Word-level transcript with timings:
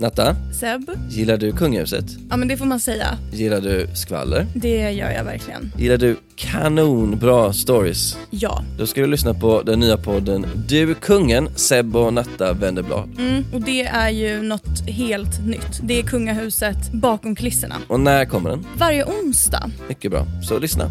Natta, 0.00 0.36
Seb? 0.60 0.90
gillar 1.10 1.36
du 1.36 1.52
kungahuset? 1.52 2.04
Ja 2.30 2.36
men 2.36 2.48
det 2.48 2.56
får 2.56 2.64
man 2.64 2.80
säga. 2.80 3.18
Gillar 3.32 3.60
du 3.60 3.86
skvaller? 3.94 4.46
Det 4.54 4.90
gör 4.92 5.10
jag 5.10 5.24
verkligen. 5.24 5.72
Gillar 5.76 5.96
du 5.96 6.16
kanonbra 6.36 7.52
stories? 7.52 8.16
Ja. 8.30 8.64
Då 8.78 8.86
ska 8.86 9.00
du 9.00 9.06
lyssna 9.06 9.34
på 9.34 9.62
den 9.62 9.80
nya 9.80 9.96
podden 9.96 10.46
Du 10.68 10.94
kungen, 10.94 11.48
Seb 11.56 11.96
och 11.96 12.12
Natta 12.12 12.52
vänder 12.52 12.82
blad. 12.82 13.10
Mm, 13.18 13.44
och 13.52 13.60
det 13.60 13.82
är 13.82 14.10
ju 14.10 14.42
något 14.42 14.80
helt 14.88 15.46
nytt. 15.46 15.80
Det 15.82 15.98
är 15.98 16.02
kungahuset 16.02 16.92
bakom 16.92 17.34
kulisserna. 17.36 17.74
Och 17.88 18.00
när 18.00 18.24
kommer 18.24 18.50
den? 18.50 18.66
Varje 18.76 19.04
onsdag. 19.04 19.70
Mycket 19.88 20.10
bra, 20.10 20.26
så 20.48 20.58
lyssna. 20.58 20.90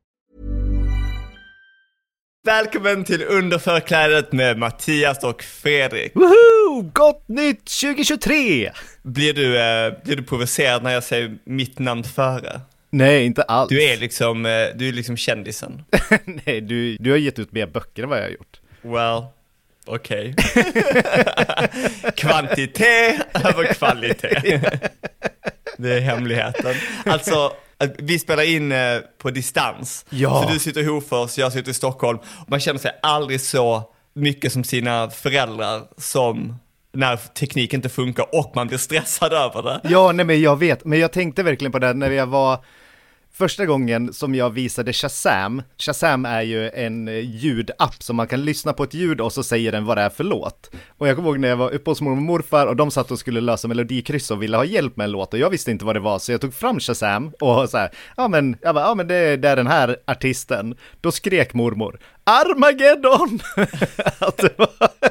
Välkommen 2.43 3.03
till 3.03 3.23
Under 3.23 3.57
förklädet 3.57 4.31
med 4.31 4.57
Mattias 4.57 5.23
och 5.23 5.43
Fredrik. 5.43 6.15
Woho! 6.15 6.81
Gott 6.93 7.27
nytt 7.27 7.65
2023! 7.81 8.71
Blir 9.03 9.33
du, 9.33 9.59
eh, 9.59 10.03
blir 10.03 10.15
du 10.15 10.23
provocerad 10.23 10.83
när 10.83 10.91
jag 10.91 11.03
säger 11.03 11.37
mitt 11.43 11.79
namn 11.79 12.03
före? 12.03 12.61
Nej, 12.89 13.25
inte 13.25 13.43
alls. 13.43 13.69
Du 13.69 13.83
är 13.83 13.97
liksom, 13.97 14.45
eh, 14.45 14.67
du 14.75 14.87
är 14.89 14.93
liksom 14.93 15.17
kändisen. 15.17 15.83
Nej, 16.45 16.61
du, 16.61 16.97
du 16.97 17.11
har 17.11 17.17
gett 17.17 17.39
ut 17.39 17.51
mer 17.51 17.65
böcker 17.67 18.03
än 18.03 18.09
vad 18.09 18.17
jag 18.17 18.23
har 18.23 18.31
gjort. 18.31 18.59
Well, 18.81 19.25
okej. 19.85 20.35
Kvantitet 22.15 23.45
över 23.45 23.73
kvalitet. 23.73 24.61
Det 25.77 25.93
är 25.93 25.99
hemligheten. 25.99 26.75
Alltså, 27.05 27.53
att 27.81 27.95
vi 27.97 28.19
spelar 28.19 28.43
in 28.43 28.71
eh, 28.71 28.97
på 29.17 29.29
distans. 29.29 30.05
Ja. 30.09 30.43
Så 30.43 30.53
du 30.53 30.59
sitter 30.59 30.81
i 30.81 30.85
Hofors, 30.85 31.37
jag 31.37 31.53
sitter 31.53 31.71
i 31.71 31.73
Stockholm. 31.73 32.19
Man 32.47 32.59
känner 32.59 32.79
sig 32.79 32.91
aldrig 33.01 33.41
så 33.41 33.83
mycket 34.13 34.53
som 34.53 34.63
sina 34.63 35.09
föräldrar 35.09 35.81
som 35.97 36.55
när 36.93 37.17
teknik 37.17 37.73
inte 37.73 37.89
funkar 37.89 38.25
och 38.31 38.51
man 38.55 38.67
blir 38.67 38.77
stressad 38.77 39.33
över 39.33 39.63
det. 39.63 39.81
Ja, 39.83 40.11
nej 40.11 40.25
men 40.25 40.41
jag 40.41 40.59
vet, 40.59 40.85
men 40.85 40.99
jag 40.99 41.11
tänkte 41.11 41.43
verkligen 41.43 41.71
på 41.71 41.79
det 41.79 41.93
när 41.93 42.11
jag 42.11 42.27
var 42.27 42.65
Första 43.33 43.65
gången 43.65 44.13
som 44.13 44.35
jag 44.35 44.49
visade 44.49 44.93
Shazam, 44.93 45.61
Shazam 45.77 46.25
är 46.25 46.41
ju 46.41 46.69
en 46.69 47.07
eh, 47.07 47.19
ljudapp 47.19 48.03
som 48.03 48.15
man 48.15 48.27
kan 48.27 48.45
lyssna 48.45 48.73
på 48.73 48.83
ett 48.83 48.93
ljud 48.93 49.21
och 49.21 49.33
så 49.33 49.43
säger 49.43 49.71
den 49.71 49.85
vad 49.85 49.97
det 49.97 50.01
är 50.01 50.09
för 50.09 50.23
låt. 50.23 50.71
Och 50.97 51.07
jag 51.07 51.15
kommer 51.15 51.29
ihåg 51.29 51.39
när 51.39 51.47
jag 51.47 51.57
var 51.57 51.71
uppe 51.71 51.89
hos 51.89 52.01
mormor 52.01 52.17
och 52.17 52.23
morfar 52.23 52.67
och 52.67 52.75
de 52.75 52.91
satt 52.91 53.11
och 53.11 53.19
skulle 53.19 53.41
lösa 53.41 53.67
melodikryss 53.67 54.31
och 54.31 54.43
ville 54.43 54.57
ha 54.57 54.65
hjälp 54.65 54.97
med 54.97 55.05
en 55.05 55.11
låt 55.11 55.33
och 55.33 55.39
jag 55.39 55.49
visste 55.49 55.71
inte 55.71 55.85
vad 55.85 55.95
det 55.95 55.99
var 55.99 56.19
så 56.19 56.31
jag 56.31 56.41
tog 56.41 56.53
fram 56.53 56.79
Shazam 56.79 57.31
och 57.39 57.69
så 57.69 57.77
här, 57.77 57.89
ja 58.17 58.27
men, 58.27 58.55
jag 58.61 58.75
bara, 58.75 58.85
ja 58.85 58.95
men 58.95 59.07
det, 59.07 59.37
det 59.37 59.49
är 59.49 59.55
den 59.55 59.67
här 59.67 59.97
artisten. 60.07 60.75
Då 61.01 61.11
skrek 61.11 61.53
mormor, 61.53 61.99
Armageddon! 62.23 63.39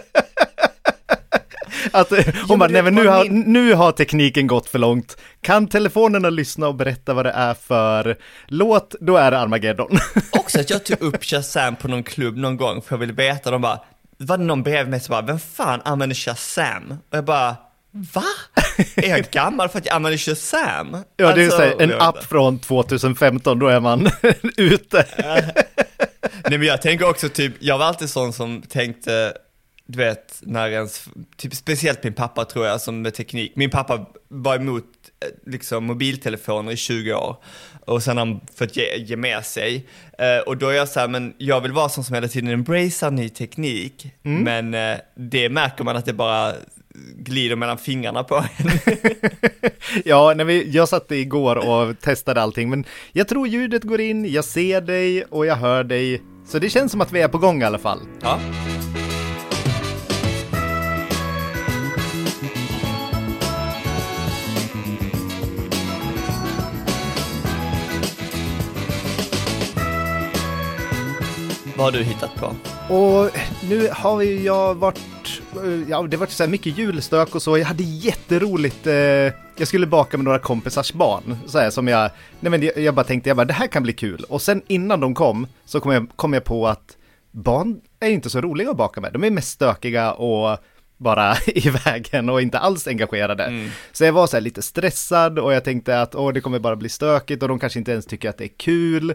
att. 1.93 2.13
Att, 2.13 2.37
hon 2.49 2.59
bara, 2.59 2.69
det 2.69 2.73
nej 2.73 2.83
men 2.83 2.95
nu 2.95 3.07
har, 3.07 3.25
nu 3.25 3.75
har 3.75 3.93
tekniken 3.93 4.47
gått 4.47 4.69
för 4.69 4.79
långt. 4.79 5.17
Kan 5.41 5.67
telefonerna 5.69 6.31
lyssna 6.31 6.69
och 6.69 6.75
berätta 6.75 7.15
vad 7.15 7.27
det 7.27 7.31
är 7.31 7.55
för 7.55 8.17
låt, 8.47 8.95
då 9.01 9.17
är 9.17 9.31
det 9.31 9.39
Armageddon. 9.39 9.99
Också 10.31 10.61
att 10.61 10.71
jag 10.71 10.85
tog 10.85 11.01
upp 11.01 11.25
Shazam 11.25 11.77
på 11.77 11.89
någon 11.89 12.03
klubb 12.03 12.37
någon 12.37 12.57
gång 12.57 12.83
för 12.83 12.95
jag 12.95 12.99
ville 12.99 13.13
veta, 13.13 13.51
de 13.51 13.63
bara, 13.63 13.81
var 14.19 14.39
det 14.39 14.45
någon 14.45 14.63
bredvid 14.63 14.91
mig 14.91 15.01
som 15.01 15.13
bara, 15.13 15.23
vem 15.23 15.39
fan 15.39 15.81
använder 15.85 16.17
Shazam? 16.17 16.91
Och 17.11 17.17
jag 17.17 17.25
bara, 17.25 17.57
va? 17.91 18.25
Är 18.97 19.09
jag 19.09 19.31
gammal 19.31 19.69
för 19.69 19.79
att 19.79 19.87
jag 19.87 19.95
använder 19.95 20.19
Shazam? 20.19 20.97
Ja, 21.17 21.33
det 21.33 21.33
är 21.33 21.37
ju 21.37 21.45
Alltså, 21.45 21.57
så 21.57 21.63
här, 21.63 21.81
en 21.81 22.01
app 22.01 22.25
från 22.25 22.59
2015, 22.59 23.59
då 23.59 23.69
är 23.69 23.81
man 23.81 24.11
ute. 24.57 25.07
Nej 26.49 26.59
men 26.59 26.63
jag 26.63 26.83
tänker 26.83 27.09
också 27.09 27.29
typ, 27.29 27.55
jag 27.59 27.79
var 27.79 27.87
alltid 27.87 28.11
sån 28.11 28.33
som 28.33 28.63
tänkte, 28.63 29.33
du 29.91 29.99
vet, 29.99 30.39
när 30.43 30.69
ens, 30.71 31.09
typ 31.37 31.55
speciellt 31.55 32.05
min 32.05 32.13
pappa 32.13 32.45
tror 32.45 32.67
jag, 32.67 32.81
som 32.81 33.03
med 33.03 33.15
teknik. 33.15 33.53
Min 33.57 33.71
pappa 33.71 34.07
var 34.29 34.57
emot 34.57 34.85
eh, 35.25 35.51
liksom 35.53 35.85
mobiltelefoner 35.85 36.73
i 36.73 36.77
20 36.77 37.15
år 37.15 37.37
och 37.87 38.03
sen 38.03 38.17
har 38.17 38.27
han 38.27 38.41
fått 38.55 38.77
ge, 38.77 38.97
ge 38.97 39.17
med 39.17 39.45
sig. 39.45 39.87
Eh, 40.19 40.39
och 40.47 40.57
då 40.57 40.69
är 40.69 40.73
jag 40.73 40.89
så 40.89 41.01
här, 41.01 41.09
men 41.09 41.35
jag 41.39 41.61
vill 41.61 41.73
vara 41.73 41.89
sån 41.89 42.05
som 42.05 42.15
hela 42.15 42.29
tiden 42.29 42.51
embracear 42.51 43.11
ny 43.11 43.29
teknik, 43.29 44.07
men 44.23 44.75
eh, 44.75 44.97
det 45.17 45.49
märker 45.49 45.85
man 45.85 45.97
att 45.97 46.07
det 46.07 46.13
bara 46.13 46.53
glider 47.17 47.57
mellan 47.57 47.79
fingrarna 47.79 48.25
på 48.25 48.37
en. 48.37 48.71
Ja, 50.05 50.35
när 50.37 50.45
vi, 50.45 50.71
jag 50.71 50.89
satt 50.89 51.11
igår 51.13 51.57
och 51.57 52.01
testade 52.01 52.43
allting, 52.43 52.71
men 52.71 52.85
jag 53.13 53.29
tror 53.29 53.49
ljudet 53.49 53.85
går 53.85 54.01
in, 54.01 54.33
jag 54.33 54.45
ser 54.45 54.81
dig 54.81 55.25
och 55.25 55.47
jag 55.47 55.57
hör 55.57 55.85
dig. 55.85 56.23
Så 56.47 56.59
det 56.59 56.71
känns 56.71 56.93
som 56.93 57.01
att 57.01 57.13
vi 57.13 57.21
är 57.21 57.29
på 57.29 57.39
gång 57.39 57.63
i 57.63 57.65
alla 57.65 57.79
fall. 57.79 58.01
ja. 58.23 58.41
Vad 71.81 71.95
har 71.95 72.01
du 72.01 72.05
hittat 72.05 72.35
på? 72.35 72.47
Och 72.95 73.31
nu 73.69 73.89
har 73.93 74.17
vi, 74.17 74.45
jag 74.45 74.75
varit, 74.75 75.01
ja 75.89 76.03
det 76.03 76.17
har 76.17 76.17
varit 76.17 76.31
så 76.31 76.43
här 76.43 76.51
mycket 76.51 76.79
julstök 76.79 77.35
och 77.35 77.43
så, 77.43 77.59
jag 77.59 77.65
hade 77.65 77.83
jätteroligt, 77.83 78.87
eh, 78.87 78.95
jag 79.57 79.69
skulle 79.69 79.87
baka 79.87 80.17
med 80.17 80.25
några 80.25 80.39
kompisars 80.39 80.93
barn, 80.93 81.37
så 81.47 81.59
här 81.59 81.71
som 81.71 81.89
jag, 81.89 82.11
nej 82.41 82.51
men 82.51 82.63
jag, 82.63 82.79
jag 82.79 82.95
bara 82.95 83.05
tänkte, 83.05 83.31
jag 83.31 83.37
bara 83.37 83.45
det 83.45 83.53
här 83.53 83.67
kan 83.67 83.83
bli 83.83 83.93
kul. 83.93 84.25
Och 84.29 84.43
sen 84.43 84.63
innan 84.67 85.01
de 85.01 85.15
kom, 85.15 85.47
så 85.65 85.81
kom 85.81 85.93
jag, 85.93 86.09
kom 86.17 86.33
jag 86.33 86.45
på 86.45 86.69
att 86.69 86.97
barn 87.31 87.81
är 88.01 88.11
inte 88.11 88.31
så 88.31 88.41
roliga 88.41 88.71
att 88.71 88.77
baka 88.77 89.01
med, 89.01 89.13
de 89.13 89.25
är 89.25 89.31
mest 89.31 89.51
stökiga 89.51 90.13
och 90.13 90.59
bara 90.97 91.37
i 91.47 91.71
vägen 91.71 92.29
och 92.29 92.43
inte 92.43 92.59
alls 92.59 92.89
engagerade. 92.89 93.71
Så 93.93 94.05
jag 94.05 94.13
var 94.13 94.27
så 94.27 94.37
här 94.37 94.41
lite 94.41 94.63
stressad 94.63 95.39
och 95.39 95.53
jag 95.53 95.65
tänkte 95.65 96.01
att 96.01 96.15
åh, 96.15 96.33
det 96.33 96.41
kommer 96.41 96.59
bara 96.59 96.77
bli 96.77 96.89
stökigt 96.89 97.43
och 97.43 97.49
de 97.49 97.59
kanske 97.59 97.79
inte 97.79 97.93
ens 97.93 98.07
tycker 98.07 98.31
att 98.31 98.39
det 98.39 98.45
är 98.45 98.57
kul. 98.57 99.15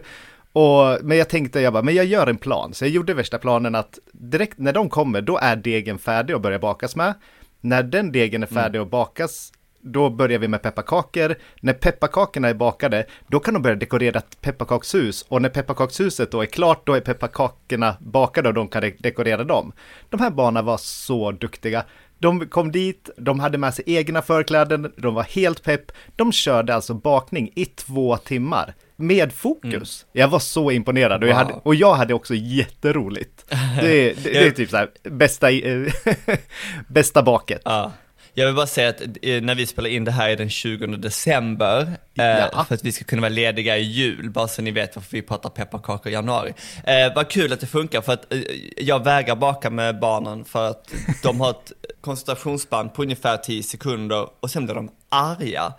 Och, 0.56 0.98
men 1.02 1.18
jag 1.18 1.28
tänkte, 1.28 1.60
jag 1.60 1.72
bara, 1.72 1.82
men 1.82 1.94
jag 1.94 2.04
gör 2.04 2.26
en 2.26 2.36
plan. 2.36 2.74
Så 2.74 2.84
jag 2.84 2.90
gjorde 2.90 3.14
värsta 3.14 3.38
planen 3.38 3.74
att 3.74 3.98
direkt 4.12 4.58
när 4.58 4.72
de 4.72 4.88
kommer, 4.90 5.20
då 5.20 5.38
är 5.38 5.56
degen 5.56 5.98
färdig 5.98 6.34
att 6.34 6.42
börja 6.42 6.58
bakas 6.58 6.96
med. 6.96 7.14
När 7.60 7.82
den 7.82 8.12
degen 8.12 8.42
är 8.42 8.46
färdig 8.46 8.78
att 8.78 8.90
bakas, 8.90 9.52
då 9.80 10.10
börjar 10.10 10.38
vi 10.38 10.48
med 10.48 10.62
pepparkakor. 10.62 11.34
När 11.60 11.72
pepparkakorna 11.72 12.48
är 12.48 12.54
bakade, 12.54 13.06
då 13.26 13.40
kan 13.40 13.54
de 13.54 13.62
börja 13.62 13.76
dekorera 13.76 14.18
ett 14.18 14.40
pepparkakshus. 14.40 15.22
Och 15.28 15.42
när 15.42 15.48
pepparkakshuset 15.48 16.30
då 16.30 16.42
är 16.42 16.46
klart, 16.46 16.86
då 16.86 16.94
är 16.94 17.00
pepparkakorna 17.00 17.96
bakade 18.00 18.48
och 18.48 18.54
de 18.54 18.68
kan 18.68 18.82
de- 18.82 18.96
dekorera 18.98 19.44
dem. 19.44 19.72
De 20.10 20.20
här 20.20 20.30
barnen 20.30 20.64
var 20.64 20.76
så 20.76 21.32
duktiga. 21.32 21.84
De 22.18 22.46
kom 22.48 22.72
dit, 22.72 23.10
de 23.16 23.40
hade 23.40 23.58
med 23.58 23.74
sig 23.74 23.84
egna 23.86 24.22
förkläden, 24.22 24.92
de 24.96 25.14
var 25.14 25.22
helt 25.22 25.62
pepp. 25.62 25.92
De 26.16 26.32
körde 26.32 26.74
alltså 26.74 26.94
bakning 26.94 27.50
i 27.54 27.64
två 27.64 28.16
timmar. 28.16 28.74
Med 28.96 29.32
fokus. 29.32 30.06
Jag 30.12 30.28
var 30.28 30.38
så 30.38 30.70
imponerad 30.70 31.22
och 31.22 31.28
jag, 31.28 31.34
hade, 31.34 31.52
Wow. 31.52 31.62
och 31.64 31.74
jag 31.74 31.94
hade 31.94 32.14
också 32.14 32.34
jätteroligt. 32.34 33.44
Det, 33.80 34.14
det, 34.14 34.14
det 34.24 34.46
är 34.46 34.50
typ 34.56 34.70
så 34.70 34.76
här, 34.76 34.88
bästa, 35.02 35.46
bästa 36.88 37.22
baket. 37.22 37.62
Ja. 37.64 37.92
Jag 38.38 38.46
vill 38.46 38.54
bara 38.54 38.66
säga 38.66 38.88
att 38.88 39.00
eh, 39.22 39.42
när 39.42 39.54
vi 39.54 39.66
spelar 39.66 39.90
in 39.90 40.04
det 40.04 40.10
här 40.10 40.28
är 40.28 40.36
den 40.36 40.50
20 40.50 40.86
december, 40.86 41.80
eh, 42.18 42.24
Ja. 42.26 42.64
för 42.68 42.74
att 42.74 42.84
vi 42.84 42.92
ska 42.92 43.04
kunna 43.04 43.20
vara 43.22 43.28
lediga 43.28 43.76
i 43.76 43.82
jul, 43.82 44.30
bara 44.30 44.48
så 44.48 44.62
ni 44.62 44.70
vet 44.70 44.96
varför 44.96 45.12
vi 45.12 45.22
pratar 45.22 45.50
pepparkakor 45.50 46.08
i 46.12 46.14
januari. 46.14 46.54
Eh, 46.84 47.14
vad 47.14 47.28
kul 47.28 47.52
att 47.52 47.60
det 47.60 47.66
funkar, 47.66 48.00
för 48.00 48.12
att 48.12 48.32
jag 48.76 49.04
vägrar 49.04 49.36
baka 49.36 49.70
med 49.70 49.98
barnen 50.00 50.44
för 50.44 50.70
att 50.70 50.90
de 51.22 51.40
har 51.40 51.50
ett 51.50 51.72
koncentrationsspann 52.00 52.88
på 52.90 53.02
ungefär 53.02 53.36
10 53.36 53.62
sekunder 53.62 54.26
och 54.40 54.50
sen 54.50 54.64
blir 54.64 54.74
de 54.74 54.90
arga 55.08 55.72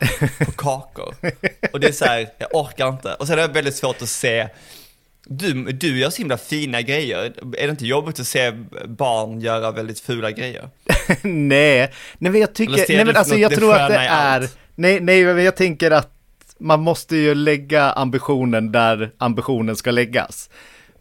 på 0.45 0.51
kakor. 0.51 1.15
Och 1.73 1.79
det 1.79 1.87
är 1.87 1.91
så 1.91 2.05
här, 2.05 2.29
jag 2.37 2.55
orkar 2.55 2.87
inte. 2.89 3.13
Och 3.13 3.27
sen 3.27 3.39
är 3.39 3.47
det 3.47 3.53
väldigt 3.53 3.75
svårt 3.75 4.01
att 4.01 4.09
se 4.09 4.47
du, 5.29 5.63
du 5.63 5.99
gör 5.99 6.09
så 6.09 6.17
himla 6.17 6.37
fina 6.37 6.81
grejer. 6.81 7.33
Är 7.57 7.67
det 7.67 7.69
inte 7.69 7.85
jobbigt 7.85 8.19
att 8.19 8.27
se 8.27 8.51
barn 8.85 9.41
göra 9.41 9.71
väldigt 9.71 9.99
fula 9.99 10.31
grejer? 10.31 10.69
nej, 11.21 11.91
nej 12.17 12.31
men 12.31 12.41
jag 12.41 12.53
tycker, 12.53 12.85
nej 12.95 13.05
men 13.05 13.15
alltså 13.15 13.35
jag 13.35 13.55
tror 13.55 13.75
att 13.75 13.89
det 13.89 13.97
är, 13.97 14.49
nej, 14.75 14.99
nej 14.99 15.25
men 15.25 15.43
jag 15.43 15.55
tänker 15.55 15.91
att 15.91 16.11
man 16.59 16.79
måste 16.79 17.15
ju 17.15 17.35
lägga 17.35 17.91
ambitionen 17.91 18.71
där 18.71 19.11
ambitionen 19.17 19.75
ska 19.75 19.91
läggas. 19.91 20.49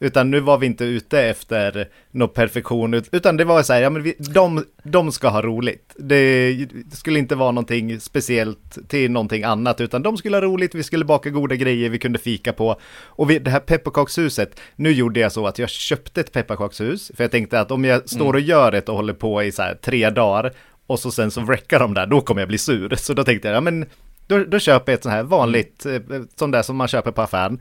Utan 0.01 0.31
nu 0.31 0.41
var 0.41 0.59
vi 0.59 0.67
inte 0.67 0.85
ute 0.85 1.21
efter 1.23 1.89
någon 2.11 2.29
perfektion, 2.29 2.95
ut- 2.95 3.09
utan 3.13 3.37
det 3.37 3.45
var 3.45 3.63
så 3.63 3.73
här, 3.73 3.83
ja 3.83 3.91
men 3.91 4.03
vi, 4.03 4.15
de, 4.19 4.65
de 4.83 5.13
ska 5.13 5.29
ha 5.29 5.43
roligt. 5.43 5.95
Det, 5.99 6.57
skulle 6.93 7.19
inte 7.19 7.35
vara 7.35 7.51
någonting 7.51 8.01
speciellt 8.01 8.79
till 8.89 9.11
någonting 9.11 9.43
annat, 9.43 9.81
utan 9.81 10.03
de 10.03 10.17
skulle 10.17 10.37
ha 10.37 10.43
roligt, 10.43 10.75
vi 10.75 10.83
skulle 10.83 11.05
baka 11.05 11.31
goda 11.31 11.55
grejer, 11.55 11.91
vi 11.91 11.99
kunde 11.99 12.19
fika 12.19 12.53
på. 12.53 12.81
Och 13.05 13.31
vi, 13.31 13.39
det 13.39 13.51
här 13.51 13.61
pepparkakshuset, 13.61 14.61
nu 14.77 14.93
gjorde 14.93 15.21
jag 15.21 15.33
så 15.33 15.47
att 15.47 15.59
jag 15.59 15.69
köpte 15.69 16.21
ett 16.21 16.33
pepparkakshus, 16.33 17.13
för 17.17 17.25
jag 17.25 17.31
tänkte 17.31 17.61
att 17.61 17.71
om 17.71 17.85
jag 17.85 18.09
står 18.09 18.35
och 18.35 18.41
gör 18.41 18.73
det 18.73 18.89
och 18.89 18.97
håller 18.97 19.15
på 19.15 19.43
i 19.43 19.53
så 19.53 19.63
här 19.63 19.75
tre 19.75 20.11
dagar, 20.11 20.53
och 20.87 20.99
så 20.99 21.11
sen 21.11 21.31
så 21.31 21.41
wreckar 21.41 21.79
de 21.79 21.95
där, 21.95 22.07
då 22.07 22.21
kommer 22.21 22.41
jag 22.41 22.49
bli 22.49 22.59
sur. 22.59 22.95
Så 22.97 23.13
då 23.15 23.25
tänkte 23.25 23.49
jag, 23.49 23.57
ja 23.57 23.61
men 23.61 23.87
då, 24.27 24.45
då 24.45 24.59
köper 24.59 24.93
jag 24.93 24.97
ett 24.97 25.03
sånt 25.03 25.13
här 25.13 25.23
vanligt, 25.23 25.87
eh, 25.87 26.01
sånt 26.37 26.53
där 26.53 26.63
som 26.63 26.77
man 26.77 26.89
köper 26.89 27.11
på 27.11 27.23
affären. 27.23 27.61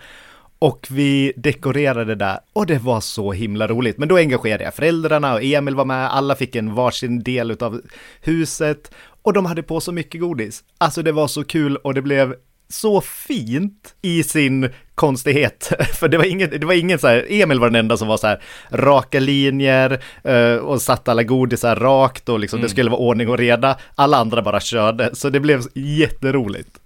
Och 0.65 0.87
vi 0.89 1.33
dekorerade 1.35 2.15
där 2.15 2.39
och 2.53 2.65
det 2.65 2.77
var 2.77 3.01
så 3.01 3.31
himla 3.31 3.67
roligt. 3.67 3.97
Men 3.97 4.07
då 4.07 4.17
engagerade 4.17 4.63
jag 4.63 4.73
föräldrarna 4.73 5.33
och 5.33 5.43
Emil 5.43 5.75
var 5.75 5.85
med, 5.85 6.13
alla 6.13 6.35
fick 6.35 6.55
en 6.55 6.75
varsin 6.75 7.23
del 7.23 7.51
av 7.63 7.81
huset 8.21 8.91
och 9.21 9.33
de 9.33 9.45
hade 9.45 9.63
på 9.63 9.81
så 9.81 9.91
mycket 9.91 10.21
godis. 10.21 10.63
Alltså 10.77 11.01
det 11.01 11.11
var 11.11 11.27
så 11.27 11.43
kul 11.43 11.75
och 11.77 11.93
det 11.93 12.01
blev 12.01 12.35
så 12.69 13.01
fint 13.01 13.95
i 14.01 14.23
sin 14.23 14.69
konstighet. 14.95 15.71
För 15.93 16.07
det 16.07 16.17
var 16.17 16.25
ingen, 16.25 16.49
det 16.49 16.65
var 16.65 16.73
ingen 16.73 16.99
så 16.99 17.07
här, 17.07 17.25
Emil 17.29 17.59
var 17.59 17.69
den 17.69 17.79
enda 17.79 17.97
som 17.97 18.07
var 18.07 18.17
så 18.17 18.27
här 18.27 18.41
raka 18.69 19.19
linjer 19.19 20.03
eh, 20.23 20.55
och 20.55 20.81
satt 20.81 21.07
alla 21.07 21.23
godisar 21.23 21.75
rakt 21.75 22.29
och 22.29 22.39
liksom 22.39 22.61
det 22.61 22.69
skulle 22.69 22.89
vara 22.89 23.01
ordning 23.01 23.29
och 23.29 23.37
reda. 23.37 23.77
Alla 23.95 24.17
andra 24.17 24.41
bara 24.41 24.59
körde, 24.59 25.15
så 25.15 25.29
det 25.29 25.39
blev 25.39 25.61
jätteroligt. 25.73 26.79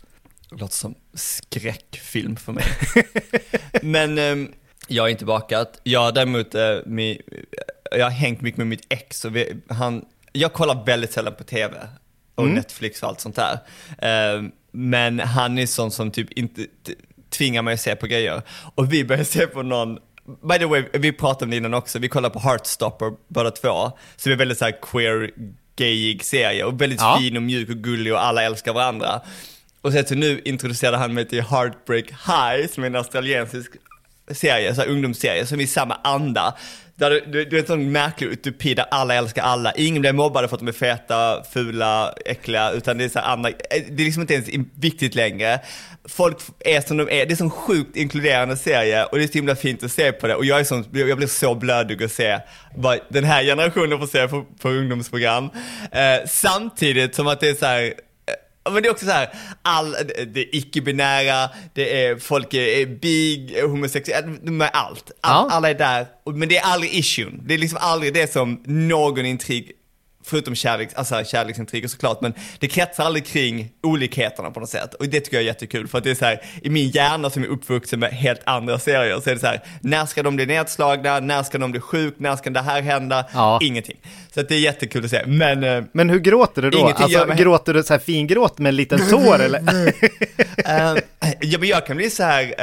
Det 0.49 0.61
låter 0.61 0.75
som 0.75 0.95
skräckfilm 1.19 2.35
för 2.35 2.51
mig. 2.53 2.65
Men 3.81 4.17
ehm, 4.17 4.51
jag 4.87 5.03
har 5.03 5.07
inte 5.09 5.25
bakat. 5.25 5.79
Jag 5.83 5.99
har 5.99 6.11
däremot, 6.11 6.55
eh, 6.55 6.75
mi, 6.85 7.21
jag 7.91 8.05
har 8.05 8.11
hängt 8.11 8.41
mycket 8.41 8.57
med 8.57 8.67
mitt 8.67 8.85
ex 8.89 9.25
och 9.25 9.35
vi, 9.35 9.53
han, 9.69 10.05
jag 10.31 10.53
kollar 10.53 10.85
väldigt 10.85 11.11
sällan 11.11 11.35
på 11.35 11.43
tv 11.43 11.77
och 12.35 12.47
Netflix 12.47 13.03
och 13.03 13.09
allt 13.09 13.19
sånt 13.19 13.35
där. 13.35 13.59
Ehm, 14.01 14.51
men 14.71 15.19
han 15.19 15.57
är 15.57 15.65
sån 15.65 15.91
som 15.91 16.11
typ 16.11 16.31
inte 16.31 16.65
tvingar 17.29 17.61
mig 17.61 17.73
att 17.73 17.81
se 17.81 17.95
på 17.95 18.07
grejer. 18.07 18.41
Och 18.75 18.93
vi 18.93 19.05
började 19.05 19.25
se 19.25 19.47
på 19.47 19.63
någon 19.63 19.99
By 20.49 20.57
the 20.59 20.65
way, 20.65 20.83
vi 20.93 21.11
pratade 21.11 21.45
om 21.45 21.49
det 21.51 21.57
innan 21.57 21.73
också, 21.73 21.99
vi 21.99 22.07
kollar 22.09 22.29
på 22.29 22.39
Heartstopper 22.39 23.11
båda 23.27 23.51
två, 23.51 23.91
som 24.15 24.31
är 24.31 24.35
väldigt 24.35 24.57
så 24.57 24.65
här 24.65 24.77
queer, 24.81 25.31
gayig 25.75 26.23
serie 26.23 26.63
och 26.63 26.81
väldigt 26.81 26.99
Ja. 27.01 27.17
fin 27.19 27.37
och 27.37 27.43
mjuk 27.43 27.69
och 27.69 27.75
gullig 27.75 28.13
och 28.13 28.25
alla 28.25 28.43
älskar 28.43 28.73
varandra. 28.73 29.21
Och 29.81 29.93
sen 29.93 30.05
så 30.05 30.15
nu 30.15 30.41
introducerade 30.45 30.97
han 30.97 31.13
mig 31.13 31.27
till 31.27 31.41
Heartbreak 31.41 32.05
High, 32.05 32.67
som 32.67 32.83
är 32.83 32.87
en 32.87 32.95
australiensisk 32.95 33.71
serie, 34.31 34.75
så 34.75 34.81
här 34.81 34.89
ungdomsserie, 34.89 35.45
som 35.45 35.59
är 35.59 35.63
i 35.63 35.67
samma 35.67 35.97
anda. 36.03 36.57
Där 36.95 37.09
du, 37.09 37.23
du, 37.27 37.45
du 37.45 37.55
är 37.57 37.61
en 37.61 37.67
sån 37.67 37.91
märklig 37.91 38.27
utopi 38.27 38.73
där 38.73 38.85
alla 38.91 39.15
älskar 39.15 39.43
alla. 39.43 39.71
Ingen 39.71 40.01
blir 40.01 40.13
mobbade 40.13 40.47
för 40.47 40.55
att 40.55 40.59
de 40.59 40.67
är 40.67 40.71
feta, 40.71 41.43
fula, 41.53 42.13
äckliga, 42.25 42.71
utan 42.71 42.97
det 42.97 43.03
är 43.03 43.09
så 43.09 43.19
andra, 43.19 43.49
det 43.69 44.01
är 44.01 44.05
liksom 44.05 44.21
inte 44.21 44.33
ens 44.33 44.47
viktigt 44.75 45.15
längre. 45.15 45.59
Folk 46.05 46.37
är 46.59 46.81
som 46.81 46.97
de 46.97 47.03
är, 47.03 47.25
det 47.25 47.39
är 47.39 47.43
en 47.43 47.49
sjukt 47.49 47.95
inkluderande 47.95 48.57
serie 48.57 49.05
och 49.05 49.17
det 49.17 49.23
är 49.23 49.27
så 49.27 49.33
himla 49.33 49.55
fint 49.55 49.83
att 49.83 49.91
se 49.91 50.11
på 50.11 50.27
det. 50.27 50.35
Och 50.35 50.45
jag, 50.45 50.59
är 50.59 50.63
sån, 50.63 50.85
jag 50.91 51.17
blir 51.17 51.27
så 51.27 51.55
blödig 51.55 52.03
att 52.03 52.11
se 52.11 52.39
vad 52.75 52.99
den 53.09 53.23
här 53.23 53.43
generationen 53.43 53.99
får 53.99 54.07
se 54.07 54.27
på, 54.27 54.45
på 54.61 54.69
ungdomsprogram. 54.69 55.49
Eh, 55.91 56.27
samtidigt 56.27 57.15
som 57.15 57.27
att 57.27 57.39
det 57.39 57.49
är 57.49 57.55
så 57.55 57.65
här 57.65 57.93
men 58.69 58.83
det 58.83 58.89
är 58.89 58.91
också 58.91 59.05
så 59.05 59.11
här, 59.11 59.29
all, 59.61 59.91
det 60.27 60.39
är 60.39 60.55
icke-binära, 60.55 61.49
det 61.73 62.05
är 62.05 62.15
folk 62.15 62.53
är, 62.53 62.85
big, 62.85 63.61
homosexuella, 63.61 64.27
de 64.43 64.61
är 64.61 64.67
allt. 64.67 65.11
All, 65.21 65.45
Ja. 65.49 65.55
Alla 65.55 65.69
är 65.69 65.73
där, 65.73 66.07
men 66.33 66.49
det 66.49 66.57
är 66.57 66.63
aldrig 66.65 66.93
issuen. 66.93 67.41
Det 67.45 67.53
är 67.53 67.57
liksom 67.57 67.79
aldrig 67.81 68.13
det 68.13 68.31
som 68.31 68.63
någon 68.65 69.25
intrig, 69.25 69.71
förutom 70.29 70.55
kärleks, 70.55 70.93
alltså 70.93 71.23
kärleksintriger 71.23 71.87
såklart, 71.87 72.21
men 72.21 72.33
det 72.59 72.67
kretsar 72.67 73.03
aldrig 73.03 73.25
kring 73.25 73.71
olikheterna 73.83 74.51
på 74.51 74.59
något 74.59 74.69
sätt. 74.69 74.93
Och 74.93 75.05
det 75.05 75.19
tycker 75.19 75.37
jag 75.37 75.41
är 75.41 75.47
jättekul, 75.47 75.87
för 75.87 75.97
att 75.97 76.03
det 76.03 76.11
är 76.11 76.15
så 76.15 76.25
här, 76.25 76.41
i 76.61 76.69
min 76.69 76.89
hjärna 76.89 77.29
som 77.29 77.43
är 77.43 77.47
uppvuxen 77.47 77.99
med 77.99 78.11
helt 78.11 78.41
andra 78.43 78.79
serier, 78.79 79.19
så 79.19 79.29
är 79.29 79.33
det 79.33 79.39
så 79.39 79.47
här, 79.47 79.63
när 79.81 80.05
ska 80.05 80.23
de 80.23 80.35
bli 80.35 80.45
nedslagna, 80.45 81.19
när 81.19 81.43
ska 81.43 81.57
de 81.57 81.71
bli 81.71 81.79
sjuk, 81.79 82.15
när 82.17 82.35
ska 82.35 82.49
det 82.49 82.61
här 82.61 82.81
hända? 82.81 83.25
Ja. 83.33 83.59
Ingenting. 83.61 83.97
Så 84.33 84.39
att 84.39 84.49
det 84.49 84.55
är 84.55 84.59
jättekul 84.59 85.05
att 85.05 85.11
se, 85.11 85.25
men 85.25 85.63
eh, 85.63 85.83
Men 85.91 86.09
hur 86.09 86.19
gråter 86.19 86.61
du 86.61 86.69
då? 86.69 86.87
Alltså 86.87 87.25
gråter 87.25 87.73
du 87.73 87.83
så 87.83 87.93
här 87.93 87.99
fingråt 87.99 88.57
med 88.57 88.69
en 88.69 88.75
liten 88.75 89.09
tår 89.09 89.39
eller? 89.39 89.59
Eh, 90.65 90.95
ja, 91.39 91.59
men 91.59 91.69
jag 91.69 91.85
kan 91.85 91.97
bli 91.97 92.09
så 92.09 92.23
här, 92.23 92.53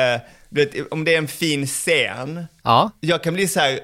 du 0.49 0.65
vet, 0.65 0.93
om 0.93 1.05
det 1.05 1.15
är 1.15 1.19
en 1.19 1.29
fin 1.29 1.67
scen, 1.67 2.47
ja. 2.63 2.91
jag 3.01 3.23
kan 3.23 3.35
bli 3.35 3.49
så 3.49 3.61
här, 3.61 3.81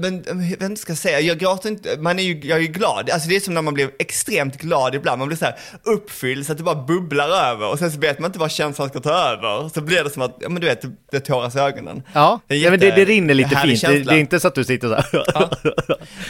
men 0.00 0.14
eh, 0.14 0.20
jag 0.28 0.34
vet 0.36 0.50
inte 0.50 0.58
vad 0.64 0.70
jag 0.70 0.78
ska 0.78 0.94
säga, 0.94 1.20
jag 1.20 1.38
gråter 1.38 1.68
inte, 1.68 1.96
man 1.98 2.18
är 2.18 2.22
ju, 2.22 2.40
jag 2.44 2.58
är 2.58 2.62
ju 2.62 2.66
glad. 2.68 3.10
Alltså 3.10 3.28
det 3.28 3.36
är 3.36 3.40
som 3.40 3.54
när 3.54 3.62
man 3.62 3.74
blir 3.74 3.90
extremt 3.98 4.56
glad 4.56 4.94
ibland, 4.94 5.18
man 5.18 5.28
blir 5.28 5.38
så 5.38 5.44
här 5.44 5.54
uppfylld 5.82 6.46
så 6.46 6.52
att 6.52 6.58
det 6.58 6.64
bara 6.64 6.82
bubblar 6.84 7.28
över 7.28 7.68
och 7.68 7.78
sen 7.78 7.92
så 7.92 7.98
vet 7.98 8.18
man 8.18 8.28
inte 8.28 8.38
vad 8.38 8.50
känslan 8.50 8.88
ska 8.88 9.00
ta 9.00 9.10
över. 9.12 9.68
Så 9.68 9.80
blir 9.80 10.04
det 10.04 10.10
som 10.10 10.22
att, 10.22 10.36
ja 10.40 10.48
men 10.48 10.60
du 10.60 10.66
vet, 10.66 10.84
det, 11.12 11.20
tåras 11.20 11.56
i 11.56 11.58
ögonen. 11.58 12.02
Ja, 12.12 12.40
Det 12.46 12.56
ja 12.56 12.70
men 12.70 12.80
det, 12.80 12.86
jätte- 12.86 13.00
det 13.00 13.04
rinner 13.04 13.34
lite 13.34 13.56
fint. 13.56 13.80
Det, 13.80 13.98
det 13.98 14.14
är 14.14 14.18
inte 14.18 14.40
så 14.40 14.48
att 14.48 14.54
du 14.54 14.64
sitter 14.64 14.88
så 14.88 14.94
här. 14.94 15.48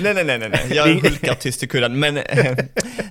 Nej, 0.01 0.15
nej, 0.15 0.25
nej, 0.25 0.39
nej, 0.39 0.49
nej. 0.49 0.67
jag 0.77 0.87
hulkar 0.87 1.35
tyst 1.35 1.63
i 1.63 1.67
kudden, 1.67 2.01
men 2.01 2.17
eh, 2.17 2.57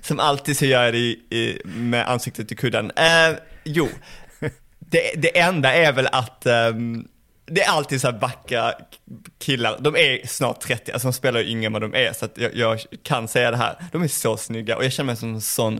som 0.02 0.20
alltid 0.20 0.58
så 0.58 0.66
gör 0.66 0.84
jag 0.84 0.94
det 0.94 0.98
i, 1.00 1.12
i, 1.30 1.62
med 1.66 2.10
ansiktet 2.10 2.52
i 2.52 2.56
kudden. 2.56 2.92
Eh, 2.96 3.36
jo, 3.64 3.90
det, 4.80 5.12
det 5.16 5.40
enda 5.40 5.74
är 5.74 5.92
väl 5.94 6.08
att 6.12 6.46
ehm, 6.46 7.06
det 7.52 7.64
är 7.64 7.70
alltid 7.70 8.02
så 8.02 8.12
här 8.12 8.20
vackra 8.20 8.74
killar, 9.40 9.78
de 9.80 9.96
är 9.96 10.28
snart 10.28 10.60
30, 10.60 10.92
alltså 10.92 11.08
de 11.08 11.14
spelar 11.14 11.40
ju 11.40 11.52
yngre 11.52 11.66
än 11.66 11.74
vad 11.74 11.82
de 11.82 11.96
är, 11.96 12.14
så 12.14 12.26
att 12.26 12.38
jag, 12.38 12.56
jag 12.56 12.80
kan 13.04 13.28
säga 13.28 13.52
det 13.52 13.58
här. 13.58 13.76
De 13.92 14.04
är 14.04 14.08
så 14.08 14.38
snygga 14.38 14.78
och 14.78 14.86
jag 14.86 14.92
känner 14.92 15.06
mig 15.06 15.16
som 15.16 15.34
en 15.34 15.42
sån 15.42 15.80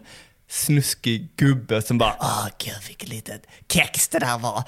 snuskig 0.50 1.30
gubbe 1.36 1.82
som 1.82 1.98
bara 1.98 2.16
åh 2.20 2.48
gud 2.58 2.78
vilket 2.88 3.10
litet 3.10 3.42
kex 3.72 4.08
det 4.08 4.20
där 4.20 4.40
var. 4.40 4.64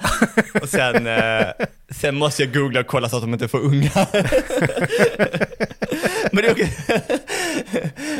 och 0.62 0.68
sen, 0.68 1.06
eh, 1.06 1.46
sen 1.90 2.16
måste 2.16 2.42
jag 2.42 2.54
googla 2.54 2.80
och 2.80 2.86
kolla 2.86 3.08
så 3.08 3.16
att 3.16 3.22
de 3.22 3.32
inte 3.32 3.44
är 3.44 3.48
för 3.48 3.58
unga. 3.58 3.90
Men 6.32 6.44
det 6.44 6.48
är 6.48 6.52
också, 6.52 6.64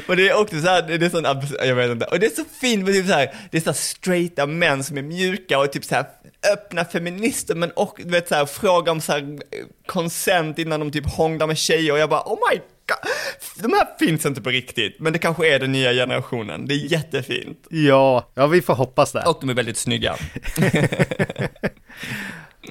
men 0.06 0.16
det 0.16 0.28
är 0.28 0.40
också 0.40 0.60
så 0.60 0.68
här, 0.68 0.82
det 0.82 1.06
är 1.06 1.10
sån, 1.10 1.24
jag 1.66 1.74
vet 1.74 1.90
inte, 1.90 2.06
och 2.06 2.20
det 2.20 2.26
är 2.26 2.30
så 2.30 2.44
fint 2.60 2.84
med 2.84 2.94
typ 2.94 3.06
så 3.06 3.12
här, 3.12 3.34
det 3.50 3.56
är 3.56 3.60
så 3.60 3.72
straighta 3.72 4.46
män 4.46 4.84
som 4.84 4.98
är 4.98 5.02
mjuka 5.02 5.58
och 5.58 5.72
typ 5.72 5.84
så 5.84 5.94
här 5.94 6.06
öppna 6.52 6.84
feminister 6.84 7.54
men 7.54 7.70
och 7.70 7.94
du 8.04 8.10
vet 8.10 8.28
så 8.28 8.34
här, 8.34 8.46
fråga 8.46 8.92
om 8.92 9.00
så 9.00 9.12
här 9.12 9.38
consent 9.86 10.58
innan 10.58 10.80
de 10.80 10.90
typ 10.90 11.06
hånglar 11.10 11.46
med 11.46 11.58
tjejer 11.58 11.92
och 11.92 11.98
jag 11.98 12.10
bara 12.10 12.22
oh 12.22 12.38
my 12.52 12.56
god, 12.58 13.62
de 13.62 13.72
här 13.72 13.98
finns 13.98 14.26
inte 14.26 14.40
på 14.42 14.50
riktigt, 14.50 14.96
men 15.00 15.12
det 15.12 15.18
kanske 15.18 15.54
är 15.54 15.58
den 15.58 15.72
nya 15.72 15.92
generationen, 15.92 16.66
det 16.66 16.74
är 16.74 16.92
jättefint. 16.92 17.58
Ja, 17.70 18.30
ja 18.34 18.46
vi 18.46 18.62
får 18.62 18.74
hoppas 18.74 19.12
det. 19.12 19.22
Och 19.26 19.38
de 19.40 19.50
är 19.50 19.54
väldigt 19.54 19.76
snygga. 19.78 20.16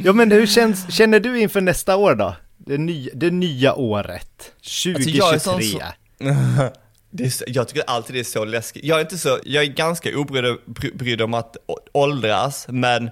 Ja 0.03 0.13
men 0.13 0.31
hur 0.31 0.45
känns, 0.47 0.93
känner 0.93 1.19
du 1.19 1.39
inför 1.39 1.61
nästa 1.61 1.95
år 1.95 2.15
då? 2.15 2.35
Det, 2.57 2.77
ny, 2.77 3.09
det 3.13 3.31
nya 3.31 3.75
året, 3.75 4.51
2023. 4.85 5.17
jag 5.17 5.33
är 5.33 5.39
sån 5.39 5.61
som- 5.61 5.81
Det 7.13 7.23
är 7.25 7.29
så, 7.29 7.43
jag 7.47 7.67
tycker 7.67 7.83
alltid 7.87 8.15
det 8.15 8.19
är 8.19 8.23
så 8.23 8.45
läskigt. 8.45 8.83
Jag 8.85 8.97
är 8.97 9.01
inte 9.01 9.17
så, 9.17 9.39
jag 9.43 9.63
är 9.63 9.67
ganska 9.67 10.17
obrydd 10.17 10.57
bry- 10.65 11.21
om 11.23 11.33
att 11.33 11.57
åldras, 11.91 12.65
men 12.69 13.09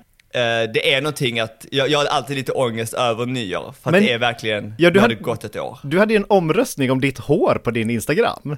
det 0.73 0.93
är 0.93 1.01
någonting 1.01 1.39
att, 1.39 1.65
jag, 1.71 1.89
jag 1.89 1.99
har 1.99 2.05
alltid 2.05 2.35
lite 2.37 2.51
ångest 2.51 2.93
över 2.93 3.25
nyår, 3.25 3.73
för 3.81 3.89
att 3.89 3.91
Men- 3.91 4.03
det 4.03 4.11
är 4.13 4.17
verkligen, 4.17 4.73
Ja, 4.77 4.89
du 4.89 4.99
hade- 4.99 5.15
gått 5.15 5.43
ett 5.43 5.55
år. 5.55 5.79
Du 5.83 5.99
hade 5.99 6.13
ju 6.13 6.17
en 6.17 6.25
omröstning 6.29 6.91
om 6.91 7.01
ditt 7.01 7.17
hår 7.19 7.55
på 7.63 7.71
din 7.71 7.89
Instagram. 7.89 8.57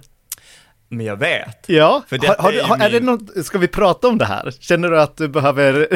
Men 0.94 1.06
jag 1.06 1.16
vet. 1.16 1.64
Ja, 1.68 2.02
För 2.08 2.18
har, 2.28 2.36
har, 2.36 2.54
är 2.54 2.64
har, 2.64 2.78
är 2.78 2.90
det 2.90 3.02
min- 3.02 3.06
något, 3.06 3.46
ska 3.46 3.58
vi 3.58 3.68
prata 3.68 4.08
om 4.08 4.18
det 4.18 4.26
här? 4.26 4.54
Känner 4.60 4.90
du 4.90 5.02
att 5.02 5.18
du 5.18 5.28
behöver 5.28 5.88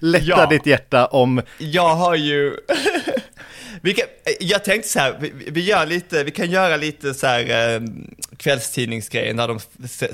lätta 0.00 0.24
Ja. 0.26 0.46
ditt 0.46 0.66
hjärta 0.66 1.06
om, 1.06 1.42
Jag 1.58 1.94
har 1.94 2.14
ju, 2.14 2.56
vi 3.82 3.94
kan, 3.94 4.04
jag 4.40 4.64
tänkte 4.64 4.88
så 4.88 4.98
här, 4.98 5.16
vi, 5.20 5.32
vi 5.46 5.60
gör 5.64 5.86
lite, 5.86 6.24
vi 6.24 6.30
kan 6.30 6.50
göra 6.50 6.76
lite 6.76 7.14
så 7.14 7.26
här 7.26 7.74
eh, 7.74 7.80
kvällstidningsgrejer 8.36 9.34
när 9.34 9.48
de 9.48 9.58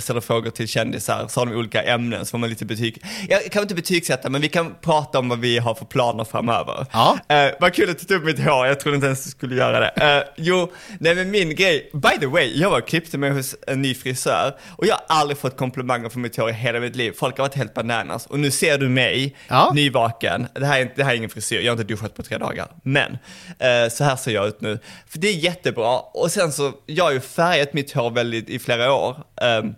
ställer 0.01 0.21
frågor 0.21 0.51
till 0.51 0.69
kändisar, 0.69 1.27
så 1.29 1.41
har 1.41 1.47
de 1.47 1.57
olika 1.57 1.83
ämnen, 1.83 2.27
så 2.27 2.31
får 2.31 2.39
man 2.39 2.49
lite 2.51 2.65
betyg. 2.65 3.03
Jag 3.29 3.45
kan 3.53 3.63
inte 3.63 3.75
betygsätta, 3.75 4.31
men 4.31 4.41
vi 4.41 4.49
kan 4.49 4.75
prata 4.81 5.19
om 5.19 5.29
vad 5.29 5.39
vi 5.41 5.59
har 5.59 5.75
för 5.75 5.85
planer 5.85 6.25
framöver. 6.25 6.87
Ja. 6.93 7.19
Eh, 7.29 7.51
vad 7.61 7.75
kul 7.75 7.91
att 7.91 7.99
du 7.99 8.05
tog 8.05 8.17
upp 8.17 8.25
mitt 8.25 8.39
hår, 8.39 8.67
jag 8.67 8.81
trodde 8.81 8.95
inte 8.95 9.07
ens 9.07 9.25
du 9.25 9.31
skulle 9.31 9.55
göra 9.57 9.81
det. 9.81 10.17
Eh, 10.17 10.23
jo, 10.37 10.73
nej 11.01 11.15
men 11.15 11.31
min 11.31 11.55
grej, 11.55 11.91
by 11.93 12.19
the 12.21 12.27
way, 12.27 12.53
jag 12.61 12.71
var 12.71 12.79
och 12.81 12.89
klippte 12.89 13.19
mig 13.19 13.31
hos 13.31 13.57
en 13.67 13.83
ny 13.83 13.95
frisör 13.95 14.57
och 14.69 14.87
jag 14.87 14.95
har 14.95 15.17
aldrig 15.17 15.39
fått 15.39 15.57
komplimanger 15.57 16.09
för 16.09 16.19
mitt 16.19 16.37
hår 16.37 16.51
i 16.51 16.53
hela 16.53 16.81
mitt 16.81 16.97
liv. 16.97 17.13
Folk 17.19 17.37
har 17.39 17.45
varit 17.45 17.55
helt 17.55 17.75
bananas 17.75 18.27
och 18.27 18.39
nu 18.39 18.51
ser 18.51 18.79
du 18.79 18.89
mig, 18.89 19.37
Ja. 19.49 19.73
nyvaken. 19.75 20.47
Det 20.55 20.67
här, 20.67 20.81
är, 20.81 20.93
det 20.97 21.05
här 21.05 21.13
är 21.13 21.17
ingen 21.17 21.31
frisyr, 21.31 21.61
jag 21.61 21.73
har 21.73 21.81
inte 21.81 21.95
duschat 21.95 22.15
på 22.15 22.23
tre 22.23 22.39
dagar. 22.39 22.69
Men, 22.83 23.19
eh, 23.59 23.89
så 23.91 24.05
här 24.05 24.17
ser 24.17 24.31
jag 24.33 24.47
ut 24.47 24.61
nu. 24.61 24.79
För 25.07 25.19
det 25.19 25.29
är 25.29 25.33
jättebra. 25.35 25.99
Och 25.99 26.31
sen 26.33 26.53
så, 26.53 26.73
jag 26.87 27.05
har 27.05 27.13
ju 27.13 27.21
färgat 27.21 27.73
mitt 27.73 27.93
hår 27.93 28.11
väldigt 28.11 28.49
i 28.49 28.59
flera 28.59 28.93
år. 28.93 29.17
ehm, 29.41 29.75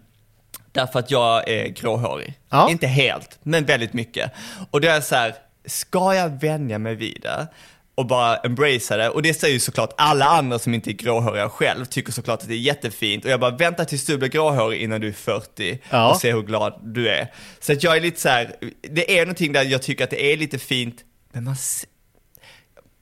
Därför 0.72 0.98
att 0.98 1.10
jag 1.10 1.48
är 1.48 1.68
gråhårig. 1.68 2.38
Ja. 2.50 2.70
Inte 2.70 2.86
helt, 2.86 3.38
men 3.42 3.64
väldigt 3.64 3.92
mycket. 3.92 4.32
Och 4.70 4.80
då 4.80 4.88
är 4.88 4.92
jag 4.94 5.04
så 5.04 5.14
här, 5.14 5.34
ska 5.66 6.14
jag 6.14 6.40
vänja 6.40 6.78
mig 6.78 6.94
vid 6.94 7.18
det? 7.22 7.46
Och 7.94 8.06
bara 8.06 8.36
embracea 8.36 8.96
det. 8.96 9.08
Och 9.10 9.22
det 9.22 9.34
säger 9.34 9.54
ju 9.54 9.60
såklart 9.60 9.94
alla 9.96 10.24
andra 10.24 10.58
som 10.58 10.74
inte 10.74 10.90
är 10.90 10.92
gråhåriga 10.92 11.48
själv, 11.48 11.84
tycker 11.84 12.12
såklart 12.12 12.42
att 12.42 12.48
det 12.48 12.54
är 12.54 12.58
jättefint. 12.58 13.24
Och 13.24 13.30
jag 13.30 13.40
bara, 13.40 13.50
vänta 13.56 13.84
tills 13.84 14.06
du 14.06 14.18
blir 14.18 14.28
gråhårig 14.28 14.82
innan 14.82 15.00
du 15.00 15.08
är 15.08 15.12
40 15.12 15.78
Ja. 15.90 16.10
och 16.10 16.16
se 16.20 16.32
hur 16.32 16.42
glad 16.42 16.80
du 16.82 17.08
är. 17.08 17.32
Så 17.60 17.72
att 17.72 17.82
jag 17.82 17.96
är 17.96 18.00
lite 18.00 18.20
så 18.20 18.28
här, 18.28 18.52
det 18.82 19.18
är 19.18 19.20
någonting 19.26 19.52
där 19.52 19.64
jag 19.64 19.82
tycker 19.82 20.04
att 20.04 20.10
det 20.10 20.32
är 20.32 20.36
lite 20.36 20.58
fint, 20.58 20.96
men 21.32 21.44
man, 21.44 21.56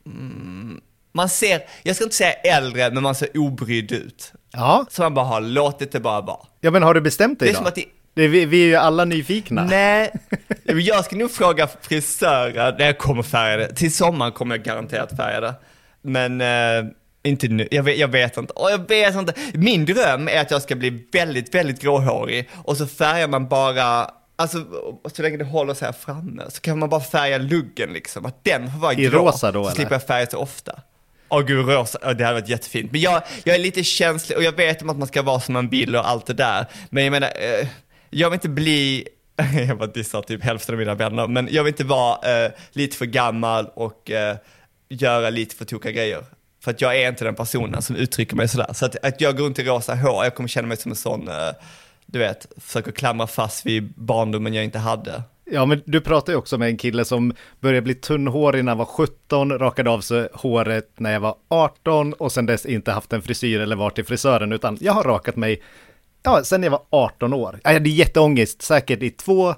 mm, 0.07 0.81
man 1.13 1.29
ser, 1.29 1.61
jag 1.83 1.97
ska 1.97 2.05
inte 2.05 2.17
säga 2.17 2.33
äldre, 2.33 2.91
men 2.91 3.03
man 3.03 3.15
ser 3.15 3.29
obrydd 3.39 3.93
ut. 3.93 4.33
Ja, 4.53 4.87
Så 4.91 5.03
man 5.03 5.15
bara 5.15 5.25
har 5.27 5.41
låtit 5.41 5.93
det 5.93 6.01
bara 6.01 6.21
vara. 6.21 6.47
ja 6.61 6.71
men 6.71 6.83
har 6.83 6.95
du 6.95 7.01
bestämt 7.01 7.39
dig 7.39 7.47
Det 7.49 7.51
är 7.51 7.55
då? 7.55 7.59
som 7.59 7.67
att 7.67 7.75
det, 7.75 7.85
Det 8.15 8.29
vi, 8.29 8.45
vi 8.47 8.63
är 8.63 8.67
ju 8.67 8.77
alla 8.77 9.05
nyfikna. 9.05 9.65
Nej, 9.65 10.13
jag 10.65 11.05
ska 11.05 11.17
nog 11.17 11.31
fråga 11.31 11.69
frisören, 11.81 12.75
när 12.79 12.87
jag 12.87 12.99
kommer 12.99 13.23
färga 13.23 13.57
det. 13.57 13.75
Till 13.75 13.95
sommaren 13.95 14.33
kommer 14.33 14.57
jag 14.57 14.65
garanterat 14.65 15.17
färga 15.17 15.41
det. 15.41 15.55
Men 16.03 16.41
eh, 16.41 16.91
inte 17.23 17.49
nu, 17.49 17.69
jag 17.71 17.83
vet, 17.83 17.99
jag 17.99 18.09
vet 18.09 18.37
inte. 18.37 18.53
Åh, 18.57 18.71
jag 18.71 18.89
vet 18.89 19.15
inte. 19.15 19.35
Min 19.55 19.85
dröm 19.85 20.29
är 20.29 20.41
att 20.41 20.51
jag 20.51 20.63
ska 20.63 20.75
bli 20.77 21.07
väldigt, 21.13 21.55
väldigt 21.55 21.81
gråhårig 21.81 22.49
och 22.55 22.77
så 22.77 22.87
färgar 22.87 23.29
man 23.29 23.49
bara 23.49 24.11
Alltså 24.39 24.65
så 25.15 25.23
länge 25.23 25.37
det 25.37 25.45
håller 25.45 25.75
sig 25.75 25.87
här 25.87 25.93
framme 25.93 26.43
så 26.49 26.61
kan 26.61 26.79
man 26.79 26.89
bara 26.89 27.01
färga 27.01 27.39
luggen 27.39 27.93
liksom, 27.93 28.27
att 28.27 28.45
den 28.45 28.73
får 28.73 28.79
vara 28.79 28.93
I 28.93 28.97
grå. 28.97 29.19
rosa 29.27 29.53
då, 29.53 29.63
så 29.63 29.69
eller? 29.69 29.75
slipper 29.77 29.95
jag 29.95 30.03
färga 30.07 30.27
så 30.27 30.39
ofta. 30.39 30.81
Åh 31.29 31.41
gud, 31.43 31.69
rosa, 31.69 31.99
det 32.15 32.25
hade 32.25 32.41
varit 32.41 32.49
jättefint. 32.49 32.93
Men 32.93 33.01
jag, 33.01 33.23
jag 33.45 33.55
är 33.55 33.59
lite 33.61 33.85
känslig 33.85 34.39
och 34.39 34.45
jag 34.45 34.53
vet 34.57 34.83
om 34.83 34.91
att 34.91 34.97
man 34.99 35.09
ska 35.09 35.23
vara 35.23 35.41
som 35.41 35.53
man 35.53 35.69
vill 35.69 35.97
och 35.97 36.09
allt 36.09 36.27
det 36.27 36.33
där. 36.35 36.67
Men 36.91 37.05
jag 37.05 37.11
menar, 37.11 37.29
eh, 37.29 37.69
jag 38.11 38.31
vill 38.31 38.35
inte 38.35 38.49
bli, 38.49 39.09
jag 39.69 39.79
bara 39.79 39.87
dissar 39.87 40.23
typ 40.23 40.43
hälften 40.43 40.75
av 40.75 40.79
mina 40.79 40.95
vänner, 40.95 41.27
men 41.29 41.49
jag 41.51 41.65
vill 41.65 41.73
inte 41.73 41.85
vara 41.85 42.45
eh, 42.45 42.53
lite 42.73 42.97
för 42.97 43.07
gammal 43.07 43.71
och 43.75 44.11
eh, 44.11 44.37
göra 44.89 45.31
lite 45.31 45.57
för 45.57 45.65
tokiga 45.65 45.93
grejer. 45.93 46.25
För 46.65 46.71
att 46.71 46.81
jag 46.81 46.97
är 46.97 47.09
inte 47.09 47.25
den 47.25 47.35
personen 47.35 47.83
som 47.83 47.97
uttrycker 47.97 48.37
mig 48.37 48.49
sådär. 48.49 48.73
Så 48.73 48.87
att, 48.87 49.05
att 49.05 49.21
jag 49.21 49.37
går 49.37 49.45
runt 49.45 49.59
i 49.59 49.65
rosa 49.65 49.95
hår, 49.95 50.25
jag 50.25 50.35
kommer 50.35 50.49
känna 50.49 50.69
mig 50.69 50.77
som 50.77 50.91
en 50.93 50.97
sån, 50.97 51.29
eh, 51.29 51.35
du 52.07 52.19
vet, 52.19 52.47
försöker 52.57 52.93
klamra 52.93 53.27
fast 53.27 53.67
vid 53.67 53.95
barndomen 53.97 54.55
jag 54.55 54.65
inte 54.65 54.79
hade. 54.79 55.23
Ja, 55.51 55.67
men 55.67 55.83
du 55.87 56.01
pratar 56.01 56.33
ju 56.33 56.37
också 56.37 56.59
med 56.59 56.69
en 56.69 56.77
kille 56.77 57.05
som 57.05 57.35
började 57.61 57.83
bli 57.83 57.95
tunnhårig 57.95 58.65
när 58.65 58.71
han 58.71 58.79
var 58.79 58.85
17, 58.85 59.59
rakade 59.59 59.91
av 59.91 60.01
sig 60.01 60.29
håret 60.33 60.91
när 60.97 61.13
jag 61.13 61.21
var 61.21 61.35
18 61.49 62.13
och 62.13 62.33
sen 62.33 62.47
dess 62.47 62.67
inte 62.67 62.93
haft 62.93 63.13
en 63.13 63.23
frisyr 63.23 63.61
eller 63.61 63.77
varit 63.77 63.95
till 63.95 64.05
frisören, 64.05 64.53
utan 64.53 64.79
jag 64.81 64.93
har 64.93 65.05
rakat 65.05 65.37
mig, 65.37 65.63
ja, 66.23 66.45
sen 66.45 66.63
jag 66.63 66.71
var 66.71 66.83
18 66.91 67.33
år. 67.33 67.61
Jag 67.65 67.73
hade 67.73 67.91
jätteångest, 67.91 68.63
säkert 68.63 69.03
i 69.03 69.11
två, 69.11 69.55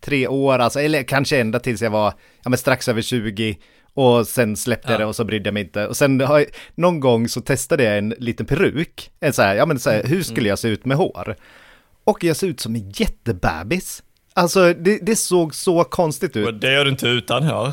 tre 0.00 0.28
år, 0.28 0.58
alltså, 0.58 0.80
eller 0.80 1.02
kanske 1.02 1.40
ända 1.40 1.58
tills 1.58 1.82
jag 1.82 1.90
var, 1.90 2.12
ja 2.44 2.50
men 2.50 2.58
strax 2.58 2.88
över 2.88 3.02
20. 3.02 3.58
Och 3.94 4.26
sen 4.26 4.56
släppte 4.56 4.92
jag 4.92 5.00
det 5.00 5.06
och 5.06 5.16
så 5.16 5.24
brydde 5.24 5.46
jag 5.46 5.54
mig 5.54 5.62
inte. 5.62 5.86
Och 5.86 5.96
sen 5.96 6.20
har 6.20 6.38
jag, 6.38 6.48
någon 6.74 7.00
gång 7.00 7.28
så 7.28 7.40
testade 7.40 7.84
jag 7.84 7.98
en 7.98 8.14
liten 8.18 8.46
peruk. 8.46 9.10
En 9.20 9.32
så 9.32 9.42
här, 9.42 9.54
ja 9.54 9.66
men 9.66 9.78
så 9.78 9.90
här, 9.90 10.04
hur 10.04 10.22
skulle 10.22 10.48
jag 10.48 10.58
se 10.58 10.68
ut 10.68 10.84
med 10.84 10.96
hår? 10.96 11.36
Och 12.04 12.24
jag 12.24 12.36
ser 12.36 12.46
ut 12.46 12.60
som 12.60 12.74
en 12.74 12.90
jättebebis. 12.90 14.02
Alltså 14.34 14.74
det, 14.74 14.98
det 15.02 15.16
såg 15.16 15.54
så 15.54 15.84
konstigt 15.84 16.36
ut. 16.36 16.60
Det 16.60 16.72
gör 16.72 16.84
du 16.84 16.90
inte 16.90 17.06
utan 17.08 17.42
hår. 17.42 17.72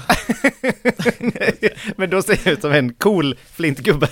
Men 1.98 2.10
då 2.10 2.22
ser 2.22 2.40
jag 2.44 2.54
ut 2.54 2.62
som 2.62 2.72
en 2.72 2.94
cool 2.94 3.36
flintgubbe. 3.52 4.08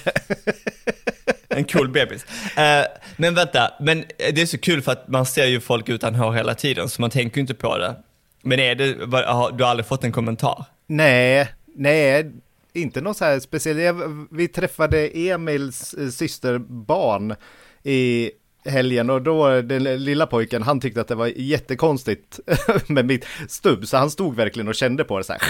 En 1.49 1.63
cool 1.65 1.89
bebis. 1.89 2.25
Eh, 2.57 2.85
men 3.17 3.35
vänta, 3.35 3.71
men 3.79 4.03
det 4.17 4.41
är 4.41 4.45
så 4.45 4.57
kul 4.57 4.81
för 4.81 4.91
att 4.91 5.07
man 5.07 5.25
ser 5.25 5.45
ju 5.45 5.59
folk 5.59 5.89
utan 5.89 6.15
hår 6.15 6.31
hela 6.33 6.55
tiden, 6.55 6.89
så 6.89 7.01
man 7.01 7.09
tänker 7.09 7.37
ju 7.37 7.41
inte 7.41 7.53
på 7.53 7.77
det. 7.77 7.95
Men 8.43 8.59
är 8.59 8.75
det, 8.75 9.17
har- 9.25 9.51
du 9.51 9.63
aldrig 9.65 9.85
fått 9.87 10.03
en 10.03 10.11
kommentar? 10.11 10.65
nej, 10.87 11.47
nej, 11.75 12.31
inte 12.73 13.01
något 13.01 13.17
så 13.17 13.25
här 13.25 13.39
speciellt. 13.39 13.97
Vi 14.31 14.47
träffade 14.47 15.07
Emils 15.07 15.95
systerbarn 16.11 17.35
i 17.83 18.31
helgen 18.67 19.09
och 19.09 19.21
då 19.21 19.61
den 19.61 19.83
lilla 19.83 20.27
pojken, 20.27 20.63
han 20.63 20.79
tyckte 20.79 21.01
att 21.01 21.07
det 21.07 21.15
var 21.15 21.27
jättekonstigt 21.27 22.39
med 22.87 23.05
mitt 23.05 23.25
stubb, 23.47 23.87
så 23.87 23.97
han 23.97 24.11
stod 24.11 24.35
verkligen 24.35 24.67
och 24.67 24.75
kände 24.75 25.03
på 25.03 25.17
det 25.17 25.23
så 25.23 25.33
här. 25.33 25.41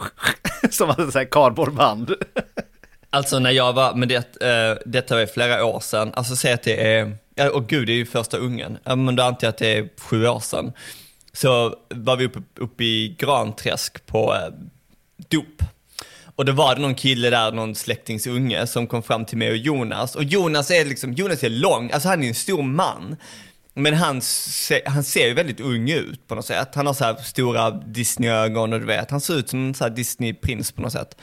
Som 0.70 0.88
hade 0.88 1.12
så 1.12 1.18
här 1.18 1.28
kardborreband. 1.30 2.14
Alltså 3.12 3.38
när 3.38 3.50
jag 3.50 3.72
var, 3.72 3.94
men 3.94 4.08
det, 4.08 4.42
eh, 4.42 4.78
detta 4.86 5.14
var 5.14 5.20
ju 5.20 5.26
flera 5.26 5.64
år 5.64 5.80
sedan, 5.80 6.12
alltså 6.14 6.36
säg 6.36 6.52
att 6.52 6.62
det 6.62 6.94
är, 6.94 7.16
ja, 7.34 7.50
och 7.50 7.68
gud 7.68 7.86
det 7.86 7.92
är 7.92 7.96
ju 7.96 8.06
första 8.06 8.36
ungen, 8.36 8.78
ja, 8.84 8.96
men 8.96 9.16
då 9.16 9.22
antar 9.22 9.46
jag 9.46 9.48
att 9.48 9.58
det 9.58 9.78
är 9.78 9.88
sju 9.98 10.26
år 10.26 10.40
sedan. 10.40 10.72
Så 11.32 11.76
var 11.88 12.16
vi 12.16 12.24
uppe, 12.26 12.42
uppe 12.56 12.84
i 12.84 13.16
Granträsk 13.18 14.06
på 14.06 14.34
eh, 14.34 14.52
dop. 15.28 15.62
Och 16.40 16.46
då 16.46 16.52
var 16.52 16.74
det 16.74 16.80
någon 16.80 16.94
kille 16.94 17.30
där, 17.30 17.52
någon 17.52 17.74
släktings 17.74 18.26
unge, 18.26 18.66
som 18.66 18.86
kom 18.86 19.02
fram 19.02 19.24
till 19.24 19.38
mig 19.38 19.50
och 19.50 19.56
Jonas. 19.56 20.16
Och 20.16 20.24
Jonas 20.24 20.70
är 20.70 20.84
liksom, 20.84 21.12
Jonas 21.12 21.44
är 21.44 21.50
lång, 21.50 21.90
alltså 21.90 22.08
han 22.08 22.22
är 22.22 22.28
en 22.28 22.34
stor 22.34 22.62
man. 22.62 23.16
Men 23.74 23.94
han, 23.94 24.20
se, 24.20 24.82
han 24.86 25.04
ser 25.04 25.26
ju 25.26 25.34
väldigt 25.34 25.60
ung 25.60 25.90
ut 25.90 26.28
på 26.28 26.34
något 26.34 26.46
sätt. 26.46 26.74
Han 26.74 26.86
har 26.86 26.94
så 26.94 27.04
här 27.04 27.14
stora 27.14 27.70
Disney-ögon 27.70 28.72
och 28.72 28.80
du 28.80 28.86
vet, 28.86 29.10
han 29.10 29.20
ser 29.20 29.34
ut 29.34 29.48
som 29.48 29.66
en 29.66 29.74
så 29.74 29.84
här 29.84 29.90
Disney-prins 29.90 30.74
på 30.74 30.82
något 30.82 30.92
sätt. 30.92 31.16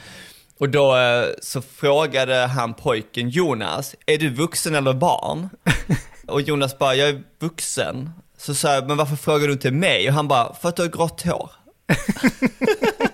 Och 0.58 0.68
då 0.68 0.96
eh, 0.96 1.26
så 1.42 1.62
frågade 1.62 2.36
han 2.36 2.74
pojken 2.74 3.30
Jonas, 3.30 3.94
är 4.06 4.18
du 4.18 4.30
vuxen 4.30 4.74
eller 4.74 4.92
barn? 4.92 5.48
Och 6.26 6.40
Jonas 6.40 6.78
bara, 6.78 6.94
jag 6.94 7.08
är 7.08 7.22
vuxen. 7.40 8.10
Så 8.36 8.54
sa 8.54 8.74
jag, 8.74 8.88
men 8.88 8.96
varför 8.96 9.16
frågar 9.16 9.46
du 9.46 9.52
inte 9.52 9.70
mig? 9.70 10.08
Och 10.08 10.14
han 10.14 10.28
bara, 10.28 10.54
för 10.54 10.68
att 10.68 10.76
du 10.76 10.82
har 10.82 10.88
grått 10.88 11.22
hår. 11.22 11.50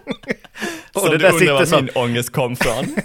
Och 0.94 1.00
Som 1.00 1.10
det 1.10 1.16
du 1.16 1.18
där 1.18 1.28
undrar 1.32 1.38
sitter 1.40 1.52
var 1.52 1.64
så. 1.64 1.76
min 1.76 1.90
ångest 1.94 2.32
kom 2.32 2.56
från. 2.56 2.84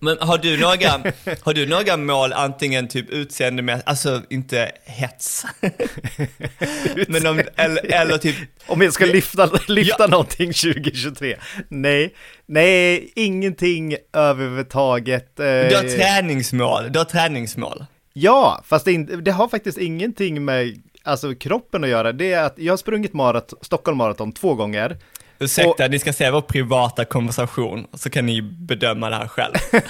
Men 0.00 0.18
har 0.20 0.38
du 0.38 0.56
några, 0.60 1.12
har 1.42 1.54
du 1.54 1.66
några 1.66 1.96
mål, 1.96 2.32
antingen 2.32 2.88
typ 2.88 3.10
utseende 3.10 3.62
med, 3.62 3.82
alltså 3.86 4.22
inte 4.30 4.72
hets, 4.84 5.46
men 7.08 7.26
om, 7.26 7.42
eller, 7.56 7.92
eller 7.92 8.18
typ, 8.18 8.36
Om 8.66 8.82
jag 8.82 8.92
ska 8.92 9.04
lyfta, 9.06 9.50
lyfta 9.68 9.96
Ja. 9.98 10.06
någonting 10.06 10.52
2023? 10.52 11.36
Nej, 11.68 12.14
nej, 12.46 13.12
ingenting 13.16 13.96
överhuvudtaget. 14.12 15.40
Eh, 15.40 15.44
du 15.46 15.76
har 15.76 15.96
träningsmål, 15.96 16.92
du 16.92 16.98
har 16.98 17.04
träningsmål. 17.06 17.84
Ja, 18.12 18.62
fast 18.66 18.84
det, 18.84 18.96
det 19.02 19.30
har 19.32 19.48
faktiskt 19.48 19.78
ingenting 19.78 20.44
med 20.44 20.82
alltså, 21.02 21.34
kroppen 21.34 21.84
att 21.84 21.90
göra. 21.90 22.12
Det 22.12 22.32
är 22.32 22.42
att 22.42 22.54
jag 22.58 22.72
har 22.72 22.76
sprungit 22.78 23.12
marat, 23.12 23.52
Stockholm 23.62 23.98
Marathon 23.98 24.32
två 24.32 24.54
gånger. 24.54 24.96
Ursäkta, 25.38 25.88
ni 25.88 25.98
ska 25.98 26.12
se 26.12 26.30
vår 26.30 26.40
privata 26.40 27.04
konversation, 27.04 27.86
så 27.92 28.10
kan 28.10 28.26
ni 28.26 28.42
bedöma 28.42 29.10
det 29.10 29.16
här 29.16 29.28
själv. 29.28 29.54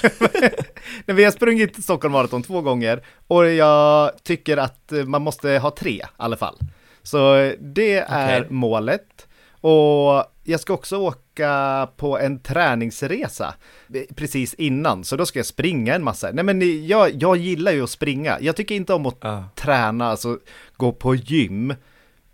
Nej, 1.05 1.17
vi 1.17 1.25
har 1.25 1.31
sprungit 1.31 1.85
Stockholm 1.85 2.13
Marathon 2.13 2.43
två 2.43 2.61
gånger 2.61 3.03
och 3.27 3.51
jag 3.53 4.11
tycker 4.25 4.57
att 4.57 4.93
eh, 4.93 5.05
man 5.05 5.23
måste 5.23 5.49
ha 5.59 5.71
tre 5.71 5.93
i 5.93 6.03
alla 6.17 6.37
fall. 6.37 6.59
Så 7.03 7.35
eh, 7.37 7.53
det 7.61 7.95
är 7.99 8.37
Okej. 8.39 8.51
målet. 8.51 9.27
Och 9.61 10.25
jag 10.45 10.61
ska 10.61 10.73
också 10.75 10.97
åka 10.97 11.89
på 11.97 12.19
en 12.19 12.39
träningsresa 12.39 13.55
eh, 13.95 14.15
precis 14.17 14.55
innan, 14.55 15.05
så 15.05 15.17
då 15.17 15.27
ska 15.27 15.39
jag 15.39 15.47
springa 15.47 15.95
en 15.95 16.05
massa. 16.05 16.31
Nej 16.33 16.45
men 16.45 16.87
jag, 16.87 17.23
jag 17.23 17.37
gillar 17.37 17.73
ju 17.73 17.85
att 17.85 17.91
springa. 17.91 18.39
Jag 18.41 18.57
tycker 18.57 18.75
inte 18.75 18.95
om 18.95 19.07
att 19.07 19.17
Ja. 19.21 19.49
träna, 19.55 20.07
alltså 20.07 20.39
gå 20.77 20.93
på 20.93 21.15
gym. 21.15 21.75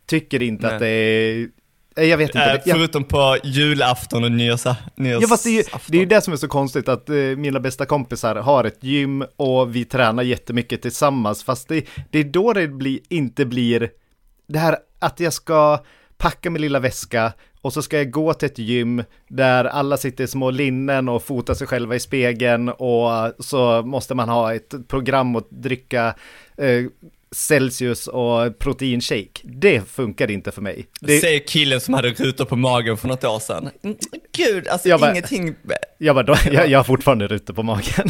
Tycker 0.07 0.43
inte 0.43 0.67
Nej. 0.67 0.75
att 0.75 0.81
det 0.81 0.89
är... 0.89 1.49
eh, 1.97 2.05
Jag 2.05 2.19
vet 2.19 2.29
inte. 2.29 2.61
Jag, 2.65 2.77
förutom 2.77 3.05
på 3.05 3.37
julafton 3.45 4.25
och 4.25 4.33
nyårs, 4.33 4.65
nyårsafton. 4.97 5.21
Ja 5.23 5.29
fast 5.29 5.45
det 5.45 5.51
är, 5.51 5.53
ju, 5.53 5.65
det 5.87 5.97
är 5.97 6.01
ju 6.01 6.07
det 6.07 6.21
som 6.21 6.33
är 6.33 6.37
så 6.37 6.49
konstigt 6.49 6.89
att 6.89 7.09
eh, 7.09 7.17
mina 7.17 7.61
bästa 7.61 7.87
kompisar 7.87 8.37
har 8.37 8.65
ett 8.65 8.85
gym 8.85 9.25
och 9.37 9.77
vi 9.77 9.85
tränar 9.85 10.23
jättemycket 10.23 10.83
tillsammans 10.83 11.45
fast 11.45 11.69
det, 11.69 11.87
det 12.11 12.19
är 12.19 12.25
då 12.25 12.53
det 12.53 12.69
blir, 12.69 12.99
inte 13.09 13.45
blir 13.45 13.91
det 14.49 14.59
här 14.59 14.77
att 14.99 15.21
jag 15.21 15.33
ska 15.33 15.79
packa 16.17 16.51
min 16.51 16.63
lilla 16.63 16.79
väska 16.79 17.33
och 17.61 17.73
så 17.73 17.83
ska 17.83 17.97
jag 17.97 18.11
gå 18.11 18.35
till 18.35 18.47
ett 18.47 18.59
gym 18.59 19.03
där 19.29 19.65
alla 19.65 19.97
sitter 19.97 20.25
i 20.25 20.27
små 20.27 20.51
linnen 20.51 21.09
och 21.09 21.23
fotar 21.23 21.55
sig 21.55 21.67
själva 21.67 21.95
i 21.95 22.01
spegeln 22.01 22.69
och 22.69 23.11
så 23.39 23.83
måste 23.83 24.15
man 24.15 24.29
ha 24.29 24.55
ett 24.55 24.89
program 24.89 25.37
att 25.37 25.51
dricka 25.51 26.15
eh, 26.57 26.85
Celsius 27.33 28.07
och 28.07 28.59
proteinshake. 28.59 29.41
Det 29.43 29.83
funkar 29.91 30.31
inte 30.31 30.53
för 30.53 30.63
mig. 30.63 30.87
Det, 31.01 31.19
Säger 31.21 31.39
killen 31.41 31.81
som 31.81 31.95
hade 31.95 32.09
rutor 32.09 32.45
på 32.45 32.57
magen 32.57 32.97
för 32.97 33.09
något 33.09 33.25
år 33.25 33.39
sedan. 33.39 33.71
Mm, 33.85 33.97
Gud, 34.37 34.69
alltså 34.69 34.89
Jag 34.89 35.01
bara- 35.01 35.11
ingenting... 35.11 35.55
jag, 35.99 36.15
bara, 36.15 36.23
då, 36.23 36.37
jag, 36.53 36.69
jag 36.69 36.79
har 36.79 36.85
fortfarande 36.85 37.27
rutor 37.27 37.55
på 37.55 37.63
magen. 37.63 38.09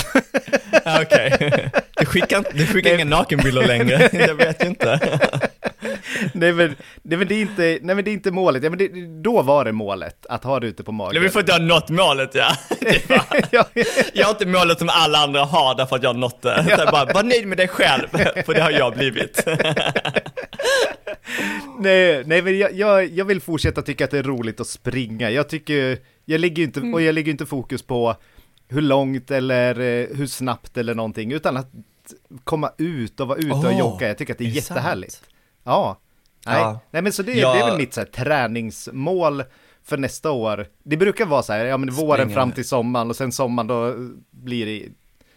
Ja, 0.85 1.03
Okej. 1.03 1.71
Du 1.97 2.07
skickar, 2.07 2.45
du 2.55 2.67
skickar 2.67 2.95
inga 2.95 3.05
nakenbilder 3.05 3.67
längre, 3.67 4.09
jag 4.27 4.35
vet 4.35 4.65
ju 4.65 4.69
inte. 4.69 5.19
nej, 6.35 6.53
men, 6.53 6.77
nej, 7.03 7.19
men 7.19 7.29
det 7.29 7.35
är 7.35 7.41
inte, 7.43 7.79
nej 7.83 7.95
men 7.97 8.05
det 8.05 8.11
är 8.11 8.13
inte 8.13 8.31
målet, 8.31 8.63
ja, 8.63 8.71
men 8.71 8.79
det, 8.79 8.89
då 9.23 9.43
var 9.43 9.65
det 9.65 9.73
målet, 9.73 10.27
att 10.29 10.45
ha 10.45 10.61
det 10.61 10.67
ute 10.67 10.85
på 10.85 10.93
magen. 10.93 11.15
Nej, 11.15 11.23
vi 11.23 11.29
får 11.29 11.41
inte 11.41 11.53
ha 11.53 11.59
nått 11.59 11.89
målet 11.91 12.31
ja. 12.35 12.57
Bara- 13.09 13.25
ja, 13.51 13.65
Jag 14.15 14.27
har 14.27 14.31
inte 14.33 14.47
målet 14.47 14.79
som 14.79 14.89
alla 14.93 15.19
andra 15.19 15.45
har 15.45 15.75
därför 15.75 15.97
att 15.97 16.03
jag 16.03 16.11
har 16.11 16.19
nått 16.21 16.43
det. 16.43 16.65
Så 16.65 16.71
jag 16.71 16.91
bara, 16.91 17.13
var 17.13 17.23
nöjd 17.23 17.47
med 17.47 17.59
dig 17.59 17.69
själv, 17.69 18.09
för 18.47 18.55
det 18.55 18.61
har 18.63 18.71
jag 18.71 18.95
blivit. 18.95 19.45
nej, 21.79 22.23
nej, 22.27 22.43
men 22.43 22.59
jag, 22.59 22.73
jag, 22.73 23.09
jag 23.11 23.25
vill 23.25 23.41
fortsätta 23.41 23.83
tycka 23.83 24.05
att 24.05 24.11
det 24.11 24.19
är 24.19 24.23
roligt 24.23 24.61
att 24.61 24.67
springa. 24.67 25.31
Jag 25.31 25.49
tycker, 25.49 25.99
jag 26.25 26.41
lägger 26.41 26.63
inte, 26.63 26.81
och 26.81 27.03
jag 27.03 27.15
lägger 27.15 27.33
inte 27.33 27.47
fokus 27.47 27.83
på 27.83 28.17
hur 28.69 28.81
långt 28.81 29.31
eller 29.31 29.81
eh, 29.81 30.07
hur 30.17 30.27
snabbt 30.27 30.77
eller 30.77 30.95
någonting, 30.95 31.33
utan 31.33 31.57
att 31.57 31.71
komma 32.45 32.71
ut 32.79 33.21
och 33.21 33.29
vara 33.29 33.39
ute 33.39 33.51
och 33.51 33.65
Åh, 33.65 33.79
jogga. 33.79 34.09
Jag 34.09 34.19
tycker 34.19 34.33
att 34.33 34.39
det 34.39 34.45
är, 34.45 34.49
är 34.49 34.53
jättehärligt. 34.53 35.13
sant? 35.13 35.27
Ja. 35.65 35.99
Nej. 36.47 36.61
Ja. 36.61 36.81
nej, 36.91 37.03
men 37.03 37.13
så 37.13 37.23
det, 37.23 37.33
Jag- 37.33 37.57
det 37.57 37.61
är 37.61 37.67
väl 37.67 37.79
mitt 37.79 37.95
så 37.95 38.01
här, 38.01 38.07
träningsmål 38.07 39.45
för 39.85 39.97
nästa 39.97 40.31
år. 40.31 40.67
Det 40.83 40.97
brukar 40.97 41.27
vara 41.27 41.43
så 41.43 41.53
här, 41.53 41.65
ja 41.65 41.77
men 41.77 41.91
våren 41.95 42.21
Springa. 42.21 42.35
fram 42.35 42.53
till 42.53 42.69
sommaren 42.69 43.11
och 43.11 43.17
sen 43.17 43.33
sommaren 43.33 43.67
då 43.67 43.95
blir 44.31 44.67
det 44.67 44.89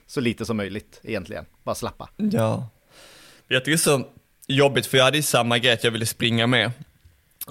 så 0.05 0.21
lite 0.21 0.45
som 0.45 0.57
möjligt 0.57 0.99
egentligen. 1.03 1.45
Bara 1.63 1.75
slappa. 1.75 2.09
Ja. 2.17 2.67
Jag 3.47 3.61
tycker 3.65 3.71
det 3.71 3.75
är 3.75 3.97
så 3.97 4.03
jobbigt 4.47 4.85
för 4.85 4.97
jag 4.97 5.05
hade 5.05 5.17
ju 5.17 5.23
samma 5.23 5.57
grej 5.57 5.73
att 5.73 5.83
jag 5.83 5.91
ville 5.91 6.05
springa 6.05 6.47
med. 6.47 6.71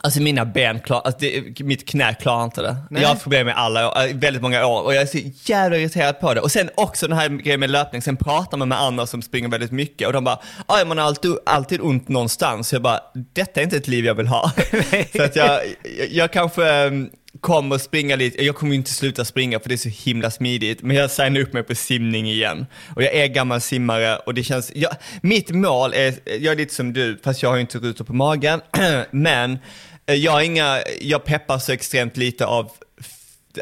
Alltså 0.03 0.21
mina 0.21 0.45
ben, 0.45 0.81
klar, 0.81 1.03
alltså 1.05 1.21
det, 1.21 1.61
mitt 1.61 1.89
knä 1.89 2.15
klarar 2.15 2.45
inte 2.45 2.63
det. 2.63 2.77
Nej. 2.91 3.03
Jag 3.03 3.09
har 3.09 3.15
haft 3.15 3.23
problem 3.23 3.47
med 3.47 3.57
alla 3.57 4.07
äh, 4.07 4.17
väldigt 4.17 4.43
många 4.43 4.67
år 4.67 4.83
och 4.83 4.95
jag 4.95 5.03
är 5.03 5.07
så 5.07 5.19
jävla 5.53 5.77
irriterad 5.77 6.21
på 6.21 6.35
det. 6.35 6.41
Och 6.41 6.53
sen 6.53 6.71
också 6.75 7.09
den 7.09 7.17
här 7.17 7.29
grejen 7.29 7.61
med 7.61 7.71
löpning, 7.71 8.03
sen 8.03 8.17
pratar 8.17 8.57
man 8.57 8.69
med 8.69 8.81
andra 8.81 9.07
som 9.07 9.23
springer 9.23 9.49
väldigt 9.49 9.73
mycket 9.73 10.07
och 10.07 10.13
de 10.13 10.25
bara, 10.25 10.39
ja 10.69 10.85
man 10.87 10.99
har 10.99 11.05
alltid, 11.05 11.37
alltid 11.47 11.81
ont 11.81 12.09
någonstans. 12.09 12.69
Så 12.69 12.75
jag 12.75 12.83
bara, 12.83 13.01
detta 13.33 13.61
är 13.61 13.65
inte 13.65 13.77
ett 13.77 13.89
liv 13.89 14.05
jag 14.05 14.15
vill 14.15 14.27
ha. 14.27 14.53
så 15.17 15.23
att 15.23 15.37
jag, 15.37 15.61
jag, 15.99 16.09
jag 16.11 16.33
kanske 16.33 16.69
ähm, 16.69 17.11
kommer 17.41 17.79
springa 17.79 18.17
lite, 18.17 18.45
jag 18.45 18.55
kommer 18.55 18.73
ju 18.73 18.77
inte 18.77 18.91
sluta 18.91 19.25
springa 19.25 19.61
för 19.61 19.69
det 19.69 19.75
är 19.75 19.77
så 19.77 19.89
himla 19.89 20.31
smidigt, 20.31 20.83
men 20.83 20.97
jag 20.97 21.11
signar 21.11 21.41
upp 21.41 21.53
mig 21.53 21.63
på 21.63 21.75
simning 21.75 22.31
igen. 22.31 22.67
Och 22.97 23.03
jag 23.03 23.15
är 23.15 23.27
gammal 23.27 23.61
simmare 23.61 24.17
och 24.17 24.35
det 24.35 24.43
känns, 24.43 24.73
jag, 24.75 24.97
mitt 25.23 25.51
mål 25.51 25.95
är, 25.95 26.15
jag 26.25 26.53
är 26.53 26.57
lite 26.57 26.75
som 26.75 26.93
du, 26.93 27.19
fast 27.25 27.43
jag 27.43 27.51
har 27.51 27.57
ju 27.57 27.61
inte 27.61 27.79
rutor 27.79 28.05
på 28.05 28.13
magen, 28.13 28.61
men 29.11 29.59
eh, 30.07 30.15
jag 30.15 30.33
har 30.33 30.41
inga, 30.41 30.79
jag 31.01 31.25
peppar 31.25 31.59
så 31.59 31.73
extremt 31.73 32.17
lite 32.17 32.47
av 32.47 32.71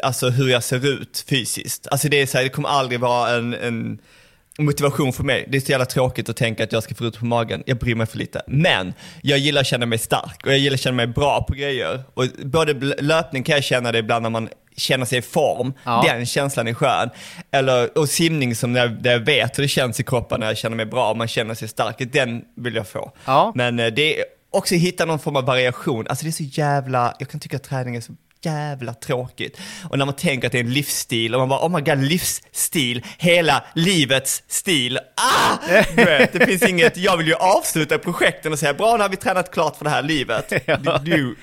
alltså 0.03 0.29
hur 0.29 0.49
jag 0.49 0.63
ser 0.63 0.87
ut 0.87 1.25
fysiskt. 1.29 1.87
Alltså 1.87 2.09
det 2.09 2.21
är 2.21 2.25
så 2.25 2.37
här, 2.37 2.43
det 2.43 2.49
kommer 2.49 2.69
aldrig 2.69 2.99
vara 2.99 3.29
en, 3.29 3.53
en 3.53 3.99
motivation 4.59 5.13
för 5.13 5.23
mig. 5.23 5.45
Det 5.47 5.57
är 5.57 5.61
så 5.61 5.71
jävla 5.71 5.85
tråkigt 5.85 6.29
att 6.29 6.37
tänka 6.37 6.63
att 6.63 6.71
jag 6.71 6.83
ska 6.83 6.95
få 6.95 7.05
ut 7.05 7.19
på 7.19 7.25
magen. 7.25 7.63
Jag 7.65 7.77
bryr 7.77 7.95
mig 7.95 8.07
för 8.07 8.17
lite. 8.17 8.41
Men 8.47 8.93
jag 9.21 9.39
gillar 9.39 9.61
att 9.61 9.67
känna 9.67 9.85
mig 9.85 9.97
stark 9.97 10.45
och 10.45 10.51
jag 10.51 10.57
gillar 10.57 10.73
att 10.73 10.79
känna 10.79 10.95
mig 10.95 11.07
bra 11.07 11.43
på 11.43 11.53
grejer. 11.53 12.03
Och 12.13 12.25
både 12.45 12.73
löpning 13.01 13.43
kan 13.43 13.55
jag 13.55 13.63
känna 13.63 13.91
det 13.91 13.97
ibland 13.97 14.23
när 14.23 14.29
man 14.29 14.49
känner 14.77 15.05
sig 15.05 15.17
i 15.19 15.21
form. 15.21 15.73
Ja. 15.83 16.03
Den 16.07 16.25
känslan 16.25 16.67
är 16.67 16.73
skön. 16.73 17.09
Eller, 17.51 17.97
och 17.97 18.09
simning 18.09 18.55
som 18.55 18.73
när 18.73 18.79
jag, 18.79 19.03
där 19.03 19.11
jag 19.11 19.19
vet 19.19 19.57
hur 19.57 19.63
det 19.63 19.69
känns 19.69 19.99
i 19.99 20.03
kroppen 20.03 20.39
när 20.39 20.47
jag 20.47 20.57
känner 20.57 20.75
mig 20.75 20.85
bra 20.85 21.09
och 21.09 21.17
man 21.17 21.27
känner 21.27 21.53
sig 21.53 21.67
stark. 21.67 21.95
Den 21.99 22.41
vill 22.55 22.75
jag 22.75 22.87
få. 22.87 23.11
Ja. 23.25 23.51
Men 23.55 23.79
eh, 23.79 23.87
det 23.87 24.19
är 24.19 24.25
också 24.51 24.75
hitta 24.75 25.05
någon 25.05 25.19
form 25.19 25.35
av 25.35 25.45
variation. 25.45 26.07
Alltså 26.07 26.23
det 26.25 26.29
är 26.29 26.31
så 26.31 26.43
jävla, 26.43 27.15
jag 27.19 27.29
kan 27.29 27.39
tycka 27.39 27.57
att 27.57 27.63
träning 27.63 27.95
är 27.95 28.01
så 28.01 28.13
jävla 28.45 28.93
tråkigt. 28.93 29.59
Och 29.89 29.97
när 29.97 30.05
man 30.05 30.15
tänker 30.15 30.47
att 30.47 30.51
det 30.51 30.57
är 30.59 30.63
en 30.63 30.73
livsstil 30.73 31.35
och 31.35 31.39
man 31.39 31.49
bara 31.49 31.65
oh 31.65 31.75
my 31.75 31.81
god 31.81 31.97
livsstil, 31.97 33.05
hela 33.17 33.63
livets 33.75 34.43
stil. 34.47 34.97
Ah! 34.97 35.57
Vet, 35.95 36.33
det 36.33 36.45
finns 36.45 36.69
inget, 36.69 36.97
jag 36.97 37.17
vill 37.17 37.27
ju 37.27 37.35
avsluta 37.35 37.97
projekten 37.97 38.51
och 38.51 38.59
säga 38.59 38.73
bra 38.73 38.97
nu 38.97 39.01
har 39.01 39.09
vi 39.09 39.15
tränat 39.15 39.53
klart 39.53 39.75
för 39.75 39.83
det 39.83 39.91
här 39.91 40.03
livet. 40.03 40.53
Ja. 40.65 40.97
Du, 40.97 41.35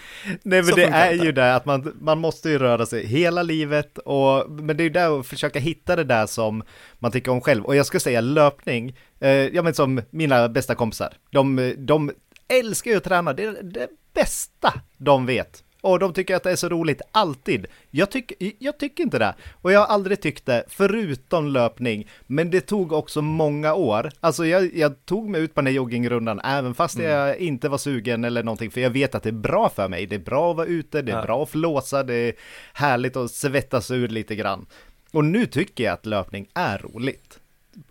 Nej 0.42 0.62
men 0.62 0.74
det 0.74 0.84
är 0.84 1.12
ju 1.12 1.32
det 1.32 1.54
att 1.54 1.64
man, 1.64 1.92
man 2.00 2.18
måste 2.18 2.50
ju 2.50 2.58
röra 2.58 2.86
sig 2.86 3.06
hela 3.06 3.42
livet 3.42 3.98
och 3.98 4.50
men 4.50 4.76
det 4.76 4.82
är 4.82 4.84
ju 4.84 4.90
där 4.90 5.20
att 5.20 5.26
försöka 5.26 5.58
hitta 5.58 5.96
det 5.96 6.04
där 6.04 6.26
som 6.26 6.62
man 6.98 7.12
tycker 7.12 7.32
om 7.32 7.40
själv 7.40 7.64
och 7.64 7.76
jag 7.76 7.86
ska 7.86 8.00
säga 8.00 8.20
löpning, 8.20 8.96
eh, 9.20 9.30
ja 9.30 9.62
men 9.62 9.74
som 9.74 10.02
mina 10.10 10.48
bästa 10.48 10.74
kompisar, 10.74 11.12
de, 11.30 11.74
de 11.78 12.12
älskar 12.48 12.90
ju 12.90 12.96
att 12.96 13.04
träna, 13.04 13.32
det 13.32 13.44
är 13.44 13.62
det 13.62 13.88
bästa 14.14 14.72
de 14.98 15.26
vet. 15.26 15.62
Och 15.80 15.98
de 15.98 16.12
tycker 16.12 16.36
att 16.36 16.42
det 16.42 16.50
är 16.50 16.56
så 16.56 16.68
roligt, 16.68 17.02
alltid. 17.12 17.66
Jag, 17.90 18.10
tyck, 18.10 18.32
jag 18.58 18.78
tycker 18.78 19.02
inte 19.02 19.18
det. 19.18 19.34
Och 19.62 19.72
jag 19.72 19.80
har 19.80 19.86
aldrig 19.86 20.20
tyckt 20.20 20.46
det, 20.46 20.64
förutom 20.68 21.46
löpning. 21.46 22.08
Men 22.26 22.50
det 22.50 22.60
tog 22.60 22.92
också 22.92 23.22
många 23.22 23.74
år. 23.74 24.10
Alltså 24.20 24.46
jag, 24.46 24.74
jag 24.76 25.04
tog 25.06 25.28
mig 25.28 25.40
ut 25.40 25.54
på 25.54 25.60
den 25.60 25.66
här 25.66 25.74
joggingrundan, 25.74 26.40
även 26.40 26.74
fast 26.74 26.98
jag 26.98 27.38
inte 27.38 27.68
var 27.68 27.78
sugen 27.78 28.24
eller 28.24 28.42
någonting. 28.42 28.70
För 28.70 28.80
jag 28.80 28.90
vet 28.90 29.14
att 29.14 29.22
det 29.22 29.30
är 29.30 29.32
bra 29.32 29.68
för 29.68 29.88
mig. 29.88 30.06
Det 30.06 30.14
är 30.14 30.18
bra 30.20 30.50
att 30.50 30.56
vara 30.56 30.66
ute, 30.66 31.02
det 31.02 31.12
är 31.12 31.16
Ja. 31.16 31.22
bra 31.22 31.42
att 31.42 31.50
flåsa, 31.50 32.02
det 32.02 32.14
är 32.14 32.32
härligt 32.72 33.16
att 33.16 33.30
svettas 33.30 33.90
ur 33.90 34.08
lite 34.08 34.36
grann. 34.36 34.66
Och 35.12 35.24
nu 35.24 35.46
tycker 35.46 35.84
jag 35.84 35.92
att 35.92 36.06
löpning 36.06 36.46
är 36.54 36.78
roligt. 36.78 37.38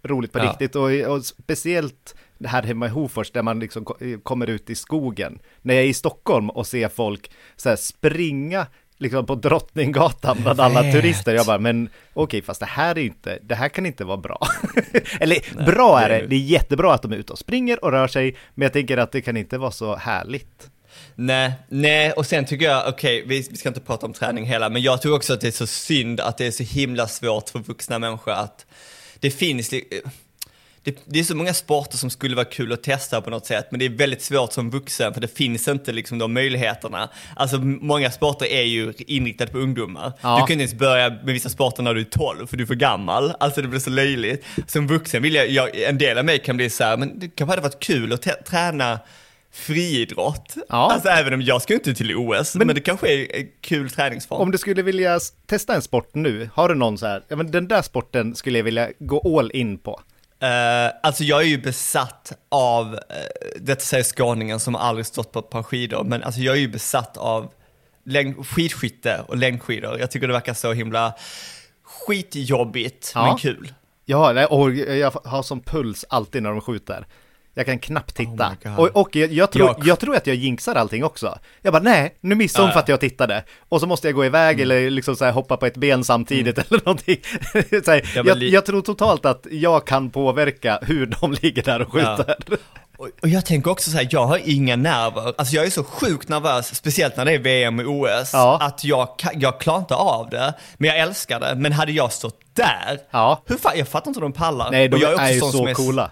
Roligt 0.04 0.32
på 0.32 0.40
Ja. 0.40 0.44
riktigt 0.44 0.76
och, 0.76 0.92
och 1.16 1.26
speciellt 1.26 2.16
här 2.46 2.64
hemma 2.64 2.86
i 2.86 2.90
Hofors 2.90 3.32
där 3.32 3.42
man 3.42 3.60
liksom 3.60 3.86
ko- 3.86 3.98
kommer 4.24 4.48
ut 4.48 4.70
i 4.70 4.76
skogen. 4.76 5.40
När 5.62 5.74
jag 5.74 5.84
är 5.84 5.88
i 5.88 5.94
Stockholm 5.94 6.50
och 6.50 6.68
ser 6.68 6.88
folk 6.90 7.32
så 7.56 7.70
här 7.70 7.76
springa 7.76 8.68
liksom 8.98 9.26
på 9.26 9.36
Drottninggatan 9.36 10.38
bland 10.42 10.60
alla 10.62 10.92
turister. 10.92 11.34
Jag 11.36 11.46
bara, 11.46 11.58
men 11.60 11.90
okej, 12.14 12.42
fast 12.42 12.60
det 12.60 12.66
här 12.66 12.98
är 12.98 13.04
inte, 13.04 13.40
det 13.44 13.56
här 13.56 13.70
kan 13.70 13.86
inte 13.86 14.06
vara 14.06 14.18
bra. 14.18 14.40
Eller 15.20 15.66
bra 15.66 16.00
är 16.02 16.10
det 16.10 16.28
det, 16.28 16.36
är- 16.36 16.40
jättebra 16.40 16.94
att 16.94 17.02
de 17.02 17.12
är 17.12 17.16
ute 17.18 17.34
och 17.34 17.40
springer 17.40 17.84
och 17.86 17.92
rör 17.92 18.08
sig, 18.08 18.36
men 18.56 18.64
jag 18.66 18.74
tänker 18.74 18.98
att 18.98 19.12
det 19.12 19.22
kan 19.22 19.38
inte 19.38 19.58
vara 19.58 19.72
så 19.72 19.96
härligt. 19.96 20.70
Nej, 21.16 21.54
nej, 21.70 22.12
och 22.12 22.26
sen 22.26 22.46
tycker 22.46 22.66
jag, 22.66 22.88
okej, 22.90 23.24
vi, 23.28 23.48
vi 23.52 23.58
ska 23.58 23.70
inte 23.70 23.82
prata 23.82 24.06
om 24.06 24.14
träning 24.14 24.46
hela, 24.46 24.70
men 24.70 24.82
jag 24.82 25.02
tror 25.02 25.16
också 25.16 25.34
att 25.34 25.42
det 25.42 25.48
är 25.48 25.52
så 25.52 25.68
synd 25.68 26.20
att 26.20 26.38
det 26.38 26.48
är 26.48 26.52
så 26.52 26.64
himla 26.64 27.08
svårt 27.08 27.50
för 27.50 27.60
vuxna 27.60 28.00
människor 28.00 28.32
att 28.32 28.66
det 29.20 29.32
finns, 29.32 29.74
det, 30.90 31.02
det 31.06 31.20
är 31.20 31.24
så 31.24 31.36
många 31.36 31.54
sporter 31.54 31.98
som 31.98 32.10
skulle 32.10 32.36
vara 32.36 32.46
kul 32.46 32.74
att 32.74 32.84
testa 32.84 33.22
på 33.22 33.30
något 33.30 33.46
sätt, 33.46 33.68
men 33.72 33.80
det 33.80 33.86
är 33.86 33.90
väldigt 33.90 34.22
svårt 34.22 34.54
som 34.54 34.70
vuxen 34.70 35.14
för 35.14 35.22
det 35.22 35.38
finns 35.38 35.68
inte 35.68 35.92
liksom 35.92 36.18
de 36.18 36.34
möjligheterna. 36.34 37.10
Alltså 37.36 37.58
många 37.58 38.12
sporter 38.12 38.46
är 38.46 38.64
ju 38.64 38.94
inriktade 38.98 39.52
på 39.52 39.58
ungdomar. 39.58 40.14
Ja. 40.22 40.36
Du 40.36 40.40
kan 40.40 40.54
inte 40.54 40.64
ens 40.64 40.74
börja 40.74 41.10
med 41.10 41.34
vissa 41.34 41.50
sporter 41.50 41.84
när 41.84 41.94
du 41.94 42.02
är 42.02 42.06
12 42.06 42.48
för 42.48 42.58
du 42.58 42.64
är 42.64 42.68
för 42.68 42.76
gammal. 42.76 43.34
Alltså 43.40 43.62
det 43.62 43.68
blir 43.68 43.80
så 43.80 43.90
löjligt. 43.90 44.46
Som 44.68 44.88
vuxen 44.88 45.24
vill 45.24 45.36
jag, 45.36 45.50
jag 45.50 45.82
en 45.82 45.98
del 45.98 46.18
av 46.18 46.26
mig 46.26 46.40
kan 46.40 46.58
bli 46.58 46.70
så 46.70 46.84
här, 46.84 46.98
men 46.98 47.20
det 47.20 47.28
kanske 47.28 47.52
hade 47.52 47.62
varit 47.62 47.80
kul 47.80 48.14
att 48.14 48.46
träna 48.46 49.00
friidrott. 49.52 50.56
Ja. 50.70 50.92
Alltså 50.92 51.10
även 51.10 51.34
om 51.34 51.42
jag 51.42 51.62
ska 51.62 51.74
inte 51.74 51.94
till 51.94 52.16
OS, 52.16 52.56
men, 52.56 52.68
det 52.68 52.82
kanske 52.82 53.14
är 53.14 53.36
en 53.36 53.48
kul 53.62 53.90
träningsform. 53.90 54.42
Om 54.42 54.52
du 54.52 54.58
skulle 54.58 54.82
vilja 54.82 55.20
testa 55.46 55.76
en 55.76 55.82
sport 55.82 56.10
nu, 56.16 56.50
har 56.54 56.70
du 56.70 56.76
någon 56.76 56.98
så 56.98 57.06
här, 57.06 57.24
ja 57.28 57.36
men 57.36 57.52
den 57.52 57.68
där 57.68 57.82
sporten 57.82 58.36
skulle 58.36 58.60
jag 58.60 58.64
vilja 58.64 58.90
gå 59.00 59.40
all 59.40 59.52
in 59.52 59.78
på. 59.78 60.02
Eh, 60.42 60.92
alltså 61.04 61.24
jag 61.24 61.42
är 61.42 61.46
ju 61.46 61.58
besatt 61.58 62.32
av, 62.50 62.94
uh, 62.94 63.00
detta 63.60 63.82
säger 63.82 64.04
skåningen 64.04 64.60
som 64.60 64.76
aldrig 64.76 65.06
stått 65.06 65.32
på 65.32 65.40
ett 65.40 65.50
par 65.50 65.64
skidor, 65.64 66.04
men 66.04 66.24
alltså 66.24 66.42
jag 66.42 66.56
är 66.56 66.60
ju 66.60 66.68
besatt 66.68 67.18
av 67.18 67.52
längd, 68.06 68.48
skidskytte 68.48 69.22
och 69.28 69.38
längdskidor. 69.38 70.00
Jag 70.00 70.12
tycker 70.12 70.28
det 70.28 70.34
verkar 70.34 70.54
så 70.54 70.74
himla 70.74 71.14
skitjobbigt, 71.84 73.12
Ja. 73.16 73.26
men 73.26 73.38
kul. 73.38 73.74
Ja, 74.06 74.32
nej, 74.34 74.46
och 74.46 74.72
jag 74.76 75.12
har 75.24 75.44
som 75.44 75.60
puls 75.62 76.06
alltid 76.10 76.44
när 76.44 76.50
de 76.50 76.62
skjuter. 76.62 77.08
Jag 77.54 77.66
kan 77.66 77.80
knappt 77.80 78.16
titta. 78.16 78.32
Oh 78.32 78.50
my 78.50 78.70
God. 78.76 78.80
och 78.96 79.02
och 79.02 79.16
jag, 79.16 79.32
jag, 79.34 79.52
tror, 79.52 79.68
Jag- 79.68 79.88
jag 79.88 80.00
tror 80.00 80.16
att 80.16 80.28
jag 80.28 80.36
jinxar 80.36 80.76
allting 80.76 81.04
också. 81.04 81.40
Jag 81.62 81.74
bara, 81.74 81.84
nej, 81.84 82.16
nu 82.22 82.36
missade 82.36 82.64
hon 82.64 82.68
Ja, 82.68 82.72
ja. 82.72 82.74
för 82.74 82.80
att 82.80 82.90
jag 82.90 83.00
tittade. 83.00 83.44
Och 83.70 83.80
så 83.82 83.88
måste 83.88 84.08
jag 84.08 84.16
gå 84.16 84.26
iväg 84.26 84.60
eller 84.62 84.90
liksom 84.90 85.16
så 85.16 85.26
här 85.26 85.32
hoppa 85.32 85.58
på 85.58 85.66
ett 85.66 85.78
ben 85.78 86.04
samtidigt 86.04 86.58
eller 86.72 86.82
någonting. 86.86 87.18
så 87.86 87.92
här, 87.92 88.12
Ja, 88.16 88.24
jag, 88.26 88.44
jag 88.44 88.66
tror 88.66 88.82
totalt 88.82 89.26
att 89.26 89.48
jag 89.52 89.88
kan 89.88 90.10
påverka 90.10 90.80
hur 90.82 91.06
de 91.06 91.32
ligger 91.42 91.64
där 91.64 91.82
och 91.82 91.92
skjuter. 91.94 92.36
Och, 92.98 93.10
och 93.22 93.28
jag 93.28 93.46
tänker 93.46 93.72
också 93.72 93.92
så 93.92 93.98
här, 93.98 94.08
jag 94.12 94.26
har 94.26 94.42
inga 94.46 94.76
nerver. 94.76 95.34
Alltså 95.38 95.56
jag 95.56 95.66
är 95.66 95.70
så 95.70 95.84
sjukt 95.84 96.30
nervös, 96.30 96.76
speciellt 96.76 97.18
när 97.18 97.26
det 97.26 97.32
är 97.34 97.40
VM 97.40 97.80
och 97.80 97.86
OS, 97.86 98.30
Ja. 98.34 98.58
att 98.62 98.84
jag, 98.84 99.08
jag 99.34 99.60
klarar 99.60 99.80
inte 99.80 99.96
av 99.96 100.30
det. 100.30 100.54
Men 100.78 100.88
jag 100.90 101.00
älskar 101.00 101.40
det. 101.40 101.56
Men 101.56 101.72
hade 101.72 101.92
jag 101.92 102.12
stått 102.14 102.40
där, 102.54 103.00
Ja. 103.12 103.44
hur 103.46 103.58
fan, 103.58 103.72
jag 103.76 103.88
fattar 103.88 104.08
inte 104.10 104.18
hur 104.20 104.22
de 104.22 104.34
pallar. 104.34 104.72
Nej, 104.72 104.88
de 104.88 104.96
Och 104.96 105.02
jag 105.02 105.24
är, 105.24 105.34
ju 105.34 105.40
sån 105.40 105.52
så 105.52 105.58
som 105.58 105.68
är- 105.68 105.74
coola. 105.74 106.12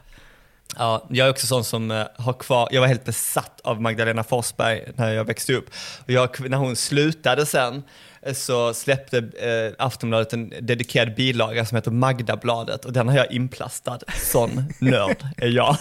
Ja, 0.76 1.06
jag 1.10 1.28
är 1.28 1.32
också 1.32 1.48
sån 1.48 1.64
som 1.64 1.92
eh, 1.92 2.06
har 2.18 2.34
kvar, 2.34 2.70
jag 2.72 2.82
var 2.82 2.88
helt 2.88 3.06
besatt 3.06 3.62
av 3.64 3.82
Magdalena 3.82 4.24
Forsberg 4.24 4.84
när 4.96 5.14
jag 5.14 5.26
växte 5.26 5.54
upp. 5.54 5.70
Och 6.06 6.12
jag, 6.12 6.50
när 6.50 6.58
hon 6.58 6.76
slutade 6.76 7.46
sen 7.46 7.84
eh, 8.22 8.34
så 8.34 8.74
släppte 8.74 9.18
eh, 9.18 9.86
Aftonbladet 9.86 10.34
en 10.34 10.54
dedikerad 10.62 11.16
bilaga 11.16 11.66
som 11.66 11.76
heter 11.76 11.92
Magdabladet 11.92 12.86
och 12.86 12.94
den 12.94 13.08
har 13.08 13.18
jag 13.18 13.32
inplastad. 13.32 14.00
Sån 14.18 14.74
nörd 14.80 15.26
är 15.38 15.48
jag. 15.48 15.78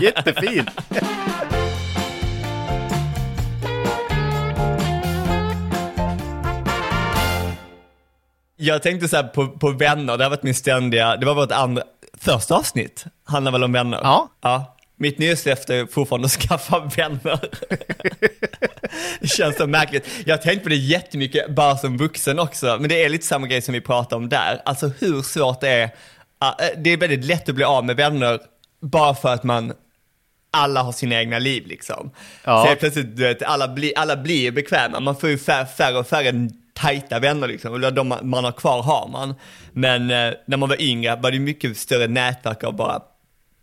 Jättefin! 0.00 0.66
Jag 8.56 8.82
tänkte 8.82 9.08
så 9.08 9.16
här 9.16 9.22
på, 9.22 9.48
på 9.48 9.70
vänner, 9.70 10.16
det 10.18 10.24
har 10.24 10.30
varit 10.30 10.42
min 10.42 10.54
ständiga, 10.54 11.16
det 11.16 11.26
var 11.26 11.34
vårt 11.34 11.52
andra, 11.52 11.82
första 12.24 12.54
avsnitt 12.56 13.04
handlar 13.24 13.52
väl 13.52 13.64
om 13.64 13.72
vänner? 13.72 14.00
Ja. 14.02 14.28
ja. 14.42 14.76
Mitt 14.96 15.18
nyårslöfte 15.18 15.74
är 15.74 15.86
fortfarande 15.86 16.26
att 16.26 16.32
skaffa 16.48 16.78
vänner. 16.96 17.40
det 19.20 19.28
känns 19.28 19.56
så 19.56 19.66
märkligt. 19.66 20.08
Jag 20.26 20.36
har 20.36 20.42
tänkt 20.42 20.62
på 20.62 20.68
det 20.68 20.76
jättemycket, 20.76 21.50
bara 21.54 21.76
som 21.76 21.96
vuxen 21.98 22.38
också, 22.38 22.76
men 22.80 22.88
det 22.88 23.04
är 23.04 23.08
lite 23.08 23.26
samma 23.26 23.46
grej 23.46 23.62
som 23.62 23.74
vi 23.74 23.80
pratade 23.80 24.16
om 24.16 24.28
där. 24.28 24.62
Alltså 24.64 24.90
hur 24.98 25.22
svårt 25.22 25.60
det 25.60 25.68
är. 25.68 25.82
Eh, 25.84 25.90
Det 26.76 26.90
är 26.90 26.96
väldigt 26.96 27.24
lätt 27.24 27.48
att 27.48 27.54
bli 27.54 27.64
av 27.64 27.84
med 27.84 27.96
vänner 27.96 28.38
bara 28.82 29.14
för 29.14 29.28
att 29.34 29.44
man 29.44 29.72
alla 30.50 30.82
har 30.82 30.92
sina 30.92 31.14
egna 31.14 31.38
liv 31.38 31.66
liksom. 31.66 32.10
Ja. 32.44 32.66
Så 32.68 32.76
plötsligt, 32.76 33.16
du 33.16 33.22
vet, 33.22 33.42
alla, 33.42 33.68
bli, 33.68 33.92
alla 33.96 34.16
blir 34.16 34.50
bekväma, 34.50 35.00
man 35.00 35.16
får 35.16 35.28
ju 35.28 35.38
färre, 35.38 35.66
färre 35.66 35.98
och 35.98 36.06
färre 36.06 36.32
tajta 36.84 37.18
vänner 37.18 37.48
liksom, 37.48 37.72
och 37.72 37.92
de 37.94 38.08
man- 38.22 38.44
har 38.44 38.52
kvar 38.52 38.82
har 38.82 39.08
man. 39.08 39.34
Men 39.72 40.10
eh, 40.10 40.34
när 40.46 40.56
man 40.56 40.68
var 40.68 40.82
yngre 40.82 41.16
var 41.16 41.30
det 41.30 41.38
mycket 41.38 41.76
större 41.76 42.06
nätverk 42.06 42.64
av 42.64 42.76
bara 42.76 43.02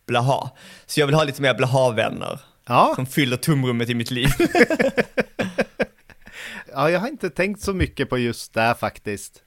blaha. 0.07 0.49
Så 0.86 0.99
jag 0.99 1.07
vill 1.07 1.15
ha 1.15 1.23
lite 1.23 1.41
mer 1.41 1.53
blaha-vänner. 1.53 2.39
Ja. 2.67 2.93
Som 2.95 3.05
fyller 3.05 3.38
tomrummet 3.38 3.89
i 3.89 3.93
mitt 3.95 4.12
liv. 4.12 4.27
Ja, 6.73 6.89
jag 6.89 6.99
har 6.99 7.07
inte 7.07 7.29
tänkt 7.29 7.62
så 7.62 7.73
mycket 7.73 8.10
på 8.10 8.17
just 8.17 8.53
det 8.53 8.75
faktiskt. 8.79 9.41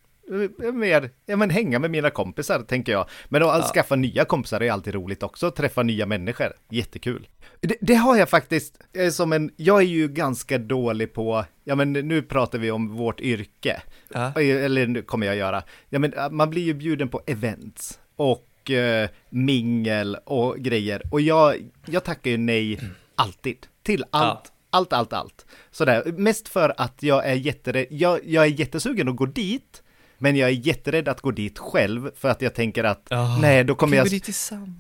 Eh, 0.65 0.73
Mer, 0.73 1.11
ja 1.27 1.37
men 1.37 1.51
hänga 1.51 1.79
med 1.79 1.91
mina 1.91 2.11
kompisar 2.11 2.63
tänker 2.63 2.93
jag. 2.93 3.07
Men 3.29 3.43
att 3.43 3.71
skaffa 3.75 3.97
nya 3.97 4.25
kompisar 4.25 4.63
är 4.63 4.73
alltid 4.73 4.95
roligt 4.95 5.23
också, 5.23 5.51
träffa 5.51 5.83
nya 5.83 6.07
människor. 6.07 6.53
Jättekul. 6.71 7.29
Det, 7.61 7.77
det 7.81 7.95
har 7.95 8.17
jag 8.17 8.31
faktiskt, 8.31 8.79
eh, 8.93 9.11
som 9.11 9.33
en, 9.33 9.51
jag 9.57 9.79
är 9.79 9.87
ju 9.87 10.09
ganska 10.09 10.59
dålig 10.59 11.13
på, 11.13 11.45
ja 11.65 11.75
men 11.75 11.93
nu 11.93 12.23
pratar 12.23 12.59
vi 12.59 12.71
om 12.71 12.97
vårt 12.97 13.21
yrke. 13.21 13.83
Ja. 14.09 14.41
Eh, 14.41 14.65
Eller 14.65 14.87
nu 14.87 15.03
kommer 15.03 15.27
jag 15.27 15.37
göra. 15.37 15.63
Ja 15.89 15.99
men 15.99 16.15
man 16.31 16.51
blir 16.51 16.63
ju 16.63 16.75
bjuden 16.75 17.09
på 17.09 17.23
events. 17.27 18.01
Och 18.17 18.71
eh, 18.71 19.09
mingel 19.31 20.17
och 20.25 20.57
grejer. 20.59 21.03
Och 21.11 21.21
jag, 21.21 21.55
jag 21.87 22.05
tackar 22.05 22.31
ju 22.31 22.37
nej 22.37 22.81
alltid. 23.15 23.67
Till 23.83 24.05
allt. 24.11 24.41
Ja. 24.45 24.51
Allt, 24.71 24.93
allt, 24.93 25.13
allt. 25.13 25.47
Sådär, 25.71 26.13
mest 26.17 26.49
för 26.49 26.75
att 26.77 27.03
jag 27.03 27.27
är 27.27 27.35
jätterädd, 27.35 27.87
jag, 27.91 28.21
jag 28.25 28.45
är 28.45 28.49
jättesugen 28.49 29.09
att 29.09 29.17
gå 29.17 29.27
dit, 29.27 29.83
men 30.25 30.37
jag 30.37 30.49
är 30.49 30.67
jätterädd 30.67 31.09
att 31.09 31.21
gå 31.21 31.31
dit 31.31 31.59
själv, 31.59 32.11
för 32.17 32.29
att 32.29 32.43
jag 32.43 32.55
tänker 32.55 32.85
att, 32.85 33.09
nej, 33.41 33.65
då 33.65 33.75
kommer 33.75 33.97
jag... 33.97 34.05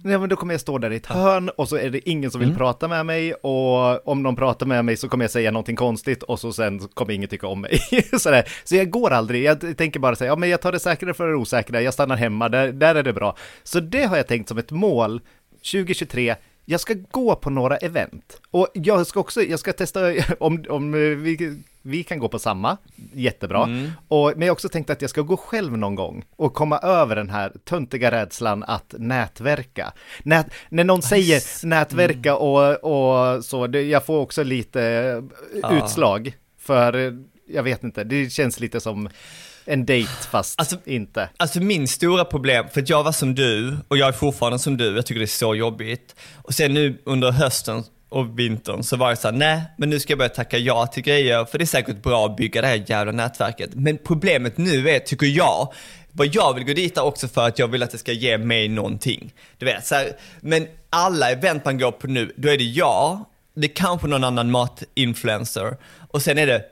Nej, 0.05 0.19
men 0.19 0.29
då 0.29 0.37
kommer 0.37 0.55
jag 0.55 0.61
stå 0.61 0.79
där 0.79 0.91
i 0.93 0.97
ett 0.97 1.07
hörn 1.07 1.49
och 1.49 1.69
så 1.69 1.77
är 1.77 1.91
det 1.91 2.09
ingen 2.09 2.31
som 2.31 2.39
vill 2.41 2.49
Mm. 2.49 2.59
prata 2.59 2.89
med 2.89 3.07
mig 3.07 3.35
och 3.35 4.09
om 4.09 4.23
någon 4.23 4.37
pratar 4.37 4.67
med 4.67 4.85
mig 4.85 4.97
så 4.97 5.09
kommer 5.09 5.25
jag 5.25 5.31
säga 5.31 5.51
någonting 5.51 5.77
konstigt 5.77 6.23
och 6.23 6.41
så 6.41 6.53
sen 6.53 6.81
kommer 6.81 7.13
ingen 7.13 7.29
tycka 7.29 7.47
om 7.47 7.61
mig. 7.61 7.79
Sådär. 8.19 8.49
Så 8.65 8.77
jag 8.77 8.91
går 8.91 9.11
aldrig, 9.11 9.43
jag 9.45 9.77
tänker 9.79 10.01
bara 10.01 10.17
säga, 10.17 10.31
ja 10.31 10.37
men 10.37 10.49
jag 10.49 10.61
tar 10.61 10.73
det 10.73 10.81
säkra 10.81 11.15
för 11.15 11.29
det 11.29 11.35
osäkra, 11.37 11.81
jag 11.81 11.95
stannar 11.95 12.17
hemma, 12.17 12.49
där, 12.49 12.73
där 12.73 12.95
är 12.95 13.03
det 13.03 13.13
bra. 13.13 13.37
Så 13.63 13.81
det 13.81 14.05
har 14.05 14.17
jag 14.17 14.27
tänkt 14.27 14.49
som 14.49 14.59
ett 14.59 14.71
mål 14.71 15.21
2023, 15.73 16.35
jag 16.65 16.81
ska 16.81 16.95
gå 17.11 17.35
på 17.37 17.51
några 17.51 17.77
event. 17.77 18.41
Och 18.51 18.69
jag 18.75 19.07
ska 19.07 19.21
också, 19.21 19.43
jag 19.43 19.59
ska 19.61 19.73
testa 19.73 20.01
om, 20.41 20.65
om 20.69 20.93
vi, 21.23 21.63
vi 21.87 22.03
kan 22.03 22.19
gå 22.19 22.29
på 22.29 22.39
samma, 22.39 22.77
jättebra. 23.13 23.69
Och, 24.09 24.33
men 24.37 24.41
jag 24.41 24.47
har 24.47 24.53
också 24.53 24.69
tänkt 24.69 24.91
att 24.91 25.01
jag 25.01 25.11
ska 25.11 25.21
gå 25.23 25.37
själv 25.37 25.79
någon 25.79 25.95
gång 25.95 26.25
och 26.37 26.55
komma 26.55 26.79
över 26.79 27.17
den 27.17 27.31
här 27.31 27.53
töntiga 27.65 28.11
rädslan 28.11 28.63
att 28.63 28.95
nätverka. 28.99 29.93
Nät, 30.23 30.47
när 30.69 30.85
någon 30.85 31.03
säger 31.03 31.67
nätverka 31.67 32.37
och, 32.37 32.85
och 32.85 33.45
så, 33.45 33.67
det, 33.67 33.83
jag 33.83 34.07
får 34.07 34.19
också 34.19 34.43
lite 34.43 34.83
eh, 35.63 35.79
utslag. 35.79 36.37
För 36.61 37.07
eh, 37.07 37.13
jag 37.49 37.63
vet 37.63 37.85
inte, 37.85 38.05
det 38.05 38.31
känns 38.31 38.61
lite 38.61 38.81
som 38.81 39.09
en 39.65 39.87
dejt 39.87 40.11
fast 40.31 40.61
Alltså- 40.61 40.77
inte. 40.85 41.29
Alltså 41.37 41.61
min 41.61 41.89
stora 41.89 42.25
problem, 42.25 42.67
för 42.73 42.81
att 42.81 42.89
jag 42.89 43.05
var 43.05 43.13
som 43.13 43.35
du 43.35 43.77
och 43.89 43.97
jag 43.97 44.09
är 44.09 44.13
fortfarande 44.13 44.59
som 44.59 44.77
du, 44.77 44.97
jag 44.97 45.07
tycker 45.07 45.19
det 45.19 45.25
är 45.25 45.27
så 45.27 45.55
jobbigt. 45.55 46.17
Och 46.43 46.55
sen 46.55 46.75
nu 46.75 47.03
under 47.05 47.31
hösten 47.33 47.85
och 48.15 48.39
vintern 48.39 48.83
så 48.83 48.97
var 48.97 49.09
jag 49.09 49.19
såhär, 49.19 49.37
nej, 49.37 49.63
men 49.77 49.91
nu 49.91 50.01
ska 50.01 50.13
jag 50.13 50.19
börja 50.19 50.29
tacka 50.29 50.59
ja 50.59 50.87
till 50.87 51.03
grejer, 51.03 51.45
för 51.45 51.59
det 51.59 51.65
är 51.65 51.67
säkert 51.67 52.03
bra 52.03 52.27
att 52.27 52.37
bygga 52.37 52.61
det 52.61 52.67
här 52.67 52.85
jävla 52.87 53.13
nätverket. 53.13 53.71
Men 53.75 53.99
problemet 53.99 54.59
nu 54.59 54.91
är, 54.91 54.99
tycker 54.99 55.27
jag, 55.27 55.73
vad 56.13 56.27
jag 56.27 56.55
vill 56.55 56.65
gå 56.65 56.73
dit 56.73 56.97
är 56.97 57.03
också 57.03 57.29
för 57.29 57.49
att 57.49 57.59
jag 57.59 57.69
vill 57.69 57.83
att 57.83 57.91
det 57.91 57.99
ska 57.99 58.13
ge 58.13 58.39
mig 58.39 58.69
någonting. 58.69 59.35
Du 59.59 59.67
vet, 59.67 59.87
så 59.87 59.95
här, 59.95 60.13
men 60.41 60.67
alla 60.91 61.31
event 61.31 61.65
man 61.65 61.79
går 61.79 61.93
på 61.93 62.07
nu, 62.07 62.33
då 62.37 62.49
är 62.49 62.59
det 62.59 62.65
jag, 62.65 63.25
det 63.55 63.67
är 63.67 63.75
kanske 63.75 64.07
någon 64.07 64.25
annan 64.25 64.51
matinfluencer 64.51 65.77
och 66.09 66.23
sen 66.23 66.39
är 66.39 66.47
det 66.47 66.65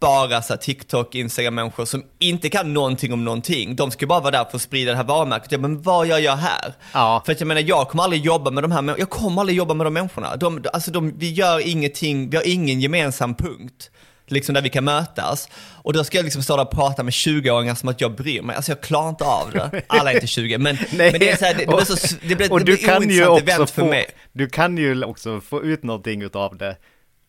bara 0.00 0.42
så 0.42 0.56
TikTok, 0.56 1.14
Instagram-människor 1.14 1.84
som 1.84 2.04
inte 2.18 2.48
kan 2.48 2.74
någonting 2.74 3.12
om 3.12 3.24
någonting. 3.24 3.76
De 3.76 3.90
ska 3.90 4.06
bara 4.06 4.20
vara 4.20 4.30
där 4.30 4.44
för 4.44 4.56
att 4.56 4.62
sprida 4.62 4.90
det 4.90 4.96
här 4.96 5.04
varumärket. 5.04 5.52
Ja, 5.52 5.58
men 5.58 5.82
vad 5.82 6.06
gör 6.06 6.18
jag 6.18 6.36
här? 6.36 6.74
Ja. 6.92 7.22
För 7.26 7.32
att 7.32 7.40
jag 7.40 7.46
menar, 7.46 7.60
jag 7.60 7.88
kommer 7.88 8.04
aldrig 8.04 8.24
jobba 8.24 8.50
med 8.50 8.64
de 8.64 8.72
här 8.72 8.94
Jag 8.98 9.10
kommer 9.10 9.40
aldrig 9.40 9.58
jobba 9.58 9.74
med 9.74 9.86
de 9.86 9.94
människorna. 9.94 10.36
De, 10.36 10.64
alltså 10.72 10.90
de, 10.90 11.18
vi 11.18 11.32
gör 11.32 11.68
ingenting, 11.68 12.30
vi 12.30 12.36
har 12.36 12.48
ingen 12.48 12.80
gemensam 12.80 13.34
punkt. 13.34 13.90
Liksom 14.30 14.54
där 14.54 14.62
vi 14.62 14.68
kan 14.68 14.84
mötas. 14.84 15.48
Och 15.82 15.92
då 15.92 16.04
ska 16.04 16.18
jag 16.18 16.24
liksom 16.24 16.42
stå 16.42 16.56
där 16.56 16.62
och 16.62 16.70
prata 16.70 17.02
med 17.02 17.10
20-åringar 17.10 17.74
som 17.74 17.88
att 17.88 18.00
jag 18.00 18.16
bryr 18.16 18.42
mig. 18.42 18.56
Alltså 18.56 18.72
jag 18.72 18.80
klarar 18.80 19.08
inte 19.08 19.24
av 19.24 19.50
det. 19.52 19.82
Alla 19.86 20.10
är 20.10 20.14
inte 20.14 20.26
20, 20.26 20.58
men, 20.58 20.78
men 20.96 21.12
det 21.12 21.30
är 21.30 21.36
så 21.36 21.44
här, 21.44 21.54
det, 21.54 21.64
det 21.64 21.66
blir 21.66 21.84
så, 21.84 22.16
det 22.22 22.36
blir, 22.36 22.52
och 22.52 22.58
det 22.58 22.64
du 22.64 22.76
blir 22.76 22.86
kan 22.86 23.10
ju 23.10 23.26
också 23.26 23.66
få, 23.66 23.94
du 24.32 24.48
kan 24.48 24.78
ju 24.78 25.04
också 25.04 25.40
få 25.40 25.62
ut 25.62 25.82
någonting 25.82 26.22
utav 26.22 26.56
det 26.56 26.76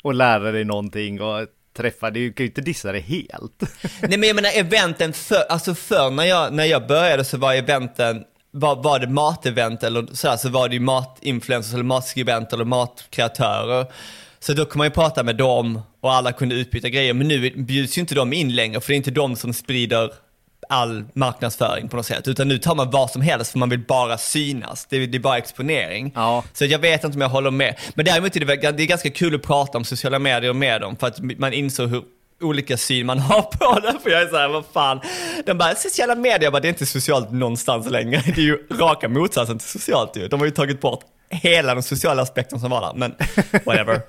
och 0.04 0.14
lära 0.14 0.52
dig 0.52 0.66
någonting 0.66 1.22
och 1.22 1.48
träffar, 1.80 2.12
du 2.12 2.34
kan 2.34 2.44
ju 2.44 2.48
inte 2.50 2.62
dissa 2.62 2.92
det 2.92 3.00
helt. 3.00 3.64
Nej 4.02 4.18
men 4.18 4.24
jag 4.24 4.36
menar 4.36 4.50
eventen 4.56 5.14
för, 5.14 5.44
alltså 5.50 5.76
förr 5.76 6.10
när 6.10 6.24
jag, 6.26 6.54
när 6.54 6.66
jag 6.66 6.88
började 6.88 7.24
så 7.24 7.38
var 7.38 7.54
eventen, 7.54 8.24
var, 8.52 8.76
var 8.76 9.00
det 9.00 9.08
matevent 9.08 9.84
eller 9.84 10.08
sådär 10.16 10.38
så 10.38 10.50
var 10.50 10.70
det 10.70 10.74
ju 10.74 10.80
matinfluencers 10.80 11.74
eller 11.74 11.84
matskribenter 11.84 12.58
eller 12.58 12.66
matkreatörer. 12.66 13.86
Så 14.40 14.54
då 14.54 14.66
kunde 14.66 14.78
man 14.78 14.88
ju 14.88 14.92
prata 14.92 15.24
med 15.24 15.36
dem 15.36 15.82
och 16.02 16.14
alla 16.14 16.32
kunde 16.32 16.56
utbyta 16.56 16.90
grejer. 16.90 17.14
Men 17.14 17.28
nu 17.28 17.50
bjuds 17.50 17.98
ju 17.98 18.02
inte 18.02 18.16
de 18.16 18.34
in 18.34 18.56
längre 18.56 18.82
för 18.82 18.88
det 18.88 18.94
är 18.94 18.98
inte 18.98 19.12
de 19.12 19.36
som 19.36 19.54
sprider 19.54 20.12
all 20.70 21.06
marknadsföring 21.14 21.90
på 21.90 21.98
något 21.98 22.06
sätt. 22.06 22.28
Utan 22.28 22.48
nu 22.48 22.58
tar 22.58 22.76
man 22.76 22.92
vad 22.92 23.12
som 23.12 23.22
helst 23.22 23.52
för 23.52 23.60
man 23.60 23.70
vill 23.70 23.80
bara 23.80 24.18
synas. 24.18 24.86
Det 24.90 24.98
är, 24.98 25.08
det 25.08 25.18
är 25.18 25.20
bara 25.20 25.38
exponering. 25.38 26.12
Ja. 26.16 26.44
Så 26.54 26.66
jag 26.66 26.80
vet 26.80 27.04
inte 27.04 27.16
om 27.18 27.22
jag 27.22 27.30
håller 27.30 27.52
med. 27.52 27.76
Men 27.94 28.06
däremot 28.06 28.36
är 28.36 28.40
det, 28.40 28.72
det 28.72 28.84
är 28.84 28.88
ganska 28.88 29.10
kul 29.10 29.36
att 29.36 29.42
prata 29.42 29.78
om 29.78 29.84
sociala 29.84 30.20
medier 30.20 30.54
med 30.54 30.82
dem 30.82 30.96
för 30.96 31.08
att 31.08 31.20
man 31.20 31.54
insåg 31.54 31.90
hur 31.90 32.04
olika 32.42 32.78
syn 32.78 33.06
man 33.06 33.20
har 33.20 33.42
på 33.42 33.80
det. 33.88 34.00
För 34.04 34.10
jag 34.10 34.22
är 34.22 34.28
såhär, 34.28 34.48
vad 34.48 34.66
fan. 34.74 35.00
De 35.46 35.54
bara, 35.54 35.76
sociala 35.76 36.16
medier, 36.16 36.44
jag 36.44 36.54
bara, 36.54 36.60
det 36.60 36.68
är 36.68 36.70
inte 36.70 36.86
socialt 36.86 37.32
någonstans 37.32 37.90
längre. 37.90 38.24
Det 38.26 38.42
är 38.42 38.46
ju 38.46 38.68
raka 38.72 39.10
motsatsen 39.10 39.60
till 39.60 39.68
socialt 39.68 40.18
ju. 40.18 40.28
De 40.28 40.40
har 40.40 40.48
ju 40.48 40.52
tagit 40.52 40.82
bort 40.82 41.04
hela 41.30 41.74
den 41.74 41.84
sociala 41.84 42.22
aspekten 42.22 42.60
som 42.60 42.70
var 42.72 42.82
där. 42.82 42.94
Men 42.96 43.16
whatever. 43.66 44.02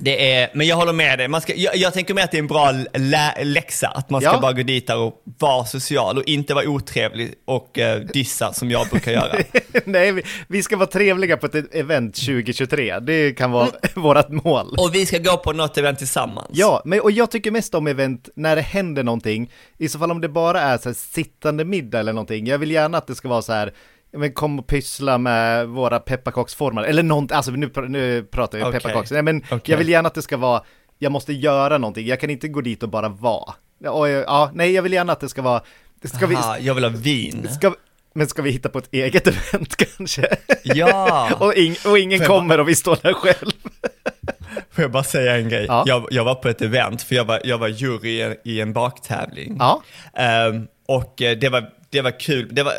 Det 0.00 0.32
är, 0.32 0.50
men 0.54 0.66
jag 0.66 0.76
håller 0.76 0.92
med 0.92 1.18
dig. 1.18 1.28
Man 1.28 1.40
ska, 1.40 1.54
jag, 1.56 1.76
jag 1.76 1.94
tänker 1.94 2.14
mer 2.14 2.22
att 2.22 2.30
det 2.30 2.36
är 2.36 2.42
en 2.42 2.46
bra 2.46 2.72
lä, 2.94 3.44
läxa. 3.44 3.88
Att 3.88 4.10
man 4.10 4.20
ska 4.20 4.30
Ja. 4.30 4.40
bara 4.40 4.52
gå 4.52 4.62
dit 4.62 4.86
där 4.86 4.96
och 4.98 5.22
vara 5.38 5.64
social 5.64 6.18
och 6.18 6.24
inte 6.24 6.54
vara 6.54 6.68
otrevlig 6.68 7.34
och 7.44 7.78
eh, 7.78 8.00
dissa 8.00 8.52
som 8.52 8.70
jag 8.70 8.88
brukar 8.88 9.12
göra. 9.12 9.32
Nej, 9.84 10.12
vi, 10.12 10.22
vi 10.48 10.62
ska 10.62 10.76
vara 10.76 10.86
trevliga 10.86 11.36
på 11.36 11.46
ett 11.46 11.74
event 11.74 12.14
2023. 12.14 12.98
Det 12.98 13.32
kan 13.32 13.50
vara 13.50 13.68
vårat 13.94 14.30
mål. 14.30 14.74
Och 14.78 14.94
vi 14.94 15.06
ska 15.06 15.18
gå 15.18 15.36
på 15.36 15.52
något 15.52 15.78
event 15.78 15.98
tillsammans. 15.98 16.48
Ja, 16.52 16.82
men, 16.84 17.00
och 17.00 17.10
jag 17.10 17.30
tycker 17.30 17.50
mest 17.50 17.74
om 17.74 17.86
event 17.86 18.28
när 18.36 18.56
det 18.56 18.62
händer 18.62 19.02
någonting. 19.02 19.50
I 19.78 19.88
så 19.88 19.98
fall 19.98 20.10
om 20.10 20.20
det 20.20 20.28
bara 20.28 20.60
är 20.60 20.78
så 20.78 20.88
här 20.88 20.94
sittande 20.94 21.64
middag 21.64 21.98
eller 22.00 22.12
någonting. 22.12 22.46
Jag 22.46 22.58
vill 22.58 22.70
gärna 22.70 22.98
att 22.98 23.06
det 23.06 23.14
ska 23.14 23.28
vara 23.28 23.42
så 23.42 23.52
här, 23.52 23.72
men 24.16 24.32
kom 24.32 24.58
och 24.58 24.66
pyssla 24.66 25.18
med 25.18 25.68
våra 25.68 25.98
pepparkaksformar. 26.00 26.84
Eller 26.84 27.02
någonting, 27.02 27.36
alltså 27.36 27.50
nu, 27.50 27.70
nu 27.88 28.22
pratar 28.22 28.58
jag 28.58 28.68
Okej. 28.68 28.80
pepparkaks. 28.80 29.10
Nej, 29.10 29.22
men 29.22 29.36
Okej. 29.50 29.60
jag 29.72 29.78
vill 29.78 29.88
gärna 29.88 30.06
att 30.06 30.14
det 30.14 30.22
ska 30.22 30.36
vara, 30.36 30.62
jag 30.98 31.12
måste 31.12 31.32
göra 31.32 31.78
någonting. 31.78 32.06
Jag 32.06 32.20
kan 32.20 32.30
inte 32.30 32.48
gå 32.48 32.60
dit 32.60 32.82
och 32.82 32.88
bara 32.88 33.08
vara. 33.08 33.54
Ja, 33.78 34.08
ja 34.08 34.50
nej, 34.54 34.72
jag 34.72 34.82
vill 34.82 34.92
gärna 34.92 35.12
att 35.12 35.20
det 35.20 35.28
ska 35.28 35.42
vara, 35.42 35.62
ska 36.04 36.26
vi, 36.26 36.34
Aha, 36.36 36.58
jag 36.58 36.74
vill 36.74 36.84
ha 36.84 36.90
vin. 36.90 37.48
ska, 37.52 37.74
men 38.14 38.26
ska 38.26 38.42
vi 38.42 38.50
hitta 38.50 38.68
på 38.68 38.78
ett 38.78 38.88
eget 38.94 39.26
event 39.54 39.76
kanske? 39.76 40.26
Ja. 40.64 41.30
och, 41.40 41.54
ing, 41.54 41.76
och 41.86 41.98
ingen 41.98 42.18
Får 42.18 42.24
jag 42.24 42.30
bara- 42.30 42.40
kommer 42.40 42.60
och 42.60 42.68
vi 42.68 42.74
står 42.74 42.98
där 43.02 43.12
själv. 43.12 43.50
Får 44.70 44.82
jag 44.82 44.90
bara 44.90 45.04
säga 45.04 45.36
en 45.36 45.48
grej? 45.48 45.64
Ja. 45.68 45.84
Jag, 45.86 46.06
jag 46.10 46.24
var 46.24 46.34
på 46.34 46.48
ett 46.48 46.62
event, 46.62 47.02
för 47.02 47.14
jag 47.14 47.24
var, 47.24 47.40
jag 47.44 47.58
var 47.58 47.68
jury 47.68 48.10
i 48.10 48.22
en, 48.22 48.36
i 48.44 48.60
en 48.60 48.72
baktävling. 48.72 49.56
Ja. 49.58 49.82
Ehm, 50.14 50.66
och 50.88 51.22
eh, 51.22 51.38
det 51.38 51.48
var, 51.48 51.70
det 51.90 52.00
var 52.00 52.20
kul. 52.20 52.48
Det 52.52 52.62
var, 52.62 52.72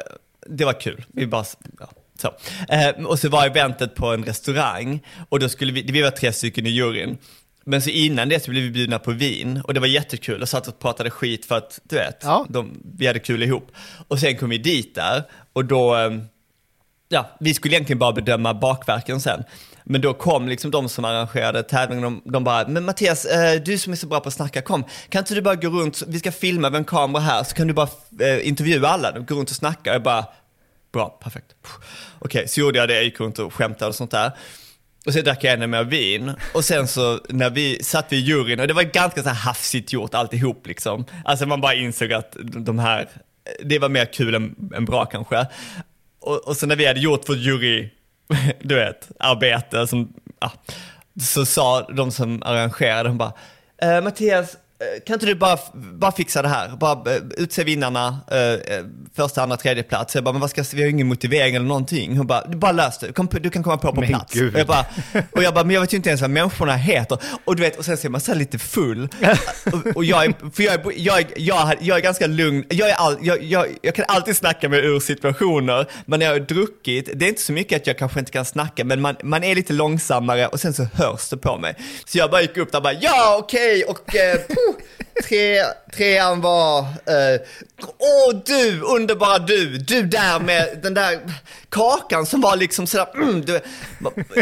det 0.50 0.66
var 0.66 0.82
kul. 0.82 1.06
Vi 1.14 1.28
bara, 1.28 1.46
ja, 1.80 1.90
så. 2.22 2.34
Ehm, 2.70 3.06
och 3.06 3.20
så 3.20 3.30
var 3.30 3.46
eventet 3.46 3.96
på 3.96 4.14
en 4.14 4.24
restaurang 4.26 5.00
och 5.30 5.40
då 5.40 5.50
skulle 5.50 5.72
vi, 5.74 5.82
vi 5.82 6.02
var 6.02 6.12
tre 6.12 6.34
stycken 6.34 6.66
i 6.66 6.70
juryn. 6.70 7.18
Men 7.66 7.82
så 7.82 7.90
innan 7.90 8.30
det 8.30 8.44
så 8.44 8.52
blev 8.52 8.64
vi 8.64 8.70
bjudna 8.70 9.00
på 9.00 9.12
vin 9.12 9.62
och 9.64 9.74
det 9.74 9.80
var 9.80 9.88
jättekul 9.88 10.42
och 10.42 10.50
satt 10.50 10.68
och 10.68 10.80
pratade 10.80 11.10
skit 11.10 11.46
för 11.46 11.58
att, 11.58 11.80
du 11.84 11.96
vet, 11.96 12.18
Ja. 12.24 12.46
de, 12.50 12.82
vi 12.98 13.08
hade 13.08 13.20
kul 13.20 13.44
ihop. 13.44 13.72
Och 14.08 14.20
sen 14.20 14.38
kom 14.38 14.50
vi 14.50 14.58
dit 14.58 14.96
där 14.96 15.24
och 15.54 15.66
då, 15.66 15.96
ehm, 15.96 16.22
ja, 17.10 17.36
vi 17.40 17.54
skulle 17.54 17.76
egentligen 17.76 18.00
bara 18.00 18.14
bedöma 18.14 18.54
bakverken 18.54 19.22
sen. 19.22 19.44
Men 19.84 20.02
då 20.02 20.14
kom 20.14 20.48
liksom 20.48 20.72
de 20.72 20.90
som 20.90 21.06
arrangerade 21.06 21.64
tävlingen, 21.64 22.04
de, 22.04 22.32
de 22.32 22.44
bara, 22.44 22.68
men 22.68 22.86
Mattias, 22.86 23.26
eh, 23.26 23.62
du 23.62 23.78
som 23.78 23.94
är 23.94 23.98
så 23.98 24.08
bra 24.08 24.20
på 24.20 24.28
att 24.28 24.34
snacka, 24.34 24.62
kom, 24.62 24.84
kan 25.10 25.20
inte 25.20 25.36
du 25.36 25.42
bara 25.42 25.56
gå 25.56 25.68
runt, 25.68 26.04
vi 26.08 26.20
ska 26.20 26.32
filma 26.32 26.70
med 26.70 26.78
en 26.78 26.86
kamera 26.86 27.22
här, 27.22 27.44
så 27.44 27.56
kan 27.56 27.68
du 27.68 27.74
bara 27.74 27.90
eh, 28.20 28.48
intervjua 28.48 28.88
alla, 28.88 29.20
gå 29.20 29.36
runt 29.36 29.50
och 29.50 29.56
snacka. 29.56 29.94
Jag 29.94 30.04
bara, 30.04 30.26
bra, 30.94 31.10
perfekt. 31.10 31.48
Okej, 32.20 32.48
så 32.48 32.60
gjorde 32.60 32.80
jag 32.80 32.88
det, 32.88 32.96
jag 32.96 33.04
gick 33.04 33.20
runt 33.20 33.40
och 33.40 33.54
skämtade 33.54 33.90
och 33.90 33.96
sånt 33.96 34.12
där. 34.12 34.32
Och 35.06 35.14
så 35.14 35.22
drack 35.22 35.44
jag 35.44 35.54
ännu 35.54 35.68
mer 35.68 35.84
vin. 35.84 36.34
Och 36.54 36.66
sen 36.66 36.88
så 36.88 37.20
när 37.30 37.50
vi 37.50 37.84
satt 37.84 38.14
vid 38.14 38.20
juryn, 38.20 38.60
och 38.60 38.68
det 38.68 38.74
var 38.74 38.84
ganska 38.84 39.24
så 39.24 39.30
här 39.30 39.36
hafsigt 39.36 39.94
gjort 39.94 40.14
alltihop 40.14 40.68
liksom. 40.68 41.06
Alltså 41.26 41.46
man 41.46 41.62
bara 41.62 41.74
insåg 41.74 42.14
att 42.14 42.36
de 42.42 42.80
här, 42.80 43.10
det 43.64 43.80
var 43.80 43.90
mer 43.90 44.06
kul 44.06 44.36
än, 44.36 44.56
än 44.76 44.86
bra 44.86 45.06
kanske. 45.06 45.48
Och, 46.28 46.48
och 46.48 46.58
så 46.58 46.66
när 46.66 46.76
vi 46.76 46.86
hade 46.86 47.00
gjort 47.00 47.30
vårt 47.30 47.38
jury, 47.38 47.90
du 48.60 48.76
vet, 48.76 49.10
arbete 49.20 49.88
som, 49.88 50.14
ja, 50.40 50.52
så 51.22 51.46
sa 51.46 51.82
de 51.82 52.12
som 52.12 52.44
arrangerade, 52.44 53.10
de 53.10 53.18
bara, 53.18 53.34
eh, 53.82 54.02
Mattias, 54.02 54.58
kan 55.06 55.14
inte 55.14 55.26
du 55.26 55.36
bara, 55.36 55.60
bara 55.74 56.12
fixa 56.12 56.42
det 56.42 56.48
här? 56.48 56.70
Bara 56.80 57.16
eh, 57.16 57.22
utse 57.38 57.64
vinnarna, 57.64 58.20
eh, 58.32 58.38
eh, 58.38 58.84
första, 59.16 59.42
andra, 59.44 59.58
tredje 59.58 59.84
plats. 59.84 60.16
Jag 60.16 60.24
bara, 60.24 60.32
men 60.32 60.42
vad 60.42 60.50
ska, 60.50 60.64
vi 60.74 60.82
har 60.82 60.90
ingen 60.90 61.08
motivering 61.08 61.56
eller 61.56 61.66
någonting. 61.66 62.18
Hon 62.18 62.28
bara, 62.28 62.46
du 62.48 62.58
bara 62.58 62.72
lös 62.72 62.98
det, 63.00 63.12
Kom, 63.14 63.28
du 63.42 63.50
kan 63.50 63.64
komma 63.64 63.78
på 63.78 63.94
på 63.94 64.02
Men 64.02 64.10
plats. 64.10 64.34
gud. 64.34 64.54
Och 64.54 64.60
jag, 64.60 64.68
bara, 64.68 64.86
och 65.32 65.44
jag 65.44 65.54
bara, 65.54 65.64
men 65.64 65.74
jag 65.74 65.82
vet 65.82 65.94
ju 65.94 65.98
inte 65.98 66.10
ens 66.10 66.22
vad 66.22 66.30
människorna 66.30 66.76
heter. 66.76 67.18
Och 67.46 67.56
du 67.56 67.62
vet, 67.62 67.78
och 67.78 67.86
sen 67.86 67.98
ser 67.98 68.10
man 68.10 68.22
så 68.22 68.32
här 68.32 68.40
lite 68.40 68.60
full. 68.60 69.10
Och, 69.74 69.96
och 69.96 70.06
jag, 70.06 70.26
är, 70.26 70.34
för 70.54 70.64
jag, 70.64 70.74
är, 70.74 70.92
jag, 70.96 71.20
är, 71.20 71.28
jag, 71.36 71.72
är- 71.72 71.78
jag 71.82 71.98
är 71.98 72.02
ganska 72.02 72.28
lugn, 72.28 72.64
jag, 72.70 72.90
är 72.90 72.94
all, 72.96 73.18
jag, 73.22 73.44
jag, 73.44 73.68
jag 73.82 73.96
kan 73.96 74.06
alltid 74.08 74.38
snacka 74.38 74.70
mig 74.70 74.80
ur 74.86 75.00
situationer, 75.00 75.86
men 76.06 76.20
när 76.20 76.26
jag 76.26 76.34
har 76.34 76.40
druckit, 76.40 77.10
det 77.16 77.26
är 77.26 77.30
inte 77.30 77.42
så 77.42 77.52
mycket 77.54 77.82
att 77.82 77.88
jag 77.88 77.98
kanske 77.98 78.20
inte 78.20 78.32
kan 78.32 78.46
snacka, 78.46 78.84
men 78.86 79.02
man, 79.02 79.16
man 79.24 79.44
är 79.44 79.56
lite 79.56 79.74
långsammare 79.74 80.48
och 80.48 80.60
sen 80.60 80.74
så 80.74 80.84
hörs 80.84 81.30
det 81.30 81.38
på 81.38 81.58
mig. 81.58 81.76
Så 82.06 82.18
jag 82.18 82.32
bara 82.32 82.42
gick 82.42 82.58
upp 82.58 82.72
där 82.72 82.80
och 82.80 82.84
bara, 82.84 82.94
ja 82.94 83.38
okej, 83.40 83.84
och 83.84 84.16
eh, 84.16 84.40
tre, 85.28 85.62
trean 85.96 86.42
var, 86.42 86.80
eh, 86.80 87.42
åh 87.98 88.42
du, 88.46 88.82
underbara 88.82 89.40
du, 89.40 89.78
du 89.78 90.02
där 90.02 90.40
med 90.40 90.80
den 90.84 90.94
där 90.94 91.20
kakan 91.70 92.26
som 92.26 92.42
var 92.42 92.56
liksom 92.56 92.88
sådär, 92.88 93.08
mm, 93.16 93.42
du, 93.42 93.60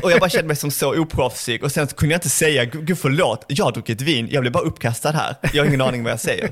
och 0.03 0.11
jag 0.11 0.19
bara 0.19 0.29
kände 0.29 0.47
mig 0.47 0.55
som 0.55 0.71
så 0.71 0.99
oproffsig 1.01 1.63
och 1.63 1.71
sen 1.71 1.88
kunde 1.88 2.13
jag 2.13 2.17
inte 2.17 2.29
säga, 2.29 2.65
"Gud, 2.65 2.99
förlåt, 2.99 3.45
jag 3.47 3.65
har 3.65 3.71
druckit 3.71 4.01
vin, 4.01 4.27
jag 4.31 4.41
blev 4.41 4.53
bara 4.53 4.63
uppkastad 4.63 5.11
här, 5.11 5.35
jag 5.53 5.63
har 5.63 5.67
ingen 5.67 5.81
aning 5.81 6.03
vad 6.03 6.11
jag 6.11 6.19
säger. 6.19 6.49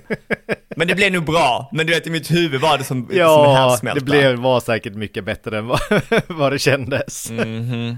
Men 0.76 0.88
det 0.88 0.96
blev 0.96 1.12
nog 1.12 1.26
bra, 1.26 1.70
men 1.74 1.88
du 1.88 1.94
vet 1.94 2.08
i 2.08 2.10
mitt 2.10 2.32
huvud 2.32 2.62
var 2.62 2.78
det 2.78 2.84
som, 2.84 3.02
som 3.06 3.12
en 3.12 3.18
Ja, 3.18 3.54
härdsmälta. 3.56 4.00
det 4.00 4.06
blev, 4.06 4.36
var 4.36 4.60
säkert 4.60 4.94
mycket 4.94 5.24
bättre 5.24 5.58
än 5.58 5.68
vad, 5.68 5.80
vad 6.28 6.52
det 6.52 6.60
kändes. 6.60 7.30
Mm. 7.30 7.96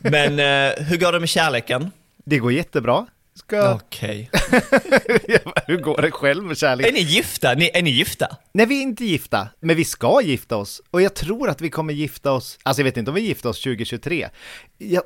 Men 0.00 0.38
eh, 0.38 0.84
hur 0.84 0.96
går 0.96 1.12
det 1.12 1.20
med 1.20 1.28
kärleken? 1.28 1.90
Det 2.24 2.38
går 2.38 2.52
jättebra. 2.52 3.06
Ska... 3.40 3.74
Okej. 3.74 4.30
Hur 5.66 5.76
går 5.80 6.02
det 6.02 6.10
själv 6.10 6.42
med 6.42 6.50
Är 6.50 6.54
kärlek? 6.54 6.94
ni 6.94 7.00
gifta? 7.00 7.54
Ni, 7.54 7.70
är 7.74 7.82
ni 7.82 7.90
gifta? 7.90 8.36
Nej, 8.52 8.66
vi 8.66 8.78
är 8.78 8.82
inte 8.82 9.04
gifta, 9.04 9.48
men 9.60 9.76
vi 9.76 9.84
ska 9.84 10.20
gifta 10.22 10.56
oss. 10.56 10.82
Och 10.90 11.02
jag 11.02 11.14
tror 11.14 11.48
att 11.48 11.60
vi 11.60 11.70
kommer 11.70 11.92
gifta 11.94 12.32
oss, 12.32 12.58
alltså 12.62 12.80
jag 12.80 12.84
vet 12.84 12.96
inte 12.96 13.10
om 13.10 13.14
vi 13.14 13.20
gifter 13.20 13.48
oss 13.48 13.62
2023. 13.62 14.28
Jag 14.78 15.02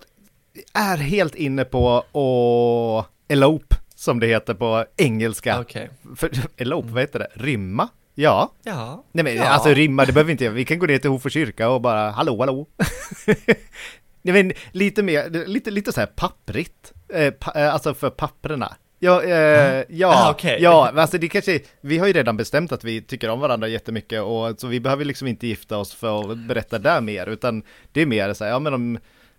är 0.75 0.97
helt 0.97 1.35
inne 1.35 1.65
på 1.65 1.97
att 1.99 3.07
elope, 3.29 3.77
som 3.95 4.21
det 4.21 4.27
heter 4.27 4.55
på 4.55 4.85
engelska. 4.97 5.61
Okej. 5.61 5.91
För 6.17 6.31
elope, 6.57 6.89
vad 6.89 7.03
heter 7.03 7.19
det? 7.19 7.29
Rimma? 7.35 7.89
Ja. 8.15 8.53
Ja. 8.65 9.05
Nej 9.13 9.25
men 9.25 9.37
Ja. 9.37 9.45
alltså 9.45 9.69
rimma, 9.69 10.05
det 10.05 10.13
behöver 10.13 10.27
vi 10.27 10.33
inte 10.33 10.45
göra. 10.45 10.55
Vi 10.55 10.65
kan 10.65 10.79
gå 10.79 10.87
ner 10.87 10.99
till 10.99 11.11
Hofors 11.11 11.33
kyrka 11.33 11.69
och 11.69 11.81
bara 11.81 12.11
hallå, 12.11 12.37
hallå. 12.39 12.67
Nej 14.23 14.43
men 14.43 14.53
lite 14.73 15.03
mer, 15.03 15.47
lite, 15.47 15.71
lite 15.71 15.93
så 15.93 16.01
här 16.01 16.07
papprigt. 16.07 16.93
Eh, 17.15 17.31
pa, 17.31 17.53
eh, 17.61 17.75
alltså 17.75 17.95
för 17.95 18.11
papprena. 18.11 18.75
Ja, 18.99 19.23
eh, 19.23 19.85
ja, 19.89 20.13
Ah, 20.17 20.31
okej. 20.31 20.59
ja, 20.63 20.93
alltså 20.97 21.19
det 21.19 21.29
kanske, 21.29 21.61
vi 21.81 21.99
har 21.99 22.07
ju 22.07 22.13
redan 22.13 22.37
bestämt 22.37 22.73
att 22.73 22.85
vi 22.85 23.03
tycker 23.03 23.31
om 23.31 23.41
varandra 23.41 23.69
jättemycket 23.69 24.23
och 24.23 24.61
så 24.61 24.67
vi 24.67 24.81
behöver 24.81 25.05
liksom 25.05 25.29
inte 25.29 25.47
gifta 25.47 25.79
oss 25.79 25.95
för 25.95 26.33
att 26.33 26.39
berätta 26.39 26.79
där 26.79 27.01
mer, 27.01 27.27
utan 27.29 27.63
det 27.93 28.03
är 28.03 28.07
mer 28.07 28.33
så 28.35 28.45
här, 28.45 28.51
ja 28.51 28.59
men 28.59 28.75
om, 28.75 28.99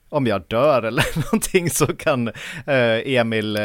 om 0.09 0.27
jag 0.27 0.43
dör 0.47 0.83
eller 0.83 1.05
någonting 1.25 1.69
så 1.69 1.87
kan 1.87 2.27
eh, 2.27 3.15
Emil 3.15 3.57
eh, 3.57 3.63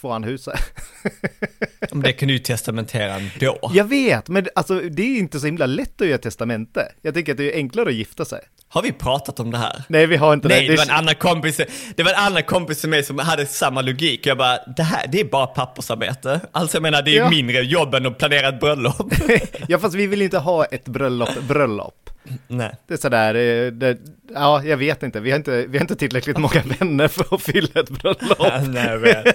få 0.00 0.12
han 0.12 0.24
huset. 0.24 0.60
Det 1.92 2.12
kan 2.12 2.26
du 2.28 2.32
ju 2.34 2.38
testamentera 2.40 3.14
ändå. 3.14 3.70
Jag 3.74 3.84
vet, 3.84 4.28
men 4.28 4.46
alltså 4.54 4.80
det 4.80 5.02
är 5.02 5.18
inte 5.18 5.40
så 5.40 5.46
himla 5.46 5.66
lätt 5.66 6.00
att 6.00 6.06
göra 6.06 6.18
testamente. 6.18 6.92
Jag 7.02 7.14
tänker 7.14 7.32
att 7.32 7.38
det 7.38 7.52
är 7.52 7.56
enklare 7.56 7.88
att 7.88 7.94
gifta 7.94 8.24
sig. 8.24 8.40
Har 8.68 8.82
vi 8.82 8.92
pratat 8.92 9.40
om 9.40 9.50
det 9.50 9.58
här? 9.58 9.82
Nej, 9.88 10.06
vi 10.06 10.16
har 10.16 10.34
inte 10.34 10.48
Nej, 10.48 10.66
det. 10.66 10.72
det 10.72 10.76
var 10.76 10.84
en 10.84 10.90
annan 10.90 11.14
kompis, 11.14 11.60
det 11.96 12.02
var 12.02 12.10
en 12.10 12.16
annan 12.18 12.42
kompis 12.42 12.80
som 12.80 12.90
mig 12.90 13.02
som 13.02 13.18
hade 13.18 13.46
samma 13.46 13.80
logik. 13.82 14.26
Jag 14.26 14.38
bara, 14.38 14.58
det 14.76 14.82
här, 14.82 15.06
det 15.08 15.20
är 15.20 15.24
bara 15.24 15.46
pappersarbete. 15.46 16.40
Alltså 16.52 16.76
jag 16.76 16.82
menar, 16.82 17.02
det 17.02 17.10
är 17.10 17.16
Ja. 17.16 17.30
mindre 17.30 17.60
jobb 17.60 17.94
än 17.94 18.06
att 18.06 18.18
planera 18.18 18.48
ett 18.48 18.60
bröllop. 18.60 19.12
ja, 19.68 19.78
fast 19.78 19.94
vi 19.94 20.06
vill 20.06 20.22
inte 20.22 20.38
ha 20.38 20.64
ett 20.64 20.84
bröllop, 20.84 21.40
bröllop. 21.48 22.09
Nej. 22.48 22.74
Det 22.86 22.94
är 22.94 22.98
sådär, 22.98 23.34
eh, 23.34 23.72
det, 23.72 23.98
ja, 24.34 24.62
jag 24.64 24.76
vet 24.76 25.02
inte. 25.02 25.20
Vi 25.20 25.30
har 25.30 25.36
inte, 25.36 25.66
vi 25.66 25.78
har 25.78 25.84
inte 25.84 25.96
tillräckligt 25.96 26.36
många 26.38 26.62
vänner 26.78 27.08
för 27.08 27.34
att 27.34 27.42
fylla 27.42 27.80
ett 27.80 27.90
bröllop. 27.90 28.38
Nej, 28.68 28.98
vet. 28.98 29.26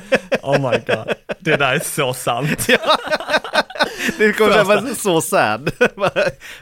Oh 0.44 0.72
my 0.72 0.78
god. 0.78 1.14
Det 1.40 1.56
där 1.56 1.76
är 1.76 1.80
så 1.80 2.14
sant. 2.14 2.68
Det 4.18 4.34
kommer 4.34 4.50
Första. 4.52 4.64
vara 4.64 4.96
så 4.96 5.22
sad. 5.22 5.72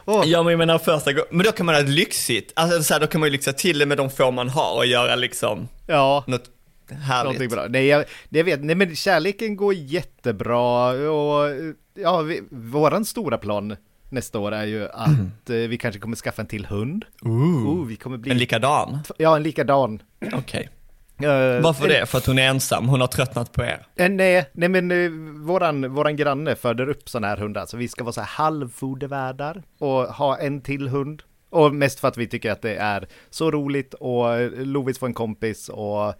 Åh, 0.06 0.24
Ja 0.26 0.44
men 0.44 0.52
jag 0.52 0.58
menar 0.58 0.78
första 0.78 1.14
gången, 1.14 1.28
men 1.32 1.46
då 1.46 1.52
kan 1.52 1.66
man 1.66 1.76
ha 1.76 1.82
ett 1.82 1.90
lyxigt, 1.90 2.52
alltså 2.56 2.84
så 2.84 2.94
här, 2.94 3.02
då 3.02 3.08
kan 3.08 3.20
man 3.20 3.28
ju 3.28 3.32
lyxa 3.32 3.54
till 3.54 3.80
det 3.80 3.86
med 3.86 3.98
de 3.98 4.10
få 4.10 4.32
man 4.32 4.50
har 4.50 4.76
och 4.78 4.86
göra 4.86 5.16
liksom 5.16 5.68
ja, 5.88 6.24
något 6.28 6.44
någonting 6.90 7.02
härligt. 7.02 7.52
bra. 7.52 7.66
Nej, 7.70 7.86
jag, 7.86 8.06
det 8.30 8.38
jag 8.40 8.46
vet, 8.46 8.64
nej 8.64 8.76
men 8.76 8.96
kärleken 8.96 9.56
går 9.56 9.74
jättebra 9.74 10.88
och 11.12 11.50
ja, 11.94 12.22
vi, 12.22 12.42
våran 12.52 13.06
stora 13.06 13.38
plan 13.38 13.76
nästa 14.14 14.40
år 14.40 14.52
är 14.52 14.66
ju 14.66 14.88
att 14.90 15.50
eh, 15.50 15.56
vi 15.56 15.78
kanske 15.78 16.00
kommer 16.02 16.16
skaffa 16.16 16.42
en 16.42 16.48
till 16.48 16.66
hund. 16.66 17.06
Oh, 17.22 17.86
vi 17.88 17.96
kommer 17.96 18.18
bli, 18.18 18.32
En 18.32 18.38
likadan? 18.38 19.00
ja, 19.18 19.36
en 19.36 19.44
likadan. 19.44 20.02
Okej. 20.34 20.70
Eh, 21.18 21.62
Varför 21.64 21.84
en- 21.84 21.90
det? 21.90 22.06
För 22.06 22.18
att 22.18 22.26
hon 22.26 22.40
är 22.40 22.48
ensam, 22.50 22.88
hon 22.88 23.02
har 23.02 23.08
tröttnat 23.08 23.52
på 23.52 23.64
er? 23.64 23.86
Eh, 23.96 24.10
Nej, 24.10 24.50
nej 24.54 24.70
men 24.70 24.92
eh, 24.92 25.10
våran, 25.46 25.94
våran 25.94 26.16
granne 26.16 26.56
föder 26.56 26.90
upp 26.90 27.10
sådana 27.10 27.28
här 27.28 27.38
hundar, 27.38 27.66
så 27.66 27.78
vi 27.78 27.88
ska 27.88 28.04
vara 28.04 28.14
så 28.14 28.22
här 28.22 28.28
halvfodervärdar 28.28 29.64
och 29.80 30.04
ha 30.04 30.38
en 30.38 30.62
till 30.62 30.88
hund. 30.88 31.24
Och 31.50 31.76
mest 31.76 32.00
för 32.00 32.08
att 32.08 32.18
vi 32.18 32.28
tycker 32.28 32.52
att 32.52 32.62
det 32.62 32.76
är 32.76 33.08
så 33.30 33.52
roligt 33.52 33.94
och 33.94 34.34
eh, 34.36 34.52
Lovis 34.52 35.00
får 35.00 35.08
en 35.08 35.14
kompis 35.14 35.70
och 35.70 36.14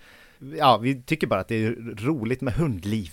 ja, 0.58 0.78
vi 0.78 1.02
tycker 1.04 1.28
bara 1.28 1.40
att 1.40 1.48
det 1.48 1.66
är 1.66 1.72
roligt 2.06 2.42
med 2.42 2.54
hundliv. 2.54 3.12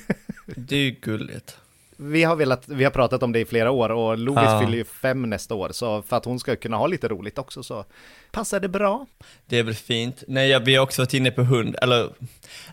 Det 0.56 0.76
är 0.76 0.80
ju 0.80 0.90
gulligt. 0.90 1.56
Vi 2.02 2.24
har 2.24 2.36
velat, 2.36 2.68
vi 2.68 2.84
har 2.84 2.90
pratat 2.90 3.22
om 3.22 3.32
det 3.32 3.40
i 3.40 3.44
flera 3.44 3.70
år 3.70 3.88
och 3.90 4.18
Lovis 4.18 4.44
Ja. 4.44 4.60
fyller 4.60 4.78
ju 4.78 4.84
fem 4.84 5.30
nästa 5.30 5.54
år, 5.54 5.68
så 5.72 6.02
för 6.02 6.16
att 6.16 6.24
hon 6.24 6.40
ska 6.40 6.56
kunna 6.56 6.76
ha 6.76 6.86
lite 6.86 7.08
roligt 7.08 7.38
också 7.38 7.62
så 7.62 7.84
passar 8.30 8.60
det 8.60 8.68
bra. 8.68 9.06
Det 9.46 9.58
är 9.58 9.62
väl 9.62 9.74
fint. 9.74 10.22
Nej, 10.28 10.48
jag, 10.48 10.60
vi 10.60 10.74
har 10.76 10.82
också 10.82 11.02
varit 11.02 11.14
inne 11.14 11.30
på 11.30 11.42
hund, 11.42 11.76
eller 11.82 12.08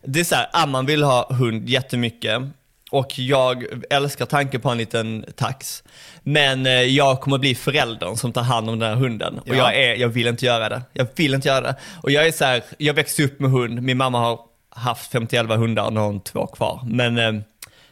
det 0.04 0.20
är 0.20 0.24
så 0.24 0.36
här, 0.36 0.48
Amman 0.54 0.86
vill 0.86 1.04
ha 1.04 1.34
hund 1.34 1.70
jättemycket. 1.70 2.42
Och 2.92 3.20
jag 3.20 3.64
älskar 3.90 4.26
tanken 4.26 4.62
på 4.62 4.70
en 4.70 4.78
liten 4.78 5.26
tax. 5.36 5.84
Men 6.24 6.66
eh, 6.66 6.72
jag 6.72 7.22
kommer 7.22 7.38
bli 7.38 7.56
föräldern 7.56 8.16
som 8.18 8.32
tar 8.34 8.42
hand 8.42 8.70
om 8.70 8.80
den 8.80 8.90
här 8.90 8.96
hunden. 8.96 9.40
Och 9.40 9.48
Ja. 9.48 9.56
jag, 9.56 9.76
är, 9.84 9.96
jag 9.96 10.08
vill 10.10 10.28
inte 10.28 10.46
göra 10.46 10.70
det. 10.70 10.82
Jag 10.94 11.08
vill 11.16 11.34
inte 11.34 11.48
göra 11.48 11.62
det. 11.62 11.76
Och 12.04 12.12
jag 12.12 12.28
är 12.28 12.32
så 12.32 12.46
här, 12.46 12.64
jag 12.78 12.94
växte 12.94 13.24
upp 13.24 13.40
med 13.40 13.52
hund. 13.52 13.82
Min 13.82 13.98
mamma 13.98 14.20
har 14.20 14.40
haft 14.70 15.12
51 15.12 15.46
hundar 15.50 15.86
och 15.86 15.94
nu 15.94 16.00
har 16.00 16.08
hon 16.08 16.20
två 16.22 16.48
kvar. 16.48 16.82
Men, 16.86 17.18
eh, 17.18 17.42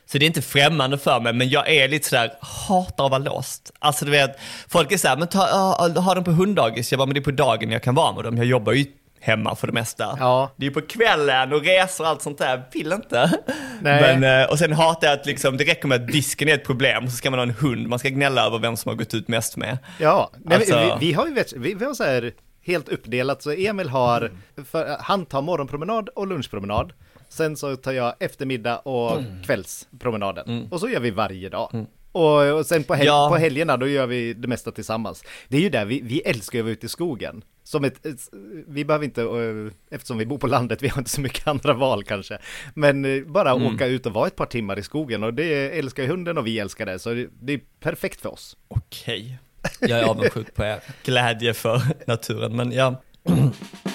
så 0.06 0.18
det 0.18 0.26
är 0.26 0.28
inte 0.28 0.42
främmande 0.42 0.98
för 0.98 1.20
mig, 1.20 1.34
men 1.34 1.50
jag 1.50 1.70
är 1.70 1.88
lite 1.88 2.10
sådär, 2.10 2.32
hatar 2.42 3.06
att 3.06 3.12
vara 3.12 3.20
låst. 3.24 3.72
Alltså 3.80 4.06
du 4.06 4.12
vet, 4.12 4.40
folk 4.68 4.92
är 4.92 4.98
såhär, 4.98 5.18
men 5.18 5.28
ta, 5.28 5.48
ja, 5.50 6.02
ha 6.02 6.16
dem 6.16 6.24
på 6.24 6.32
hunddagis. 6.32 6.92
Jag 6.92 7.00
bara, 7.00 7.06
men 7.06 7.14
det 7.14 7.20
är 7.20 7.22
på 7.22 7.32
dagen 7.32 7.72
jag 7.72 7.84
kan 7.84 7.96
vara 7.96 8.16
med 8.16 8.24
dem. 8.24 8.38
Jag 8.38 8.46
jobbar 8.46 8.74
ju 8.74 8.86
hemma 9.20 9.56
för 9.56 9.68
det 9.68 9.74
mesta. 9.74 10.18
Ja. 10.20 10.52
Det 10.56 10.66
är 10.66 10.70
ju 10.70 10.74
på 10.74 10.82
kvällen 10.82 11.54
och 11.54 11.64
resor 11.64 12.04
och 12.04 12.10
allt 12.10 12.22
sånt 12.22 12.38
där. 12.38 12.64
Vill 12.74 12.92
inte. 12.92 13.32
Nej. 13.82 14.18
Men, 14.20 14.42
eh, 14.42 14.50
och 14.50 14.60
sen 14.60 14.74
hatar 14.74 15.08
jag 15.08 15.20
att 15.20 15.26
liksom, 15.26 15.58
det 15.58 15.64
räcker 15.64 15.88
med 15.88 16.02
att 16.02 16.08
disken 16.08 16.50
är 16.50 16.54
ett 16.54 16.66
problem, 16.66 17.10
så 17.10 17.18
ska 17.18 17.30
man 17.30 17.40
ha 17.40 17.44
en 17.44 17.56
hund. 17.60 17.88
Man 17.88 18.00
ska 18.00 18.10
gnälla 18.10 18.46
över 18.46 18.60
vem 18.60 18.78
som 18.78 18.90
har 18.90 18.96
gått 18.96 19.14
ut 19.14 19.28
mest 19.28 19.58
med. 19.58 19.78
Ja, 20.00 20.32
nej, 20.44 20.58
Alltså- 20.58 20.98
vi, 21.00 21.08
vi 21.08 21.14
har 21.14 21.28
ju 21.28 21.44
vi, 21.56 21.74
vi 21.74 21.86
har 21.86 21.94
så 21.94 22.04
här 22.04 22.32
helt 22.66 22.90
uppdelat, 22.90 23.44
så 23.44 23.52
Emil 23.52 23.90
har, 23.90 24.32
för, 24.72 24.98
han 25.00 25.26
tar 25.26 25.42
morgonpromenad 25.42 26.10
och 26.10 26.28
lunchpromenad. 26.28 26.94
Sen 27.36 27.58
så 27.58 27.76
tar 27.76 27.92
jag 27.92 28.14
eftermiddag 28.20 28.78
och 28.78 29.22
kvällspromenaden. 29.46 30.68
Och 30.72 30.80
så 30.80 30.90
gör 30.90 31.00
vi 31.00 31.12
varje 31.12 31.50
dag. 31.50 31.86
Och, 32.12 32.42
och 32.60 32.66
sen 32.66 32.84
på, 32.84 32.96
hel- 32.96 33.06
Ja. 33.06 33.30
på 33.32 33.38
helgerna 33.38 33.78
då 33.78 33.88
gör 33.88 34.08
vi 34.08 34.34
det 34.34 34.48
mesta 34.48 34.72
tillsammans. 34.72 35.24
Det 35.48 35.58
är 35.58 35.62
ju 35.62 35.70
där 35.70 35.86
vi, 35.86 36.02
vi 36.02 36.20
älskar 36.22 36.60
att 36.60 36.66
vara 36.66 36.72
ute 36.74 36.86
i 36.86 36.90
skogen. 36.90 37.44
Som 37.64 37.84
ett, 37.84 38.06
ett, 38.06 38.20
vi 38.68 38.86
behöver 38.86 39.06
inte, 39.06 39.22
eh, 39.22 39.96
eftersom 39.96 40.18
vi 40.18 40.26
bor 40.26 40.38
på 40.38 40.48
landet, 40.48 40.82
vi 40.84 40.88
har 40.88 40.98
inte 40.98 41.10
så 41.10 41.22
mycket 41.22 41.48
andra 41.54 41.74
val 41.74 42.04
kanske. 42.04 42.38
Men 42.74 43.06
eh, 43.06 43.24
bara 43.24 43.54
åka 43.56 43.86
ut 43.88 44.06
och 44.06 44.14
vara 44.14 44.28
ett 44.28 44.36
par 44.36 44.46
timmar 44.46 44.80
i 44.80 44.84
skogen 44.84 45.24
och 45.24 45.34
det 45.34 45.80
älskar 45.80 46.08
hunden 46.08 46.38
och 46.38 46.48
vi 46.48 46.60
älskar 46.60 46.86
det. 46.86 47.00
Så 47.00 47.14
det, 47.14 47.28
det 47.42 47.54
är 47.54 47.62
perfekt 47.80 48.22
för 48.22 48.34
oss. 48.34 48.58
Okej. 48.68 49.38
Jag 49.80 50.00
är 50.00 50.04
avundsjuk 50.04 50.56
på 50.56 50.64
er 50.64 50.80
glädje 51.04 51.54
för 51.54 51.82
naturen, 52.08 52.56
men 52.56 52.72
ja. 52.72 53.02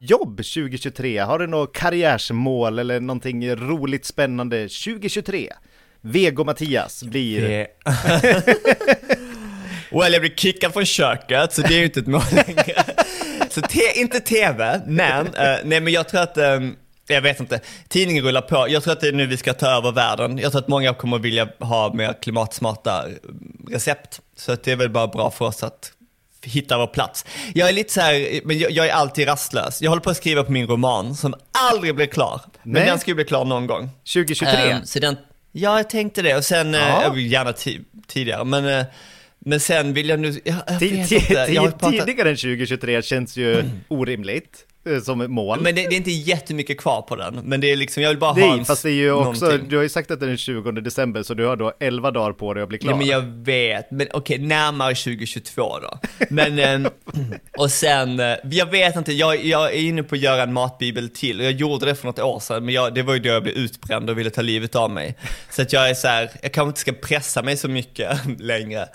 Jobb 0.00 0.36
2023, 0.36 1.18
har 1.18 1.38
du 1.38 1.46
något 1.46 1.72
karriärsmål 1.72 2.78
eller 2.78 3.00
någonting 3.00 3.56
roligt 3.56 4.04
spännande 4.04 4.62
2023? 4.62 5.52
Vego 6.00 6.44
Mattias 6.44 7.02
blir... 7.02 7.50
Yeah. 7.50 7.66
well, 9.90 10.12
jag 10.12 10.20
blir 10.20 10.34
kickad 10.36 10.72
från 10.72 10.84
köket, 10.84 11.52
så 11.52 11.62
det 11.62 11.74
är 11.74 11.78
ju 11.78 11.84
inte 11.84 12.00
ett 12.00 12.06
mål 12.06 12.22
längre. 12.32 12.84
Så 13.50 13.60
te, 13.60 14.00
inte 14.00 14.20
TV, 14.20 14.80
men, 14.86 15.26
uh, 15.26 15.32
nej 15.64 15.80
men 15.80 15.88
jag 15.88 16.08
tror 16.08 16.20
att, 16.20 16.38
um, 16.38 16.76
jag 17.08 17.22
vet 17.22 17.40
inte, 17.40 17.60
tidningen 17.88 18.24
rullar 18.24 18.40
på. 18.40 18.66
Jag 18.68 18.82
tror 18.82 18.92
att 18.92 19.00
det 19.00 19.08
är 19.08 19.12
nu 19.12 19.26
vi 19.26 19.36
ska 19.36 19.52
ta 19.52 19.66
över 19.66 19.92
världen. 19.92 20.38
Jag 20.38 20.52
tror 20.52 20.62
att 20.62 20.68
många 20.68 20.94
kommer 20.94 21.18
vilja 21.18 21.48
ha 21.58 21.94
mer 21.94 22.22
klimatsmarta 22.22 23.08
eh, 23.08 23.14
recept. 23.70 24.20
Så 24.36 24.52
att 24.52 24.62
det 24.62 24.72
är 24.72 24.76
väl 24.76 24.90
bara 24.90 25.06
bra 25.06 25.30
för 25.30 25.44
oss 25.44 25.62
att 25.62 25.92
hitta 26.42 26.78
vår 26.78 26.86
plats. 26.86 27.24
Jag 27.54 27.68
är 27.68 27.72
lite 27.72 27.92
så 27.92 28.00
här, 28.00 28.40
men 28.44 28.58
jag, 28.58 28.70
jag 28.70 28.86
är 28.86 28.92
alltid 28.92 29.28
rastlös. 29.28 29.82
Jag 29.82 29.90
håller 29.90 30.02
på 30.02 30.10
att 30.10 30.16
skriva 30.16 30.44
på 30.44 30.52
min 30.52 30.66
roman 30.66 31.14
som 31.14 31.34
aldrig 31.70 31.94
blir 31.94 32.06
klar. 32.06 32.40
Men 32.62 32.72
Nej. 32.72 32.86
den 32.86 32.98
ska 32.98 33.10
ju 33.10 33.14
bli 33.14 33.24
klar 33.24 33.44
någon 33.44 33.66
gång. 33.66 33.90
2023? 34.14 34.48
Ehm, 34.70 34.84
så 34.84 34.98
den, 34.98 35.16
ja, 35.52 35.76
jag 35.76 35.90
tänkte 35.90 36.22
det 36.22 36.36
och 36.36 36.44
sen, 36.44 36.74
eh, 36.74 36.80
Ja. 36.80 37.02
jag 37.02 37.10
vill 37.14 37.32
gärna 37.32 37.52
ti- 37.52 37.84
tidigare, 38.06 38.44
men, 38.44 38.66
eh, 38.68 38.84
men 39.38 39.60
sen 39.60 39.94
vill 39.94 40.08
jag 40.08 40.20
nu, 40.20 40.40
jag, 40.44 40.56
jag 40.66 40.80
vet 40.80 41.12
inte. 41.12 41.34
Jag 41.52 41.78
pratat, 41.78 41.90
Tidigare 42.06 42.30
än 42.30 42.36
2023 42.36 43.02
känns 43.02 43.36
ju 43.36 43.64
orimligt 43.88 44.44
eh, 44.44 44.67
som 45.04 45.32
mål. 45.32 45.60
men 45.60 45.74
det, 45.74 45.82
det 45.82 45.94
är 45.94 45.96
inte 45.96 46.10
jättemycket 46.10 46.78
kvar 46.78 47.02
på 47.02 47.16
den, 47.16 47.34
men 47.34 47.60
det 47.60 47.72
är 47.72 47.76
liksom, 47.76 48.02
jag 48.02 48.10
vill 48.10 48.18
bara 48.18 48.32
ha 48.32 48.40
Nej, 48.40 48.58
en, 48.58 48.64
fast 48.64 48.82
det 48.82 48.90
är 48.90 48.92
ju 48.92 49.12
också, 49.12 49.44
någonting. 49.44 49.68
du 49.68 49.76
har 49.76 49.82
ju 49.82 49.88
sagt 49.88 50.10
att 50.10 50.20
det 50.20 50.26
är 50.26 50.28
den 50.28 50.36
20 50.36 50.70
december, 50.72 51.22
så 51.22 51.34
du 51.34 51.46
har 51.46 51.56
då 51.56 51.72
11 51.80 52.10
dagar 52.10 52.32
på 52.32 52.54
dig 52.54 52.62
att 52.62 52.68
bli 52.68 52.78
klar. 52.78 52.92
Ja 52.92 52.96
men 52.96 53.06
jag 53.06 53.22
vet, 53.22 53.90
men 53.90 54.06
okej, 54.12 54.38
närmare 54.38 54.94
2022 54.94 55.78
då. 55.78 55.98
Men, 56.30 56.58
ehm, 56.58 56.88
och 57.58 57.70
sen, 57.70 58.20
eh, 58.20 58.36
jag 58.50 58.70
vet 58.70 58.96
inte, 58.96 59.12
jag, 59.12 59.44
jag 59.44 59.74
är 59.74 59.78
inne 59.80 60.02
på 60.02 60.14
att 60.14 60.20
göra 60.20 60.42
en 60.42 60.52
matbibel 60.52 61.08
till. 61.08 61.40
Jag 61.40 61.52
gjorde 61.52 61.86
det 61.86 61.94
för 61.94 62.06
något 62.06 62.18
år 62.18 62.40
sedan, 62.40 62.64
men 62.64 62.74
jag, 62.74 62.94
det 62.94 63.02
var 63.02 63.14
ju 63.14 63.20
då 63.20 63.28
jag 63.28 63.42
blev 63.42 63.54
utbränd 63.54 64.10
och 64.10 64.18
ville 64.18 64.30
ta 64.30 64.42
livet 64.42 64.74
av 64.76 64.90
mig. 64.90 65.14
Så 65.50 65.62
att 65.62 65.72
jag 65.72 65.90
är 65.90 65.94
så 65.94 66.08
här, 66.08 66.30
jag 66.42 66.52
kanske 66.52 66.68
inte 66.68 66.80
ska 66.80 66.92
pressa 66.92 67.42
mig 67.42 67.56
så 67.56 67.68
mycket 67.68 68.18
längre. 68.38 68.88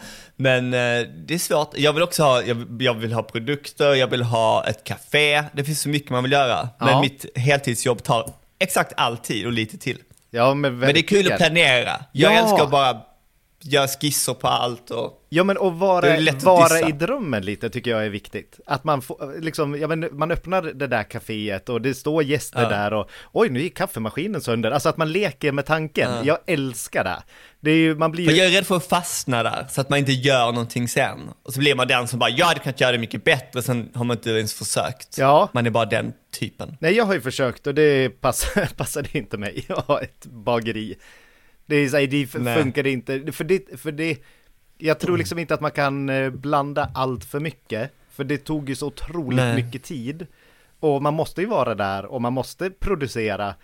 Men 0.43 0.73
eh, 0.73 1.08
det 1.27 1.34
är 1.34 1.38
svårt. 1.39 1.69
Jag 1.77 1.93
vill 1.93 2.03
också 2.03 2.23
ha, 2.23 2.41
jag, 2.43 2.77
jag 2.82 2.93
vill 2.93 3.13
ha 3.13 3.23
produkter, 3.23 3.93
jag 3.93 4.08
vill 4.08 4.23
ha 4.23 4.65
ett 4.67 4.84
café. 4.84 5.43
Det 5.53 5.63
finns 5.63 5.82
så 5.82 5.89
mycket 5.89 6.10
man 6.12 6.23
vill 6.23 6.32
göra. 6.32 6.69
Men 6.79 6.89
Ja. 6.89 7.01
mitt 7.01 7.25
heltidsjobb 7.38 8.03
tar 8.03 8.29
exakt 8.60 8.93
all 8.97 9.17
tid 9.17 9.45
och 9.45 9.51
lite 9.51 9.77
till. 9.77 9.97
Ja, 10.32 10.53
men, 10.53 10.79
Men 10.79 10.93
det 10.93 10.99
är 10.99 11.01
kul 11.08 11.32
att 11.32 11.38
planera. 11.38 11.91
Jag 12.12 12.34
Ja. 12.34 12.39
älskar 12.39 12.63
att 12.63 12.71
bara 12.71 13.01
göra 13.65 13.88
skisser 13.88 14.34
på 14.34 14.47
allt 14.47 14.91
och... 14.91 15.19
Ja 15.30 15.43
men 15.43 15.56
Det 15.56 15.62
vara, 15.62 16.17
vara 16.43 16.89
i 16.89 16.91
drömmen 16.91 17.45
lite 17.45 17.69
tycker 17.69 17.91
jag 17.91 18.06
är 18.06 18.10
viktigt. 18.10 18.60
Att 18.65 18.84
man 18.84 19.02
får, 19.02 19.41
liksom, 19.41 19.80
ja 19.80 19.88
men 19.88 20.10
man 20.12 20.32
öppnar 20.32 20.62
det 20.62 20.88
där 20.88 21.04
kaféet 21.04 21.69
och 21.69 21.82
det 21.82 21.93
står 21.93 22.23
gäster 22.23 22.62
Ja. 22.62 22.69
där 22.69 22.93
och 22.93 23.10
oj 23.32 23.49
nu 23.49 23.62
gick 23.62 23.78
kaffemaskinen 23.78 24.41
sönder. 24.41 24.71
Alltså 24.71 24.89
att 24.89 24.97
man 24.97 25.12
leker 25.12 25.52
med 25.52 25.65
tanken. 25.65 26.12
Ja. 26.12 26.23
Jag 26.23 26.38
älskar 26.45 27.04
det. 27.04 27.23
Det 27.60 27.71
är 27.71 27.76
ju, 27.76 27.95
man 27.95 28.12
blir 28.12 28.30
ju... 28.30 28.36
jag 28.36 28.47
är 28.47 28.52
rädd 28.52 28.67
för 28.67 28.76
att 28.76 28.88
fastna 28.88 29.43
där, 29.43 29.67
så 29.69 29.82
att 29.82 29.89
man 29.89 29.99
inte 29.99 30.12
gör 30.12 30.45
någonting 30.52 30.88
sen. 30.88 31.19
Och 31.43 31.54
så 31.54 31.60
blir 31.60 31.76
man 31.76 31.88
den 31.88 32.08
som 32.08 32.19
bara, 32.19 32.30
jag 32.30 32.45
hade 32.45 32.60
kunnat 32.60 32.82
göra 32.82 32.91
det 32.91 32.97
mycket 32.97 33.23
bättre, 33.23 33.62
sen 33.62 33.89
har 33.93 34.04
man 34.04 34.17
inte 34.17 34.30
ens 34.30 34.54
försökt. 34.54 35.17
Ja. 35.17 35.49
Man 35.54 35.65
är 35.65 35.69
bara 35.69 35.86
den 35.86 36.13
typen. 36.39 36.78
Nej 36.82 36.93
jag 36.93 37.06
har 37.06 37.13
ju 37.13 37.21
försökt 37.21 37.67
och 37.67 37.73
det 37.76 38.10
passar, 38.10 38.65
passade 38.78 39.10
inte 39.12 39.38
mig 39.38 39.65
att 39.69 39.86
ha 39.86 40.02
ett 40.02 40.26
bageri. 40.26 40.95
Det 41.65 41.76
är 41.76 41.89
här, 41.89 42.08
det 42.08 42.39
Nej. 42.39 42.63
funkar 42.63 42.88
inte, 42.88 43.32
för 43.32 43.43
det, 43.43 43.80
för 43.80 43.91
det, 43.91 44.17
jag 44.78 44.99
tror 44.99 45.17
liksom 45.17 45.39
inte 45.39 45.54
att 45.54 45.62
man 45.62 45.71
kan 45.71 46.10
eh, 46.10 46.30
blanda 46.30 46.91
allt 46.93 47.26
för 47.26 47.39
mycket. 47.39 47.91
För 48.10 48.23
det 48.23 48.38
tog 48.38 48.69
ju 48.69 48.76
så 48.76 48.88
otroligt 48.88 49.38
Nej. 49.38 49.56
mycket 49.63 49.84
tid. 49.84 50.28
Och 50.80 51.02
man 51.02 51.13
måste 51.13 51.41
ju 51.41 51.47
vara 51.47 51.76
där 51.76 52.06
och 52.06 52.21
man 52.21 52.34
måste 52.34 52.69
producera. 52.69 53.56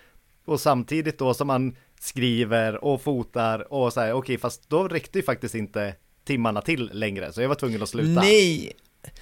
Och 0.46 0.60
samtidigt 0.60 1.18
då 1.18 1.34
som 1.34 1.48
man 1.48 1.76
skriver 2.00 2.84
och 2.84 3.02
fotar 3.02 3.74
och 3.74 3.94
så 3.94 4.00
här, 4.00 4.14
okej 4.14 4.38
fast 4.38 4.70
då 4.70 4.88
räckte 4.88 5.20
ju 5.20 5.24
faktiskt 5.24 5.56
inte 5.56 5.96
timmarna 6.24 6.62
till 6.62 6.90
längre. 6.94 7.34
Så 7.34 7.42
jag 7.42 7.48
var 7.48 7.56
tvungen 7.56 7.84
att 7.84 7.90
sluta. 7.90 8.22
Nej! 8.22 8.74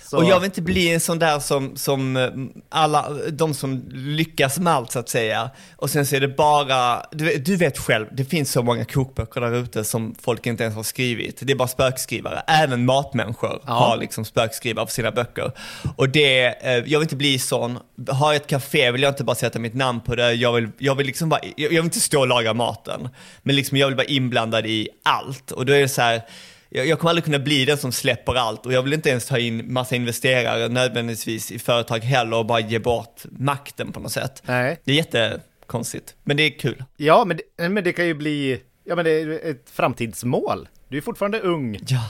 Så, 0.10 0.18
Och 0.18 0.26
jag 0.26 0.40
vill 0.40 0.46
inte 0.46 0.62
bli 0.62 0.94
en 0.94 1.00
sån 1.00 1.20
där 1.20 1.40
som, 1.40 1.76
som 1.76 2.18
eh, 2.18 2.30
alla, 2.70 3.10
de 3.32 3.54
som 3.54 3.84
lyckas 3.94 4.60
med 4.60 4.74
allt 4.74 4.92
så 4.92 5.00
att 5.00 5.10
säga. 5.10 5.50
Och 5.76 5.90
sen 5.90 6.06
så 6.06 6.16
är 6.16 6.20
det 6.20 6.28
bara, 6.28 7.06
du, 7.12 7.26
vet- 7.26 7.46
du 7.46 7.56
vet 7.56 7.78
själv, 7.78 8.06
det 8.12 8.26
finns 8.26 8.52
så 8.52 8.64
många 8.64 8.86
kokböcker 8.86 9.42
där 9.42 9.56
ute 9.56 9.84
som 9.84 10.16
folk 10.22 10.46
inte 10.46 10.64
ens 10.64 10.76
har 10.76 10.84
skrivit. 10.84 11.40
Det 11.42 11.54
är 11.54 11.58
bara 11.58 11.68
spökskrivare. 11.68 12.42
Även 12.48 12.86
matmänniskor 12.86 13.62
Ja. 13.66 13.74
har 13.74 13.98
liksom 13.98 14.26
spökskrivare 14.26 14.86
på 14.86 14.92
sina 14.92 15.12
böcker. 15.12 15.52
Och 15.96 16.10
det, 16.10 16.46
eh, 16.46 16.72
jag 16.74 16.84
vill 17.00 17.02
inte 17.02 17.16
bli 17.16 17.40
sån. 17.40 17.80
Har 18.10 18.34
jag 18.34 18.42
ett 18.42 18.48
café 18.48 18.92
vill 18.92 19.02
jag 19.02 19.12
inte 19.12 19.24
bara 19.24 19.36
sätta 19.36 19.60
mitt 19.60 19.74
namn 19.76 20.02
på 20.02 20.16
det. 20.16 20.34
Jag 20.34 20.54
vill, 20.54 20.70
jag 20.78 20.96
vill 20.96 21.08
liksom 21.08 21.30
bara, 21.30 21.40
jag 21.44 21.54
jag 21.56 21.70
vill 21.70 21.78
inte 21.84 22.00
stå 22.00 22.20
och 22.20 22.28
laga 22.28 22.54
maten. 22.54 23.10
Men 23.44 23.56
liksom 23.56 23.78
jag 23.78 23.88
vill 23.88 23.96
vara 23.96 24.08
inblandad 24.08 24.66
i 24.66 24.90
allt. 25.04 25.52
Och 25.52 25.66
då 25.66 25.74
är 25.74 25.80
det 25.82 25.90
så 25.90 26.02
här, 26.02 26.22
jag, 26.70 26.88
jag 26.88 27.00
kommer 27.00 27.10
aldrig 27.10 27.26
kunna 27.26 27.40
bli 27.40 27.66
den 27.66 27.78
som 27.78 27.92
släpper 27.92 28.36
allt 28.36 28.66
och 28.66 28.74
jag 28.74 28.82
vill 28.82 28.94
inte 28.94 29.10
ens 29.10 29.26
ta 29.26 29.38
in 29.38 29.74
massa 29.74 29.96
investerare 29.96 30.68
nödvändigtvis 30.68 31.52
i 31.52 31.60
företag 31.60 32.00
heller 32.00 32.38
och 32.38 32.46
bara 32.46 32.60
ge 32.60 32.80
bort 32.80 33.22
makten 33.32 33.92
på 33.92 34.00
något 34.00 34.12
sätt. 34.12 34.44
Nej. 34.46 34.80
Det 34.84 34.92
är 34.92 34.96
jättekonstigt, 34.96 36.16
men 36.24 36.38
det 36.38 36.44
är 36.44 36.60
kul. 36.60 36.84
Ja, 36.98 37.26
men 37.26 37.38
det, 37.58 37.70
men 37.70 37.84
det 37.84 37.94
kan 37.94 38.06
ju 38.06 38.14
bli, 38.14 38.62
ja 38.88 38.96
men 38.96 39.06
det 39.06 39.12
är 39.12 39.52
ett 39.52 39.70
framtidsmål. 39.74 40.68
Du 40.90 40.98
är 40.98 41.02
fortfarande 41.02 41.40
ung. 41.40 41.80
Ja. 41.88 42.02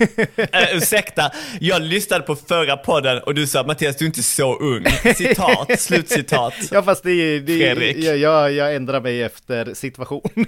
uh, 0.00 0.76
ursäkta, 0.76 1.30
jag 1.60 1.82
lyssnade 1.82 2.22
på 2.22 2.36
förra 2.36 2.76
podden 2.76 3.18
och 3.18 3.34
du 3.34 3.46
sa 3.46 3.62
Mattias 3.62 3.96
du 3.96 4.04
är 4.04 4.06
inte 4.06 4.22
så 4.22 4.58
ung. 4.58 4.84
Citat, 5.16 5.80
slutcitat. 5.80 6.54
Ja 6.70 6.82
fast 6.82 7.02
det, 7.02 7.10
är- 7.12 7.40
det 7.40 7.52
är- 7.52 7.74
Fredrik. 7.74 8.04
jag, 8.04 8.16
jag, 8.18 8.52
jag 8.52 8.74
ändrar 8.74 9.00
mig 9.00 9.22
efter 9.22 9.74
situation. 9.74 10.30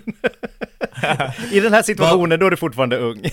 I 1.53 1.61
den 1.61 1.73
här 1.75 1.83
situationen 1.83 2.39
då 2.41 2.47
är 2.47 2.51
du 2.51 2.57
fortfarande 2.57 2.99
ung. 2.99 3.25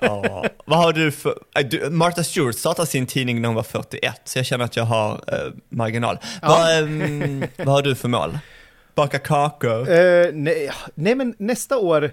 Ja. 0.00 0.44
Vad 0.64 0.78
har 0.78 0.92
du 0.92 1.10
för, 1.12 1.34
äh, 1.58 1.66
du, 1.66 1.90
Martha 1.90 2.24
Stewart 2.24 2.56
startade 2.56 2.86
sin 2.88 3.06
tidning 3.06 3.40
när 3.42 3.48
hon 3.48 3.56
var 3.56 3.62
41, 3.62 4.20
så 4.24 4.38
jag 4.38 4.46
känner 4.46 4.64
att 4.64 4.76
jag 4.76 4.84
har 4.84 5.12
eh, 5.12 5.52
marginal. 5.68 6.18
Vad, 6.42 6.78
ehm, 6.78 7.44
vad 7.56 7.68
har 7.68 7.82
du 7.82 7.94
för 7.94 8.08
mål? 8.08 8.38
Baka 8.94 9.18
kakor? 9.18 9.90
Eh, 9.90 10.26
nej, 10.32 10.70
nej 10.94 11.14
men 11.14 11.34
nästa 11.38 11.78
år, 11.78 12.10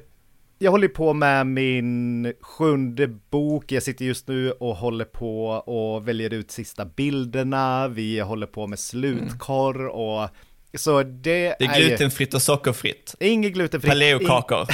jag 0.59 0.71
håller 0.71 0.87
på 0.87 1.13
med 1.13 1.47
min 1.47 2.33
sjunde 2.41 3.07
bok, 3.07 3.71
jag 3.71 3.83
sitter 3.83 4.05
just 4.05 4.27
nu 4.27 4.51
och 4.51 4.75
håller 4.75 5.05
på 5.05 5.45
och 5.47 6.07
väljer 6.07 6.33
ut 6.33 6.51
sista 6.51 6.85
bilderna, 6.85 7.87
vi 7.87 8.19
håller 8.19 8.47
på 8.47 8.67
med 8.67 8.79
slutkorr 8.79 9.87
och 9.87 10.29
så 10.73 11.03
det, 11.03 11.55
Det 11.59 11.65
är 11.65 11.79
glutenfritt 11.87 12.33
och 12.33 12.41
sockerfritt. 12.41 13.15
Inget 13.19 13.53
glutenfritt. 13.53 13.91
Paleokakor. 13.91 14.67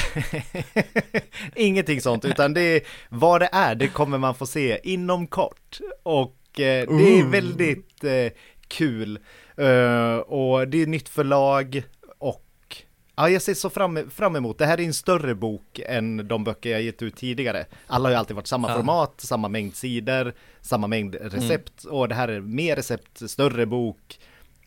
Ingenting 1.56 2.00
sånt, 2.00 2.24
utan 2.24 2.54
det 2.54 2.60
är 2.60 2.80
vad 3.08 3.40
det 3.40 3.48
är, 3.52 3.74
det 3.74 3.88
kommer 3.88 4.18
man 4.18 4.34
få 4.34 4.46
se 4.46 4.78
inom 4.82 5.26
kort. 5.26 5.78
Och 6.02 6.36
eh, 6.60 6.60
det 6.60 6.82
Mm. 6.88 7.26
är 7.26 7.30
väldigt 7.30 8.04
eh, 8.04 8.32
kul. 8.68 9.18
Eh, 9.56 10.16
och 10.16 10.68
det 10.68 10.82
är 10.82 10.86
nytt 10.86 11.08
förlag 11.08 11.82
ja, 13.18 13.28
jag 13.30 13.42
ser 13.42 13.54
så 13.54 13.70
fram, 13.70 14.10
fram 14.10 14.36
emot. 14.36 14.58
Det 14.58 14.66
här 14.66 14.80
är 14.80 14.84
en 14.84 14.94
större 14.94 15.34
bok 15.34 15.80
än 15.86 16.28
de 16.28 16.44
böcker 16.44 16.70
jag 16.70 16.82
gett 16.82 17.02
ut 17.02 17.16
tidigare. 17.16 17.66
Alla 17.86 18.04
har 18.04 18.10
ju 18.10 18.16
alltid 18.16 18.36
varit 18.36 18.46
samma 18.46 18.68
Ja. 18.68 18.74
format, 18.76 19.14
samma 19.20 19.48
mängd 19.48 19.74
sidor, 19.76 20.34
samma 20.60 20.86
mängd 20.86 21.14
recept. 21.20 21.84
Och 21.84 22.08
det 22.08 22.14
här 22.14 22.28
är 22.28 22.40
mer 22.40 22.76
recept, 22.76 23.30
större 23.30 23.66
bok. 23.66 24.18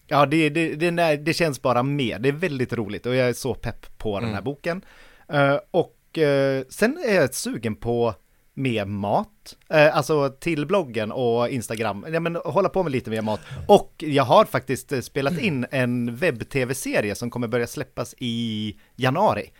Ja, 0.07 0.25
det, 0.25 0.49
det, 0.49 0.75
det, 0.75 1.17
det 1.17 1.33
känns 1.33 1.61
bara 1.61 1.83
med. 1.83 2.21
Det 2.21 2.29
är 2.29 2.33
väldigt 2.33 2.73
roligt 2.73 3.05
och 3.05 3.15
jag 3.15 3.29
är 3.29 3.33
så 3.33 3.53
pepp 3.53 3.97
på 3.97 4.19
den 4.19 4.33
här 4.33 4.41
boken. 4.41 4.81
Eh, 5.29 5.57
och 5.71 6.17
eh, 6.17 6.63
sen 6.69 6.97
är 7.07 7.15
jag 7.15 7.33
sugen 7.33 7.75
på 7.75 8.13
mer 8.53 8.85
mat, 8.85 9.27
Eh, 9.69 9.97
alltså 9.97 10.29
till 10.29 10.65
bloggen 10.65 11.11
och 11.11 11.49
Instagram. 11.49 12.05
Ja, 12.13 12.19
men 12.19 12.35
hålla 12.35 12.69
på 12.69 12.83
med 12.83 12.91
lite 12.91 13.09
mer 13.09 13.21
mat. 13.21 13.39
Och 13.67 13.93
jag 13.97 14.23
har 14.23 14.45
faktiskt 14.45 14.91
eh, 14.91 14.99
spelat 14.99 15.39
in 15.39 15.65
en 15.71 16.15
webb-tv-serie 16.15 17.15
som 17.15 17.29
kommer 17.29 17.47
börja 17.47 17.67
släppas 17.67 18.15
i 18.17 18.75
januari 18.95 19.51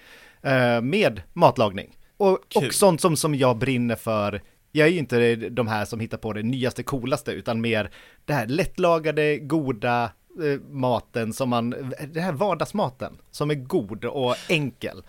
eh, 0.42 0.82
med 0.82 1.22
matlagning. 1.34 1.98
Och, 2.18 2.40
Kul. 2.50 2.68
och 2.68 2.74
sånt 2.74 3.02
som, 3.02 3.18
som 3.18 3.36
jag 3.36 3.58
brinner 3.58 3.96
för. 3.96 4.42
Jag 4.72 4.88
är 4.88 4.92
ju 4.92 4.98
inte 4.98 5.36
de 5.36 5.68
här 5.68 5.86
som 5.86 6.00
hittar 6.00 6.18
på 6.18 6.34
det 6.34 6.44
nyaste, 6.44 6.84
coolaste, 6.84 7.32
utan 7.32 7.62
mer 7.62 7.92
det 8.26 8.34
här 8.34 8.48
lättlagade, 8.48 9.38
goda 9.38 10.04
eh, 10.44 10.60
maten 10.70 11.34
som 11.34 11.50
man, 11.50 11.94
det 12.14 12.22
här 12.22 12.34
vardagsmaten 12.34 13.18
som 13.32 13.52
är 13.52 13.56
god 13.56 14.06
och 14.06 14.36
enkel. 14.50 15.04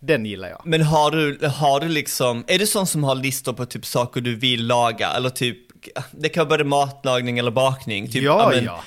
Den 0.00 0.26
gillar 0.26 0.48
jag. 0.48 0.62
Men 0.64 0.82
har 0.82 1.10
du, 1.10 1.46
har 1.46 1.80
du 1.80 1.88
liksom, 1.88 2.44
är 2.46 2.58
du 2.58 2.66
sån 2.66 2.86
som 2.86 3.04
har 3.04 3.14
listor 3.14 3.52
på 3.52 3.66
typ 3.66 3.86
saker 3.86 4.20
du 4.20 4.34
vill 4.34 4.66
laga? 4.66 5.10
Eller 5.10 5.30
typ, 5.30 5.58
det 6.10 6.28
kan 6.28 6.40
vara 6.48 6.58
både 6.58 6.64
matlagning 6.64 7.38
eller 7.38 7.50
bakning. 7.50 8.10
Typ, 8.10 8.22
ja, 8.22 8.50
men, 8.54 8.64
ja. 8.64 8.82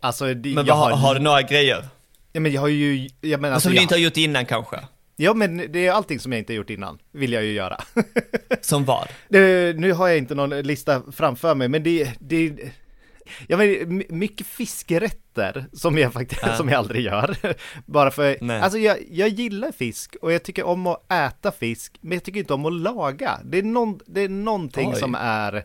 Alltså, 0.00 0.34
det, 0.34 0.54
Men 0.54 0.66
vad, 0.66 0.76
har, 0.76 0.90
har 0.90 1.14
du 1.14 1.20
några 1.20 1.42
grejer? 1.42 1.88
Ja, 2.32 2.40
men 2.40 2.52
jag 2.52 2.60
har 2.60 2.68
ju, 2.68 3.08
jag 3.20 3.40
menar, 3.40 3.54
alltså, 3.54 3.66
som 3.66 3.72
du 3.72 3.76
jag, 3.76 3.82
inte 3.82 3.94
har 3.94 4.00
gjort 4.00 4.16
innan 4.16 4.46
kanske? 4.46 4.76
Ja, 5.16 5.34
men 5.34 5.72
det 5.72 5.86
är 5.86 5.92
allting 5.92 6.20
som 6.20 6.32
jag 6.32 6.38
inte 6.38 6.52
har 6.52 6.56
gjort 6.56 6.70
innan, 6.70 6.98
vill 7.12 7.32
jag 7.32 7.44
ju 7.44 7.52
göra. 7.52 7.80
Som 8.60 8.84
vad? 8.84 9.08
det, 9.28 9.76
nu 9.78 9.92
har 9.92 10.08
jag 10.08 10.18
inte 10.18 10.34
någon 10.34 10.50
lista 10.50 11.02
framför 11.12 11.54
mig, 11.54 11.68
men 11.68 11.82
det, 11.82 12.12
det 12.18 12.52
Ja 13.48 13.56
men 13.56 13.96
my- 13.96 14.06
mycket 14.08 14.46
fiskerätter 14.46 15.66
som 15.72 15.98
jag 15.98 16.12
faktiskt, 16.12 16.42
Ja. 16.46 16.56
som 16.56 16.68
jag 16.68 16.78
aldrig 16.78 17.04
gör. 17.04 17.36
Bara 17.86 18.10
för, 18.10 18.36
Nej. 18.40 18.60
alltså 18.60 18.78
jag, 18.78 18.98
jag 19.10 19.28
gillar 19.28 19.72
fisk 19.72 20.16
och 20.22 20.32
jag 20.32 20.42
tycker 20.42 20.64
om 20.64 20.86
att 20.86 21.12
äta 21.12 21.52
fisk, 21.52 21.98
men 22.00 22.12
jag 22.12 22.22
tycker 22.24 22.40
inte 22.40 22.54
om 22.54 22.66
att 22.66 22.72
laga. 22.72 23.40
Det 23.44 23.58
är, 23.58 23.62
någon, 23.62 24.00
det 24.06 24.20
är 24.20 24.28
någonting 24.28 24.90
Oj. 24.94 24.96
som 25.00 25.14
är 25.14 25.64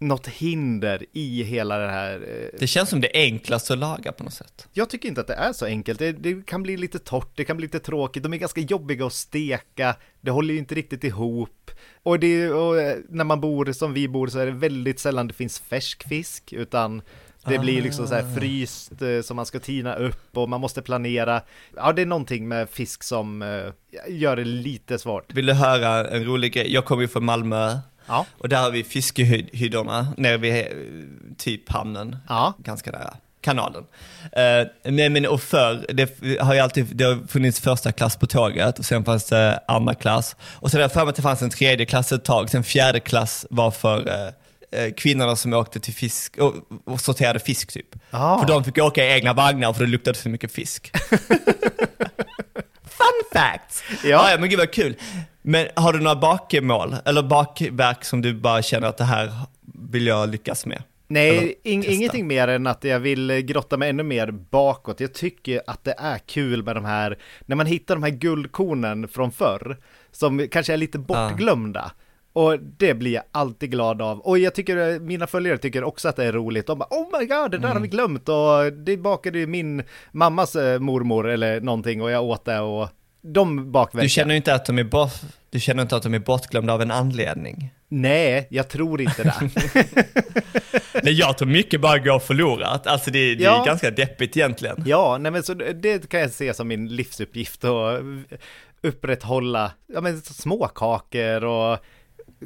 något 0.00 0.26
hinder 0.26 1.04
i 1.12 1.42
hela 1.42 1.78
det 1.78 1.88
här. 1.90 2.14
eh, 2.14 2.58
Det 2.58 2.66
känns 2.66 2.90
som 2.90 3.00
det 3.00 3.16
är 3.18 3.22
enklast 3.24 3.70
att 3.70 3.78
laga 3.78 4.12
på 4.12 4.24
något 4.24 4.32
sätt. 4.34 4.68
Jag 4.72 4.90
tycker 4.90 5.08
inte 5.08 5.20
att 5.20 5.26
det 5.26 5.34
är 5.34 5.52
så 5.52 5.66
enkelt. 5.66 5.98
Det, 5.98 6.12
det 6.12 6.46
kan 6.46 6.62
bli 6.62 6.76
lite 6.76 6.98
torrt, 6.98 7.32
det 7.36 7.44
kan 7.44 7.56
bli 7.56 7.66
lite 7.66 7.78
tråkigt, 7.80 8.22
de 8.22 8.32
är 8.32 8.36
ganska 8.36 8.60
jobbiga 8.60 9.06
att 9.06 9.12
steka, 9.12 9.96
det 10.20 10.30
håller 10.30 10.54
ju 10.54 10.58
inte 10.60 10.74
riktigt 10.74 11.04
ihop. 11.04 11.70
Och, 12.02 12.18
det, 12.20 12.50
och 12.50 12.80
eh, 12.80 12.96
när 13.08 13.24
man 13.24 13.40
bor 13.40 13.72
som 13.72 13.92
vi 13.94 14.08
bor 14.08 14.26
så 14.26 14.38
är 14.38 14.46
det 14.46 14.52
väldigt 14.52 15.00
sällan 15.00 15.26
det 15.28 15.34
finns 15.34 15.58
färsk 15.58 16.08
fisk, 16.08 16.52
utan 16.52 17.02
det 17.46 17.58
blir 17.58 17.82
liksom 17.82 18.06
så 18.06 18.14
här 18.14 18.34
fryst 18.36 19.02
eh, 19.02 19.20
som 19.22 19.36
man 19.36 19.46
ska 19.46 19.58
tina 19.58 19.94
upp 19.94 20.36
och 20.36 20.48
man 20.48 20.60
måste 20.60 20.82
planera. 20.82 21.42
Ja, 21.76 21.92
det 21.92 22.02
är 22.02 22.06
någonting 22.06 22.48
med 22.48 22.70
fisk 22.70 23.02
som 23.02 23.44
gör 24.08 24.36
det 24.36 24.44
lite 24.44 24.98
svårt. 24.98 25.34
Vill 25.34 25.46
du 25.46 25.52
höra 25.52 26.08
en 26.08 26.24
rolig 26.24 26.52
grej? 26.52 26.72
Jag 26.72 26.84
kommer 26.84 27.02
ju 27.02 27.08
från 27.08 27.24
Malmö. 27.24 27.78
Ja. 28.06 28.26
Och 28.38 28.48
där 28.48 28.62
har 28.62 28.70
vi 28.70 28.84
fiskehyddorna 28.84 30.06
nere 30.16 30.36
vid 30.36 30.54
eh, 30.54 30.64
typ 31.38 31.68
hamnen. 31.70 32.16
Ja. 32.28 32.54
Ganska 32.58 32.90
nära. 32.90 33.14
Kanalen. 33.40 33.82
Uh, 33.82 34.92
nej 34.92 35.08
men 35.08 35.26
och 35.26 35.42
förr, 35.42 35.86
det 35.88 36.40
har 36.40 36.54
ju 36.54 36.60
alltid, 36.60 36.86
det 36.96 37.04
har 37.04 37.26
funnits 37.28 37.60
första 37.60 37.92
klass 37.92 38.16
på 38.16 38.26
tåget 38.26 38.78
och 38.78 38.84
sen 38.84 39.04
fanns 39.04 39.24
det 39.24 39.60
andra 39.68 39.94
klass. 39.94 40.36
Och 40.42 40.70
sen 40.70 40.78
har 40.78 40.82
jag 40.82 40.92
för 40.92 41.00
mig 41.00 41.08
att 41.08 41.16
det 41.16 41.22
fanns 41.22 41.42
en 41.42 41.50
tredje 41.50 41.86
klass 41.86 42.12
ett 42.12 42.24
tag, 42.24 42.50
sen 42.50 42.64
fjärde 42.64 43.00
klass 43.00 43.46
var 43.50 43.70
för 43.70 44.08
eh, 44.72 44.92
kvinnorna 44.96 45.36
som 45.36 45.52
åkte 45.52 45.80
till 45.80 45.94
fisk 45.94 46.36
och, 46.38 46.54
och 46.84 47.00
sorterade 47.00 47.38
fisk 47.38 47.72
typ. 47.72 47.96
Ah. 48.10 48.38
För 48.38 48.46
de 48.46 48.64
fick 48.64 48.78
åka 48.78 49.04
i 49.04 49.12
egna 49.12 49.32
vagnar 49.32 49.72
för 49.72 49.84
det 49.84 49.90
luktade 49.90 50.18
så 50.18 50.28
mycket 50.28 50.52
fisk. 50.52 50.92
Fun 52.82 53.22
facts! 53.32 53.82
Ja. 53.88 54.08
Ja. 54.08 54.30
ja, 54.30 54.38
men 54.38 54.48
gud 54.48 54.58
vad 54.58 54.72
kul. 54.72 54.96
Men 55.42 55.66
har 55.76 55.92
du 55.92 56.00
några 56.00 56.16
bakmål 56.16 56.96
eller 57.04 57.22
bakverk 57.22 58.04
som 58.04 58.22
du 58.22 58.34
bara 58.34 58.62
känner 58.62 58.88
att 58.88 58.96
det 58.96 59.04
här 59.04 59.32
vill 59.90 60.06
jag 60.06 60.28
lyckas 60.28 60.66
med? 60.66 60.82
Nej, 61.06 61.38
testa. 61.48 61.90
ingenting 61.92 62.26
mer 62.26 62.48
än 62.48 62.66
att 62.66 62.84
jag 62.84 63.00
vill 63.00 63.30
grotta 63.40 63.76
mig 63.76 63.90
ännu 63.90 64.02
mer 64.02 64.30
bakåt. 64.30 65.00
Jag 65.00 65.14
tycker 65.14 65.62
att 65.66 65.84
det 65.84 65.94
är 65.98 66.18
kul 66.18 66.62
med 66.62 66.76
de 66.76 66.84
här, 66.84 67.18
när 67.46 67.56
man 67.56 67.66
hittar 67.66 67.94
de 67.94 68.02
här 68.02 68.10
guldkornen 68.10 69.08
från 69.08 69.32
förr, 69.32 69.76
som 70.10 70.48
kanske 70.48 70.72
är 70.72 70.76
lite 70.76 70.98
bortglömda. 70.98 71.92
Och 72.32 72.58
det 72.60 72.94
blir 72.94 73.14
jag 73.14 73.24
alltid 73.32 73.70
glad 73.70 74.02
av. 74.02 74.20
Och 74.20 74.38
jag 74.38 74.54
tycker, 74.54 75.00
mina 75.00 75.26
följare 75.26 75.58
tycker 75.58 75.84
också 75.84 76.08
att 76.08 76.16
det 76.16 76.24
är 76.24 76.32
roligt. 76.32 76.66
De 76.66 76.78
bara, 76.78 76.88
oh 76.90 77.20
my 77.20 77.26
god, 77.26 77.50
det 77.50 77.58
där 77.58 77.68
har 77.68 77.80
vi 77.80 77.88
glömt. 77.88 78.28
Och 78.28 78.72
det 78.72 78.96
bakade 78.96 79.38
ju 79.38 79.46
min 79.46 79.82
mammas 80.12 80.56
eh, 80.56 80.80
mormor 80.80 81.28
eller 81.28 81.60
någonting 81.60 82.02
och 82.02 82.10
jag 82.10 82.24
åt 82.24 82.44
det 82.44 82.60
och 82.60 82.88
de 83.22 83.72
bakverkar. 83.72 84.02
Du 84.04 84.08
känner 84.08 84.30
ju 84.30 84.36
inte 84.36 84.54
att 84.54 84.66
de 84.66 84.78
är 84.78 84.84
bort, 84.84 85.12
du 85.50 85.60
känner 85.60 85.82
inte 85.82 85.96
att 85.96 86.02
de 86.02 86.14
är 86.14 86.18
bortglömda 86.18 86.72
av 86.72 86.82
en 86.82 86.90
anledning? 86.90 87.74
Nej, 87.88 88.46
jag 88.50 88.68
tror 88.68 89.00
inte 89.00 89.22
det. 89.22 89.50
Nej, 91.02 91.12
jag 91.12 91.38
tror 91.38 91.48
mycket 91.48 91.80
bara 91.80 91.98
går 91.98 92.18
förlorat. 92.18 92.86
Alltså 92.86 93.10
det, 93.10 93.34
det 93.34 93.44
Ja. 93.44 93.62
är 93.62 93.66
ganska 93.66 93.90
deppigt 93.90 94.36
egentligen. 94.36 94.82
Ja, 94.86 95.18
nej 95.20 95.32
men 95.32 95.42
så 95.42 95.54
det 95.54 96.08
kan 96.08 96.20
jag 96.20 96.30
se 96.30 96.54
som 96.54 96.68
min 96.68 96.88
livsuppgift 96.88 97.64
att 97.64 98.00
upprätthålla, 98.82 99.72
ja 99.94 100.00
men 100.00 100.20
småkakor 100.20 101.44
och 101.44 101.78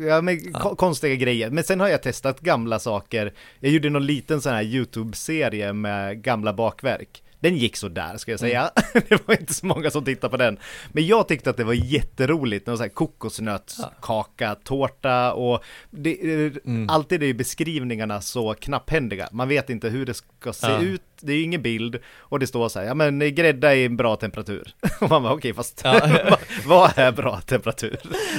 Ja 0.09 0.20
men 0.20 0.53
ko- 0.53 0.77
konstiga 0.77 1.14
grejer, 1.14 1.51
men 1.51 1.64
sen 1.64 1.81
har 1.81 1.89
jag 1.89 2.03
testat 2.03 2.41
gamla 2.41 2.79
saker 2.79 3.33
Jag 3.61 3.70
gjorde 3.72 3.91
någon 3.91 4.07
liten 4.07 4.41
sån 4.41 4.53
här 4.55 4.62
YouTube-serie 4.62 5.72
med 5.72 6.22
gamla 6.22 6.53
bakverk 6.53 7.22
Den 7.45 7.57
gick 7.57 7.76
så 7.76 7.88
där 7.88 8.16
ska 8.16 8.30
jag 8.30 8.40
säga 8.40 8.70
Det 9.09 9.28
var 9.28 9.40
inte 9.40 9.55
så 9.55 9.66
många 9.66 9.90
som 9.90 10.05
tittade 10.05 10.30
på 10.30 10.36
den 10.36 10.59
Men 10.92 11.07
jag 11.07 11.28
tyckte 11.28 11.51
att 11.51 11.57
det 11.57 11.64
var 11.64 11.72
jätteroligt 11.74 12.66
Någon 12.66 12.76
sån 12.76 12.84
här 12.84 12.88
kokosnötskaka, 12.90 14.55
tårta 14.55 15.32
och 15.32 15.64
det, 15.90 16.45
eh, 16.47 16.53
Alltid 16.88 17.22
är 17.22 17.26
ju 17.26 17.34
beskrivningarna 17.34 18.20
så 18.20 18.55
knapphändiga 18.55 19.28
Man 19.32 19.49
vet 19.49 19.70
inte 19.70 19.88
hur 19.88 20.07
det 20.07 20.14
ska 20.14 20.53
se 20.53 20.66
Ja. 20.66 20.80
ut 20.80 21.03
Det 21.20 21.32
är 21.32 21.36
ju 21.36 21.42
ingen 21.42 21.62
bild 21.62 21.99
Och 22.18 22.38
det 22.38 22.47
står 22.47 22.68
så 22.68 22.78
här, 22.78 22.86
ja 22.86 22.95
men 22.95 23.34
grädda 23.34 23.74
i 23.74 23.84
en 23.84 23.97
bra 23.97 24.16
temperatur 24.16 24.74
Och 25.01 25.11
man 25.11 25.22
bara 25.22 25.32
okej 25.34 25.55
fast 25.55 25.80
Ja. 25.84 26.01
vad- 26.66 26.99
är 26.99 27.12
bra 27.12 27.40
temperatur? 27.40 27.97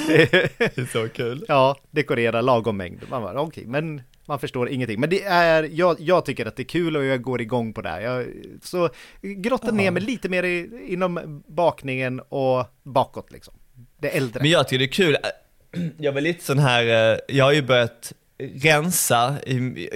Det 0.08 0.34
är 0.78 0.92
så 0.92 1.10
kul. 1.10 1.46
Ja, 1.48 1.78
dekorera 1.92 2.42
lagom 2.42 2.78
mängd. 2.78 3.00
Man 3.10 3.22
bara, 3.22 3.42
okej, 3.42 3.64
men 3.68 4.02
man 4.28 4.40
förstår 4.40 4.70
ingenting. 4.70 5.00
Men 5.00 5.10
det 5.10 5.24
är, 5.24 5.64
jag, 5.64 5.96
jag 6.00 6.26
tycker 6.26 6.46
att 6.46 6.56
det 6.56 6.62
är 6.62 6.68
kul 6.68 6.98
och 6.98 7.06
jag 7.06 7.22
går 7.22 7.42
igång 7.42 7.74
på 7.74 7.82
det 7.82 7.90
här. 7.90 8.02
Jag, 8.02 8.26
så 8.64 8.90
grotta 9.22 9.72
ner 9.72 9.92
mig 9.92 10.04
lite 10.04 10.30
mer 10.30 10.44
i, 10.44 10.70
inom 10.88 11.44
bakningen 11.48 12.20
och 12.20 12.66
bakåt 12.84 13.32
liksom. 13.32 13.54
Det 14.02 14.18
äldre. 14.18 14.42
Men 14.42 14.52
jag 14.52 14.68
tycker 14.68 14.80
det 14.80 14.86
är 14.86 14.88
kul, 14.88 15.18
jag 15.98 16.12
var 16.12 16.22
lite 16.22 16.46
sån 16.46 16.60
här, 16.60 17.14
eh, 17.14 17.20
jag 17.28 17.46
har 17.46 17.54
ju 17.54 17.62
börjat 17.62 18.14
rensa, 18.38 19.36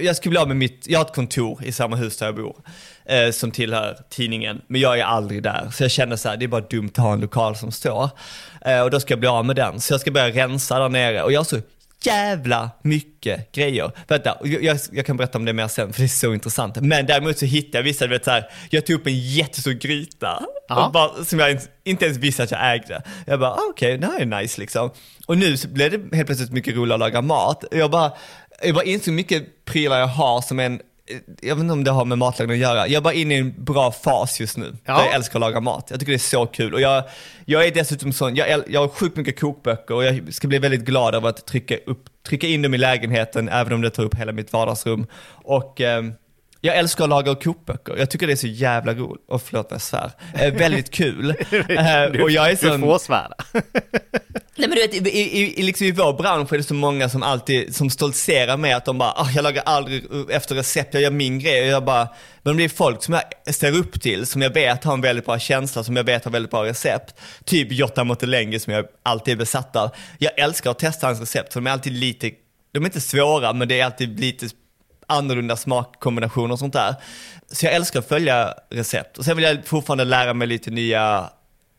jag 0.00 0.16
skulle 0.16 0.30
bli 0.30 0.38
av 0.38 0.48
med 0.48 0.56
mitt, 0.56 0.86
jag 0.88 0.98
har 0.98 1.06
ett 1.06 1.14
kontor 1.14 1.64
i 1.64 1.72
samma 1.72 1.96
hus 1.96 2.16
där 2.16 2.26
jag 2.26 2.36
bor, 2.36 2.56
eh, 3.04 3.30
som 3.30 3.50
tillhör 3.50 3.98
tidningen, 4.10 4.62
men 4.66 4.80
jag 4.80 4.98
är 4.98 5.04
aldrig 5.04 5.42
där. 5.42 5.70
Så 5.72 5.84
jag 5.84 5.90
känner 5.90 6.16
så 6.16 6.28
här, 6.28 6.36
det 6.36 6.44
är 6.44 6.48
bara 6.48 6.60
dumt 6.60 6.90
att 6.92 6.96
ha 6.96 7.12
en 7.12 7.20
lokal 7.20 7.56
som 7.56 7.72
står. 7.72 8.10
Eh, 8.60 8.80
och 8.80 8.90
då 8.90 9.00
ska 9.00 9.12
jag 9.12 9.20
bli 9.20 9.28
av 9.28 9.44
med 9.44 9.56
den, 9.56 9.80
så 9.80 9.92
jag 9.92 10.00
ska 10.00 10.10
börja 10.10 10.30
rensa 10.30 10.78
där 10.78 10.88
nere. 10.88 11.22
Och 11.22 11.32
jag 11.32 11.40
har 11.40 11.44
så 11.44 11.60
jävla 12.06 12.70
mycket 12.82 13.52
grejer. 13.52 13.92
Vänta, 14.08 14.38
jag, 14.44 14.78
jag, 14.92 15.06
kan 15.06 15.16
berätta 15.16 15.38
om 15.38 15.44
det 15.44 15.52
mer 15.52 15.68
sen, 15.68 15.92
för 15.92 16.00
det 16.00 16.06
är 16.06 16.08
så 16.08 16.34
intressant. 16.34 16.76
Men 16.80 17.06
däremot 17.06 17.38
så 17.38 17.46
hittade 17.46 17.78
jag 17.78 17.82
vissa, 17.82 18.04
du 18.06 18.10
vet 18.10 18.24
så 18.24 18.30
här, 18.30 18.50
jag 18.70 18.86
tog 18.86 18.96
upp 18.96 19.06
en 19.06 19.18
jättestor 19.18 19.72
gryta, 19.72 20.42
bara, 20.92 21.24
som 21.24 21.38
jag 21.38 21.58
inte- 21.84 22.04
ens 22.04 22.18
visste 22.18 22.42
att 22.42 22.50
jag 22.50 22.74
ägde. 22.74 23.02
Jag 23.26 23.40
bara, 23.40 23.50
ah, 23.50 23.66
okej, 23.70 23.98
det 23.98 24.06
här 24.06 24.20
är 24.20 24.26
nice 24.26 24.60
liksom. 24.60 24.90
Och 25.26 25.38
nu 25.38 25.56
så 25.56 25.68
blev 25.68 25.90
det 25.90 26.16
helt 26.16 26.26
plötsligt 26.26 26.52
mycket 26.52 26.76
roligare 26.76 26.94
att 26.94 27.00
laga 27.00 27.22
mat. 27.22 27.64
Jag 27.70 27.90
bara, 27.90 28.12
jag 28.62 28.74
bara 28.74 28.84
insåg 28.84 29.06
hur 29.06 29.12
mycket 29.12 29.64
prylar 29.64 29.98
jag 29.98 30.06
har 30.06 30.40
som 30.40 30.60
en 30.60 30.80
jag 31.40 31.54
vet 31.54 31.62
inte 31.62 31.72
om 31.72 31.84
det 31.84 31.90
har 31.90 32.04
med 32.04 32.18
matlagning 32.18 32.54
att 32.54 32.60
göra. 32.60 32.88
Jag 32.88 32.96
är 32.96 33.00
bara 33.00 33.14
inne 33.14 33.34
i 33.34 33.38
en 33.38 33.64
bra 33.64 33.92
fas 33.92 34.40
just 34.40 34.56
nu. 34.56 34.76
Ja. 34.84 34.96
Där 34.96 35.04
jag 35.04 35.14
älskar 35.14 35.38
att 35.38 35.40
laga 35.40 35.60
mat. 35.60 35.86
Jag 35.90 36.00
tycker 36.00 36.12
det 36.12 36.16
är 36.16 36.18
så 36.18 36.46
kul. 36.46 36.74
Och 36.74 36.80
jag, 36.80 37.04
jag 37.44 37.66
är 37.66 37.70
dessutom 37.70 38.12
sån, 38.12 38.34
jag, 38.34 38.62
jag 38.68 38.80
har 38.80 38.88
sjukt 38.88 39.16
mycket 39.16 39.40
kokböcker 39.40 39.94
och 39.94 40.04
jag 40.04 40.34
ska 40.34 40.48
bli 40.48 40.58
väldigt 40.58 40.84
glad 40.84 41.14
över 41.14 41.28
att 41.28 41.46
trycka, 41.46 41.76
upp, 41.86 42.08
trycka 42.26 42.46
in 42.46 42.62
dem 42.62 42.74
i 42.74 42.78
lägenheten, 42.78 43.48
även 43.48 43.72
om 43.72 43.80
det 43.80 43.90
tar 43.90 44.02
upp 44.02 44.14
hela 44.14 44.32
mitt 44.32 44.52
vardagsrum. 44.52 45.06
Och 45.32 45.80
ehm, 45.80 46.12
jag 46.60 46.76
älskar 46.76 47.04
att 47.04 47.10
laga 47.10 47.34
kokböcker. 47.34 47.96
Jag 47.96 48.10
tycker 48.10 48.26
det 48.26 48.32
är 48.32 48.36
så 48.36 48.46
jävla 48.46 48.94
roligt. 48.94 49.24
Och 49.28 49.42
förlåt 49.42 49.68
jag 49.70 49.80
svär. 49.80 50.10
Eh, 50.34 50.54
väldigt 50.54 50.90
kul. 50.90 51.34
Eh, 51.70 52.22
och 52.22 52.30
jag 52.30 52.46
är 52.46 52.50
du 52.50 52.56
sån, 52.56 52.80
får 52.80 52.98
svära. 52.98 53.34
Nej 54.56 54.68
men 54.68 54.70
du 54.70 54.76
vet, 54.76 54.94
i, 54.94 55.18
i, 55.18 55.60
i, 55.60 55.62
liksom 55.62 55.86
i 55.86 55.92
vår 55.92 56.12
bransch 56.12 56.52
är 56.52 56.56
det 56.56 56.64
så 56.64 56.74
många 56.74 57.08
som 57.08 57.22
alltid, 57.22 57.76
som 57.76 57.90
stoltserar 57.90 58.56
med 58.56 58.76
att 58.76 58.84
de 58.84 58.98
bara, 58.98 59.10
ah, 59.10 59.30
jag 59.34 59.42
lagar 59.42 59.62
aldrig 59.66 60.04
efter 60.30 60.54
recept, 60.54 60.94
jag 60.94 61.02
gör 61.02 61.10
min 61.10 61.38
grej. 61.38 61.62
Och 61.62 61.68
jag 61.68 61.84
bara, 61.84 62.08
men 62.42 62.56
det 62.56 62.64
är 62.64 62.68
folk 62.68 63.02
som 63.02 63.14
jag 63.14 63.54
ser 63.54 63.76
upp 63.76 64.00
till, 64.00 64.26
som 64.26 64.42
jag 64.42 64.50
vet 64.50 64.84
har 64.84 64.94
en 64.94 65.00
väldigt 65.00 65.24
bra 65.24 65.38
känsla, 65.38 65.84
som 65.84 65.96
jag 65.96 66.04
vet 66.04 66.24
har 66.24 66.32
väldigt 66.32 66.50
bra 66.50 66.64
recept. 66.64 67.14
Typ 67.44 67.72
Jotta 67.72 68.04
Motelenge 68.04 68.60
som 68.60 68.72
jag 68.72 68.86
alltid 69.02 69.34
är 69.34 69.38
besatt 69.38 69.76
av. 69.76 69.90
Jag 70.18 70.38
älskar 70.38 70.70
att 70.70 70.78
testa 70.78 71.06
hans 71.06 71.20
recept, 71.20 71.52
för 71.52 71.60
de 71.60 71.66
är 71.66 71.70
alltid 71.70 71.92
lite, 71.92 72.30
de 72.72 72.82
är 72.82 72.86
inte 72.86 73.00
svåra, 73.00 73.52
men 73.52 73.68
det 73.68 73.80
är 73.80 73.84
alltid 73.84 74.20
lite 74.20 74.48
annorlunda 75.10 75.56
smakkombinationer 75.56 76.52
och 76.52 76.58
sånt 76.58 76.72
där. 76.72 76.94
Så 77.52 77.66
jag 77.66 77.74
älskar 77.74 78.00
att 78.00 78.08
följa 78.08 78.54
recept. 78.70 79.18
Och 79.18 79.24
sen 79.24 79.36
vill 79.36 79.44
jag 79.44 79.66
fortfarande 79.66 80.04
lära 80.04 80.34
mig 80.34 80.48
lite 80.48 80.70
nya 80.70 81.30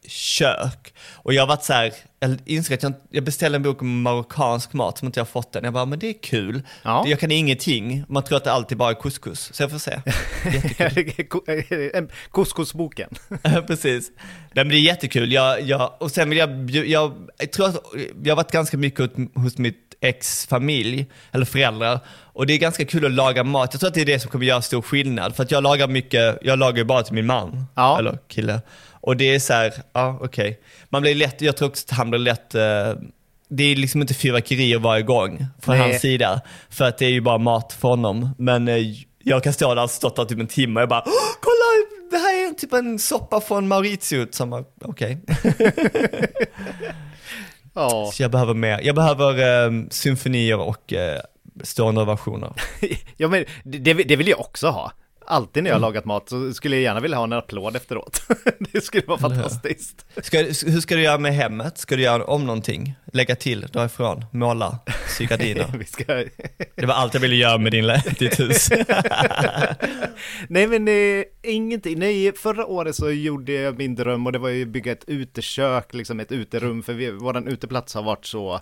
kök. 0.07 0.93
Och 1.13 1.33
jag 1.33 1.41
har 1.41 1.47
varit 1.47 1.63
så 1.63 1.73
här, 1.73 1.93
jag 2.19 2.37
insåg 2.45 2.73
att 2.73 2.83
jag, 2.83 2.93
jag 3.09 3.23
beställde 3.23 3.55
en 3.55 3.63
bok 3.63 3.81
om 3.81 4.01
marockansk 4.01 4.73
mat 4.73 4.97
som 4.97 5.05
inte 5.05 5.19
jag 5.19 5.25
har 5.25 5.31
fått 5.31 5.55
än. 5.55 5.63
Jag 5.63 5.73
bara, 5.73 5.85
men 5.85 5.99
det 5.99 6.09
är 6.09 6.13
kul. 6.21 6.61
Ja. 6.83 7.03
Jag 7.07 7.19
kan 7.19 7.31
ingenting. 7.31 8.03
Man 8.07 8.23
tror 8.23 8.37
att 8.37 8.43
det 8.43 8.51
alltid 8.51 8.77
bara 8.77 8.89
är 8.89 8.93
couscous. 8.93 9.53
Så 9.53 9.63
jag 9.63 9.71
får 9.71 9.77
se. 9.77 10.01
Couscousboken. 12.31 13.09
Precis. 13.67 14.11
Nej, 14.53 14.65
men 14.65 14.69
det 14.69 14.75
är 14.75 14.81
jättekul. 14.81 15.31
Jag, 15.31 15.61
jag, 15.61 15.93
och 15.99 16.11
sen 16.11 16.29
vill 16.29 16.37
jag, 16.37 16.69
jag, 16.69 17.29
jag 17.37 17.51
tror 17.51 17.65
att 17.65 17.83
jag 18.23 18.31
har 18.31 18.35
varit 18.35 18.51
ganska 18.51 18.77
mycket 18.77 19.11
hos 19.35 19.57
mitt 19.57 19.90
ex 20.01 20.47
familj, 20.47 21.05
eller 21.31 21.45
föräldrar. 21.45 21.99
Och 22.33 22.47
det 22.47 22.53
är 22.53 22.57
ganska 22.57 22.85
kul 22.85 23.05
att 23.05 23.11
laga 23.11 23.43
mat. 23.43 23.69
Jag 23.73 23.79
tror 23.79 23.87
att 23.87 23.93
det 23.93 24.01
är 24.01 24.05
det 24.05 24.19
som 24.19 24.31
kommer 24.31 24.45
göra 24.45 24.61
stor 24.61 24.81
skillnad. 24.81 25.35
För 25.35 25.43
att 25.43 25.51
jag 25.51 25.63
lagar 25.63 25.87
mycket, 25.87 26.37
jag 26.41 26.59
lagar 26.59 26.77
ju 26.77 26.83
bara 26.83 27.03
till 27.03 27.13
min 27.13 27.25
man. 27.25 27.65
Ja. 27.75 27.99
Eller 27.99 28.17
kille. 28.27 28.61
Och 28.91 29.17
det 29.17 29.35
är 29.35 29.39
så 29.39 29.53
här, 29.53 29.73
ja 29.93 30.17
okej. 30.21 30.59
Man 30.89 31.01
blir 31.01 31.15
lätt, 31.15 31.41
jag 31.41 31.57
tror 31.57 31.67
också 31.69 31.85
att 31.89 31.97
han 31.97 32.09
blir 32.09 32.19
lätt, 32.19 32.55
eh, 32.55 32.93
det 33.49 33.63
är 33.63 33.75
liksom 33.75 34.01
inte 34.01 34.13
fyrverkerier 34.13 34.79
varje 34.79 35.03
gång 35.03 35.45
från 35.61 35.77
Nej. 35.77 35.89
hans 35.89 36.01
sida. 36.01 36.41
För 36.69 36.85
att 36.85 36.97
det 36.97 37.05
är 37.05 37.09
ju 37.09 37.21
bara 37.21 37.37
mat 37.37 37.73
för 37.73 37.87
honom. 37.89 38.29
Men 38.37 38.67
eh, 38.67 38.77
jag 39.23 39.43
kan 39.43 39.53
stå 39.53 39.75
där 39.75 39.83
och 39.83 39.91
stått 39.91 40.15
där 40.15 40.25
typ 40.25 40.39
en 40.39 40.47
timme 40.47 40.79
och 40.79 40.81
jag 40.81 40.89
bara, 40.89 41.03
"Åh, 41.05 41.35
kolla 41.41 41.61
det 42.11 42.17
här 42.17 42.47
är 42.49 42.53
typ 42.53 42.73
en 42.73 42.99
soppa 42.99 43.41
från 43.41 43.67
Mauritius. 43.67 44.41
Okej. 44.81 45.17
Ja. 47.73 48.09
Så 48.13 48.23
jag 48.23 48.31
behöver 48.31 48.53
mer. 48.53 48.79
Jag 48.83 48.95
behöver 48.95 49.65
eh, 49.67 49.71
symfonier 49.89 50.57
och 50.59 50.93
eh, 50.93 51.19
stående 51.63 52.01
ovationer. 52.01 52.53
ja, 53.17 53.27
men 53.27 53.45
det, 53.63 53.77
det 53.77 53.93
vill- 53.93 54.07
det 54.07 54.15
vill 54.15 54.27
jag 54.27 54.39
också 54.39 54.67
ha. 54.67 54.91
Alltid 55.31 55.63
när 55.63 55.69
jag 55.69 55.75
har 55.75 55.79
Mm. 55.79 55.87
lagat 55.87 56.05
mat 56.05 56.29
så 56.29 56.53
skulle 56.53 56.75
jag 56.75 56.83
gärna 56.83 56.99
vilja 56.99 57.17
ha 57.17 57.23
en 57.23 57.33
applåd 57.33 57.75
efteråt. 57.75 58.21
det 58.73 58.81
skulle 58.81 59.03
vara 59.07 59.19
fantastiskt. 59.19 60.05
Ska, 60.21 60.37
hur 60.37 60.79
ska 60.81 60.95
du 60.95 61.01
göra 61.01 61.17
med 61.17 61.33
hemmet? 61.35 61.77
Ska 61.77 61.95
du 61.95 62.01
göra 62.01 62.25
om 62.25 62.45
någonting? 62.45 62.93
Lägga 63.13 63.35
till, 63.35 63.61
dra 63.61 63.85
ifrån, 63.85 64.25
måla, 64.31 64.79
sy 65.17 65.25
gardiner? 65.25 65.83
Ska... 65.87 66.05
Det 66.75 66.85
var 66.85 66.93
allt 66.93 67.13
jag 67.13 67.21
ville 67.21 67.35
göra 67.35 67.57
med 67.57 67.71
din, 67.71 67.85
ditt 68.19 68.39
hus. 68.39 68.69
Nej 70.47 70.67
men 70.67 70.87
eh, 70.87 71.23
ingenting, 71.43 71.99
nej 71.99 72.33
förra 72.33 72.65
året 72.65 72.95
så 72.95 73.11
gjorde 73.11 73.51
jag 73.51 73.77
min 73.77 73.95
dröm 73.95 74.25
och 74.25 74.31
det 74.31 74.39
var 74.39 74.49
ju 74.49 74.65
bygga 74.65 74.91
ett 74.91 75.03
utekök, 75.07 75.93
liksom 75.93 76.19
ett 76.19 76.31
uterum 76.31 76.83
för 76.83 76.93
vi, 76.93 77.11
våran 77.11 77.47
uteplats 77.47 77.93
har 77.93 78.03
varit 78.03 78.25
så 78.25 78.61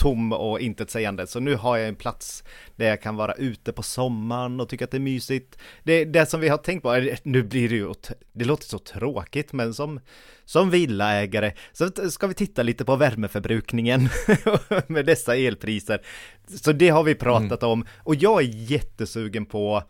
tom 0.00 0.32
och 0.32 0.60
intetsägande 0.60 1.26
så 1.26 1.40
nu 1.40 1.54
har 1.54 1.76
jag 1.76 1.88
en 1.88 1.96
plats 1.96 2.44
där 2.76 2.86
jag 2.86 3.02
kan 3.02 3.16
vara 3.16 3.32
ute 3.32 3.72
på 3.72 3.82
sommaren 3.82 4.60
och 4.60 4.68
tycka 4.68 4.84
att 4.84 4.90
det 4.90 4.96
är 4.96 5.00
mysigt. 5.00 5.58
Det, 5.82 6.04
det 6.04 6.26
som 6.26 6.40
vi 6.40 6.48
har 6.48 6.58
tänkt 6.58 6.82
på, 6.82 7.14
nu 7.22 7.42
blir 7.42 7.68
det 7.68 7.74
ju, 7.74 7.92
det 8.32 8.44
låter 8.44 8.64
så 8.64 8.78
tråkigt 8.78 9.52
men 9.52 9.74
som, 9.74 10.00
som 10.44 10.70
villaägare 10.70 11.52
så 11.72 12.10
ska 12.10 12.26
vi 12.26 12.34
titta 12.34 12.62
lite 12.62 12.84
på 12.84 12.96
värmeförbrukningen 12.96 14.08
med 14.86 15.06
dessa 15.06 15.36
elpriser. 15.36 16.00
Så 16.46 16.72
det 16.72 16.88
har 16.88 17.02
vi 17.02 17.14
pratat 17.14 17.62
om 17.62 17.84
och 17.98 18.14
jag 18.14 18.42
är 18.42 18.48
jättesugen 18.72 19.46
på 19.46 19.82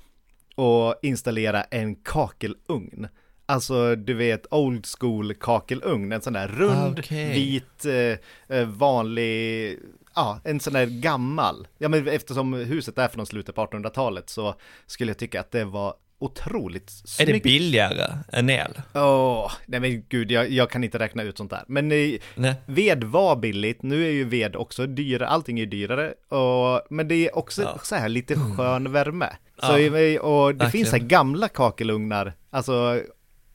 och 0.55 0.95
installera 1.03 1.63
en 1.63 1.95
kakelugn. 1.95 3.09
Alltså 3.47 3.97
du 3.97 4.15
vet 4.15 4.47
old 4.51 4.87
school 4.99 5.35
kakelugn, 5.35 6.13
en 6.13 6.21
sån 6.21 6.33
där 6.33 6.49
rund, 6.49 6.99
Okej. 6.99 7.33
vit, 7.33 7.85
eh, 7.85 8.59
eh, 8.59 8.67
vanlig, 8.69 9.79
ja 10.15 10.41
en 10.45 10.61
sån 10.61 10.73
där 10.73 10.87
gammal. 10.87 11.67
Ja 11.79 11.89
men 11.89 12.09
eftersom 12.09 12.53
huset 12.55 12.99
är 12.99 13.09
från 13.09 13.27
slutet 13.27 13.55
på 13.55 13.67
1800-talet 13.67 14.31
så 14.31 14.55
skulle 14.87 15.11
jag 15.11 15.19
tycka 15.19 15.41
att 15.41 15.51
det 15.51 15.65
var 15.65 15.95
otroligt 16.23 16.91
är 16.91 17.07
snyggt. 17.09 17.33
det 17.33 17.41
billigare 17.41 18.13
än 18.33 18.51
el? 18.51 18.81
Åh, 18.95 19.53
nej 19.67 19.81
men 19.81 20.05
gud, 20.09 20.31
jag, 20.31 20.51
jag 20.51 20.71
kan 20.71 20.85
inte 20.85 20.99
räkna 20.99 21.23
ut 21.23 21.39
sånt 21.39 21.51
där. 21.51 21.65
Men 21.69 21.93
eh, 21.93 22.11
Nej. 22.35 22.55
ved 22.67 23.05
var 23.05 23.37
billigt, 23.37 23.83
nu 23.83 24.07
är 24.07 24.11
ju 24.11 24.25
ved 24.25 24.57
också 24.57 24.87
dyrare, 24.87 25.29
allting 25.29 25.61
är 25.61 25.67
dyrare. 25.67 26.15
Och, 26.29 26.83
men 26.91 27.09
det 27.09 27.15
är 27.29 27.39
också 27.39 27.63
Ja. 27.63 27.81
så 27.83 27.95
här 27.95 28.09
lite 28.09 28.35
skön 28.57 28.93
värme. 28.93 29.29
Så, 29.63 29.79
Ja, 29.79 29.79
eh, 29.79 30.21
och 30.21 30.49
det 30.49 30.59
verkligen. 30.59 30.71
finns 30.71 30.91
så 30.91 30.97
här 30.97 31.05
gamla 31.05 31.49
kakelugnar, 31.49 32.33
alltså 32.51 33.03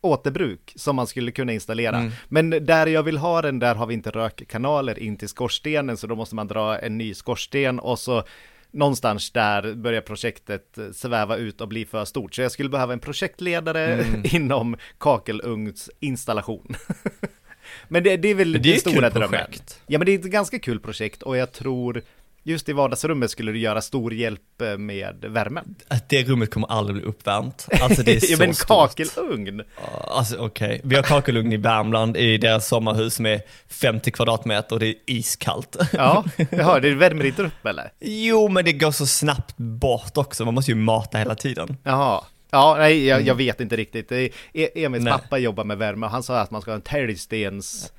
återbruk 0.05 0.73
som 0.75 0.95
man 0.95 1.07
skulle 1.07 1.31
kunna 1.31 1.53
installera. 1.53 1.97
Mm. 1.97 2.11
Men 2.27 2.49
där 2.49 2.87
jag 2.87 3.03
vill 3.03 3.17
ha 3.17 3.41
den, 3.41 3.59
där 3.59 3.75
har 3.75 3.85
vi 3.85 3.93
inte 3.93 4.09
rökkanaler 4.09 4.99
in 4.99 5.17
till 5.17 5.29
skorstenen, 5.29 5.97
så 5.97 6.07
då 6.07 6.15
måste 6.15 6.35
man 6.35 6.47
dra 6.47 6.79
en 6.79 6.97
ny 6.97 7.13
skorsten 7.13 7.79
och 7.79 7.99
så 7.99 8.23
någonstans 8.71 9.31
där 9.31 9.73
börjar 9.73 10.01
projektet 10.01 10.77
sväva 10.93 11.37
ut 11.37 11.61
och 11.61 11.67
bli 11.67 11.85
för 11.85 12.05
stort. 12.05 12.35
Så 12.35 12.41
jag 12.41 12.51
skulle 12.51 12.69
behöva 12.69 12.93
en 12.93 12.99
projektledare 12.99 13.85
Mm. 13.85 14.21
inom 14.31 14.77
kakelugnsinstallation. 14.97 16.75
Men 17.87 18.03
det, 18.03 18.17
det 18.17 18.27
är 18.27 18.35
väl 18.35 18.51
det 18.51 18.59
är 18.59 18.71
den 18.71 18.79
stora 18.79 19.09
drömmen. 19.09 19.41
Ja, 19.87 19.99
men 19.99 20.05
det 20.05 20.11
är 20.11 20.19
ett 20.19 20.25
ganska 20.25 20.59
kul 20.59 20.79
projekt 20.79 21.23
och 21.23 21.37
jag 21.37 21.51
tror 21.51 22.01
just 22.47 22.69
i 22.69 22.73
vardagsrummet 22.73 23.31
skulle 23.31 23.51
det 23.51 23.57
göra 23.57 23.81
stor 23.81 24.13
hjälp 24.13 24.61
eh, 24.61 24.77
med 24.77 25.25
värmen. 25.29 25.75
Att 25.87 26.09
det 26.09 26.23
rummet 26.23 26.49
kommer 26.51 26.71
aldrig 26.71 26.95
bli 26.97 27.05
uppvärmt. 27.05 27.67
Alltså 27.81 28.03
det 28.03 28.15
är 28.15 28.19
så 28.25 28.33
ja, 28.33 28.37
men 28.39 28.53
stort. 28.53 28.67
kakelugn! 28.67 29.61
Alltså 30.07 30.37
okej, 30.37 30.81
vi 30.83 30.95
har 30.95 31.03
kakelugn 31.03 31.53
i 31.53 31.57
Värmland 31.57 32.17
i 32.17 32.37
deras 32.37 32.67
sommarhus 32.67 33.13
som 33.13 33.25
är 33.25 33.41
50 33.67 34.11
kvadratmeter 34.11 34.75
och 34.75 34.79
det 34.79 34.87
är 34.87 34.95
iskallt. 35.05 35.75
Ja, 35.93 36.23
jaha, 36.49 36.79
det 36.79 36.93
värmer 36.95 37.25
inte 37.25 37.43
upp 37.43 37.65
eller? 37.65 37.91
Jo, 37.99 38.47
men 38.47 38.65
det 38.65 38.73
går 38.73 38.91
så 38.91 39.05
snabbt 39.05 39.57
bort 39.57 40.17
också. 40.17 40.45
Man 40.45 40.53
måste 40.53 40.71
ju 40.71 40.75
mata 40.75 41.17
hela 41.17 41.35
tiden. 41.35 41.77
Jaha. 41.83 42.23
Ja, 42.51 42.75
nej, 42.77 43.05
jag, 43.05 43.21
jag 43.21 43.35
vet 43.35 43.61
inte 43.61 43.75
riktigt. 43.75 44.11
E- 44.11 44.29
Emils 44.53 44.85
Mm. 44.85 45.03
Nej. 45.03 45.13
pappa 45.13 45.37
jobbar 45.37 45.63
med 45.63 45.77
värme 45.77 46.05
och 46.05 46.11
han 46.11 46.23
sa 46.23 46.39
att 46.39 46.51
man 46.51 46.61
ska 46.61 46.71
ha 46.71 46.75
en 46.75 46.81
täljstens 46.81 47.91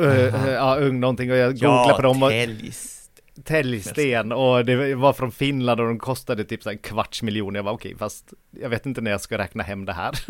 uh, 0.00 0.50
ja, 0.52 0.76
ugn 0.80 1.00
någonting 1.00 1.30
och 1.30 1.36
jag 1.36 1.54
googlade 1.58 1.94
på 1.94 2.02
dem 2.02 2.22
och 2.22 2.30
täljs. 2.30 2.97
Täljsten 3.44 4.32
och 4.32 4.64
det 4.64 4.94
var 4.94 5.12
från 5.12 5.32
Finland 5.32 5.80
och 5.80 5.86
de 5.86 5.98
kostade 5.98 6.44
typ 6.44 6.62
så 6.62 6.70
en 6.70 6.78
kvarts 6.78 7.22
miljon. 7.22 7.54
Jag 7.54 7.62
var 7.62 7.72
okej, 7.72 7.96
fast 7.98 8.32
jag 8.60 8.68
vet 8.68 8.86
inte 8.86 9.00
när 9.00 9.10
jag 9.10 9.20
ska 9.20 9.38
räkna 9.38 9.62
hem 9.62 9.84
det 9.84 9.92
här. 9.92 10.14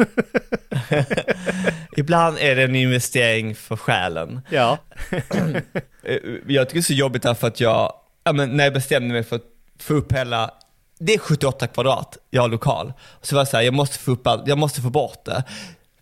Ibland 1.97 2.37
är 2.41 2.57
det 2.57 2.63
en 2.63 2.75
investering 2.75 3.55
för 3.55 3.77
själen. 3.77 4.41
ja. 4.51 4.79
Eh, 5.11 5.23
Jag 6.47 6.69
tycker 6.69 6.75
det 6.75 6.79
är 6.79 6.83
så 6.83 6.93
jobbigt 6.93 7.23
därför 7.23 7.47
att 7.47 7.61
jag, 7.61 7.93
ja, 8.25 8.33
men 8.33 8.57
när 8.57 8.65
jag 8.65 8.73
bestämde 8.73 9.13
mig 9.13 9.23
för 9.25 9.37
att 9.37 9.43
få 9.81 9.95
upp 9.95 10.13
hela, 10.13 10.51
det 10.99 11.15
är 11.15 11.19
78 11.19 11.67
kvadrat, 11.67 12.19
jag 12.31 12.43
har 12.43 12.49
lokal. 12.49 12.93
Så 13.23 13.35
var 13.35 13.41
jag 13.41 13.49
så 13.49 13.57
här, 13.57 13.65
jag 13.65 13.75
måste 13.75 13.99
få 13.99 14.11
upp 14.11 14.27
allt, 14.27 14.49
jag 14.49 14.59
måste 14.59 14.81
få 14.81 14.91
bort 14.91 15.25
det. 15.25 15.45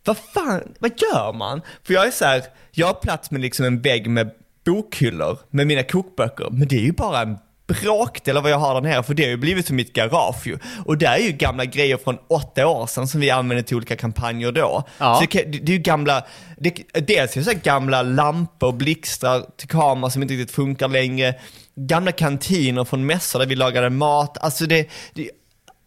Vad 0.04 0.16
fan, 0.18 0.74
vad 0.78 0.90
gör 1.02 1.32
man? 1.32 1.60
För 1.82 1.94
jag 1.94 2.06
är 2.06 2.10
så 2.10 2.24
här, 2.24 2.42
jag 2.70 2.86
har 2.86 2.94
plats 2.94 3.30
med 3.30 3.40
liksom 3.40 3.64
en 3.66 3.80
vägg 3.80 4.10
med 4.10 4.30
bokhyllor 4.66 5.38
med 5.50 5.66
mina 5.66 5.82
kokböcker, 5.82 6.48
men 6.50 6.68
det 6.68 6.76
är 6.76 6.80
ju 6.80 6.92
bara 6.92 7.22
en 7.22 7.38
bråkdel 7.66 8.36
av 8.36 8.42
vad 8.42 8.52
jag 8.52 8.58
har 8.58 8.74
där 8.74 8.80
nere, 8.80 9.02
för 9.02 9.14
det 9.14 9.22
har 9.22 9.30
ju 9.30 9.36
blivit 9.36 9.66
som 9.66 9.76
mitt 9.76 9.92
garage 9.92 10.46
ju. 10.46 10.58
Och 10.84 10.98
där 10.98 11.14
är 11.14 11.22
ju 11.22 11.32
gamla 11.32 11.64
grejer 11.64 11.96
från 11.96 12.18
åtta 12.28 12.66
år 12.66 12.86
sedan 12.86 13.08
som 13.08 13.20
vi 13.20 13.30
använde 13.30 13.62
till 13.62 13.76
olika 13.76 13.96
kampanjer 13.96 14.52
då. 14.52 14.84
Ja. 14.98 15.14
Så 15.14 15.26
det, 15.30 15.42
det, 15.42 15.58
det 15.58 15.72
är 15.72 15.76
ju 15.76 15.82
gamla, 15.82 16.24
det, 16.58 16.74
dels 16.92 17.36
är 17.36 17.40
det 17.40 17.44
så 17.44 17.58
gamla 17.62 18.02
lampor, 18.02 18.72
blixtar 18.72 19.46
till 19.56 19.68
kameror 19.68 20.10
som 20.10 20.22
inte 20.22 20.34
riktigt 20.34 20.54
funkar 20.54 20.88
längre. 20.88 21.34
Gamla 21.74 22.12
kantiner 22.12 22.84
från 22.84 23.06
mässor 23.06 23.38
där 23.38 23.46
vi 23.46 23.56
lagade 23.56 23.90
mat. 23.90 24.38
Alltså 24.38 24.66
det, 24.66 24.88
det 25.14 25.30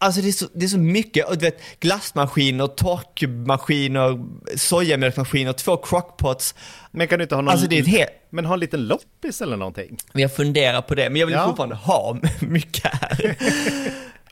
Alltså 0.02 0.20
det 0.20 0.28
är, 0.28 0.32
så, 0.32 0.46
det 0.54 0.64
är 0.64 0.68
så 0.68 0.78
mycket, 0.78 1.28
och 1.28 1.38
du 1.38 1.44
vet 1.44 1.60
glassmaskiner, 1.80 2.66
torkmaskiner, 2.66 4.18
sojamjölkmaskiner, 4.56 5.52
två 5.52 5.76
crockpots. 5.76 6.54
Men 6.90 7.08
kan 7.08 7.18
du 7.18 7.22
inte 7.22 7.34
ha 7.34 7.42
någon, 7.42 7.52
Alltså 7.52 7.66
det 7.66 7.78
är 7.78 7.82
helt, 7.84 8.10
men 8.30 8.44
ha 8.44 8.54
en 8.54 8.60
liten 8.60 8.86
loppis 8.86 9.40
eller 9.40 9.56
någonting? 9.56 9.96
men 10.12 10.22
jag 10.22 10.36
funderar 10.36 10.82
på 10.82 10.94
det, 10.94 11.10
men 11.10 11.20
jag 11.20 11.26
vill 11.26 11.34
Ja. 11.36 11.46
fortfarande 11.46 11.74
ha 11.74 12.18
mycket 12.40 12.84
här. 12.94 13.36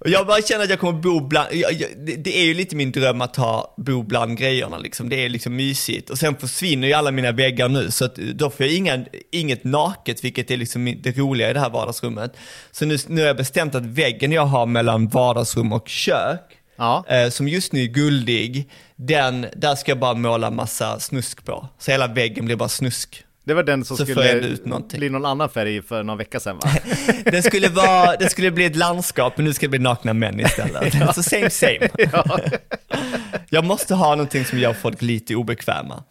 Jag 0.04 0.26
bara 0.26 0.42
känner 0.42 0.64
att 0.64 0.70
jag 0.70 0.78
kommer 0.78 1.00
bo 1.00 1.20
bland, 1.20 1.48
jag, 1.54 1.72
jag, 1.72 1.88
det, 1.96 2.16
det 2.16 2.38
är 2.38 2.44
ju 2.44 2.54
lite 2.54 2.76
min 2.76 2.92
dröm 2.92 3.20
att 3.20 3.36
ha, 3.36 3.74
bo 3.76 4.02
bland 4.02 4.38
grejerna 4.38 4.78
liksom. 4.78 5.08
Det 5.08 5.24
är 5.24 5.28
liksom 5.28 5.56
mysigt. 5.56 6.10
Och 6.10 6.18
sen 6.18 6.36
försvinner 6.36 6.88
ju 6.88 6.94
alla 6.94 7.10
mina 7.10 7.32
väggar 7.32 7.68
nu, 7.68 7.90
så 7.90 8.04
att 8.04 8.14
då 8.14 8.50
får 8.50 8.66
jag 8.66 8.74
inga, 8.74 9.04
inget 9.32 9.64
naket, 9.64 10.24
vilket 10.24 10.50
är 10.50 10.56
liksom 10.56 10.94
det 11.02 11.18
roliga 11.18 11.50
i 11.50 11.52
det 11.52 11.60
här 11.60 11.70
vardagsrummet. 11.70 12.36
Så 12.70 12.84
nu, 12.86 12.96
nu 13.06 13.20
har 13.20 13.26
jag 13.26 13.36
bestämt 13.36 13.74
att 13.74 13.86
väggen 13.86 14.32
jag 14.32 14.46
har 14.46 14.66
mellan 14.66 15.08
vardagsrum 15.08 15.72
och 15.72 15.88
kök, 15.88 16.40
Ja. 16.76 17.04
eh, 17.08 17.28
som 17.30 17.48
just 17.48 17.72
nu 17.72 17.82
är 17.82 17.86
guldig, 17.86 18.70
den, 18.96 19.46
där 19.56 19.74
ska 19.74 19.90
jag 19.90 19.98
bara 19.98 20.14
måla 20.14 20.50
massa 20.50 21.00
snusk 21.00 21.44
på. 21.44 21.68
Så 21.78 21.90
hela 21.90 22.06
väggen 22.06 22.44
blir 22.44 22.56
bara 22.56 22.68
snusk. 22.68 23.24
Det 23.48 23.54
var 23.54 23.62
den 23.62 23.84
som 23.84 23.96
Så 23.96 24.06
skulle 24.06 24.58
bli 24.92 25.10
någon 25.10 25.24
annan 25.24 25.50
färg 25.50 25.82
för 25.82 26.02
någon 26.02 26.18
vecka 26.18 26.40
sedan 26.40 26.58
va? 26.62 26.70
Det 27.24 27.42
skulle, 27.42 27.68
vara, 27.68 28.16
det 28.16 28.28
skulle 28.28 28.50
bli 28.50 28.64
ett 28.64 28.76
landskap, 28.76 29.32
men 29.36 29.44
nu 29.44 29.52
ska 29.52 29.66
det 29.66 29.70
bli 29.70 29.78
nakna 29.78 30.12
män 30.12 30.40
istället. 30.40 30.94
Så 31.14 31.22
same 31.22 31.50
same. 31.50 31.88
Jag 33.50 33.64
måste 33.64 33.94
ha 33.94 34.10
någonting 34.10 34.44
som 34.44 34.58
gör 34.58 34.72
folk 34.72 35.02
lite 35.02 35.34
obekväma. 35.34 36.04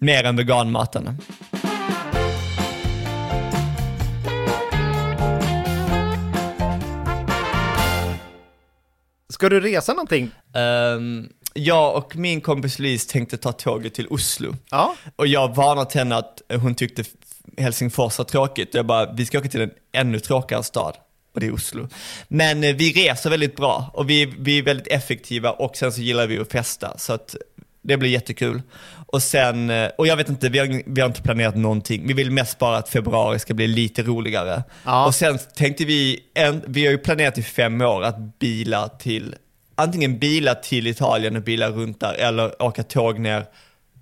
Mer 0.00 0.24
än 0.24 0.36
veganmaten. 0.36 1.18
Ska 9.28 9.48
du 9.48 9.60
resa 9.60 9.92
någonting? 9.92 10.30
Ehm, 10.54 11.28
jag 11.58 11.96
och 11.96 12.16
min 12.16 12.40
kompis 12.40 12.78
Louise 12.78 13.08
tänkte 13.08 13.36
ta 13.36 13.52
tåget 13.52 13.94
till 13.94 14.06
Oslo. 14.10 14.56
Ja. 14.70 14.94
Och 15.16 15.26
jag 15.26 15.54
varnade 15.54 15.98
henne 15.98 16.16
att 16.16 16.42
hon 16.62 16.74
tyckte 16.74 17.04
Helsingfors 17.58 18.18
var 18.18 18.24
tråkigt. 18.24 18.74
Jag 18.74 18.86
bara, 18.86 19.12
vi 19.12 19.26
ska 19.26 19.38
åka 19.38 19.48
till 19.48 19.60
en 19.60 19.70
ännu 19.92 20.20
tråkigare 20.20 20.62
stad. 20.62 20.96
Och 21.34 21.40
det 21.40 21.46
är 21.46 21.54
Oslo. 21.54 21.88
Men 22.28 22.64
eh, 22.64 22.76
vi 22.76 22.92
reser 22.92 23.30
väldigt 23.30 23.56
bra 23.56 23.90
och 23.94 24.10
vi, 24.10 24.34
vi 24.38 24.58
är 24.58 24.62
väldigt 24.62 24.86
effektiva 24.86 25.50
och 25.50 25.76
sen 25.76 25.92
så 25.92 26.00
gillar 26.00 26.26
vi 26.26 26.38
att 26.38 26.52
festa. 26.52 26.98
Så 26.98 27.12
att 27.12 27.36
det 27.82 27.96
blir 27.96 28.10
jättekul. 28.10 28.62
Och 29.06 29.22
sen, 29.22 29.70
eh, 29.70 29.90
och 29.98 30.06
jag 30.06 30.16
vet 30.16 30.28
inte, 30.28 30.48
vi 30.48 30.58
har, 30.58 30.82
vi 30.86 31.00
har 31.00 31.08
inte 31.08 31.22
planerat 31.22 31.56
någonting. 31.56 32.06
Vi 32.06 32.12
vill 32.12 32.30
mest 32.30 32.58
bara 32.58 32.76
att 32.76 32.88
februari 32.88 33.38
ska 33.38 33.54
bli 33.54 33.66
lite 33.66 34.02
roligare. 34.02 34.62
Ja. 34.84 35.06
Och 35.06 35.14
sen 35.14 35.38
tänkte 35.56 35.84
vi, 35.84 36.20
en, 36.34 36.62
vi 36.66 36.84
har 36.84 36.92
ju 36.92 36.98
planerat 36.98 37.38
i 37.38 37.42
fem 37.42 37.80
år 37.80 38.04
att 38.04 38.38
bila 38.38 38.88
till, 38.88 39.34
antingen 39.78 40.18
bila 40.18 40.54
till 40.54 40.86
Italien 40.86 41.36
och 41.36 41.42
bila 41.42 41.70
runt 41.70 42.00
där 42.00 42.14
eller 42.14 42.62
åka 42.62 42.82
tåg 42.82 43.18
ner 43.18 43.44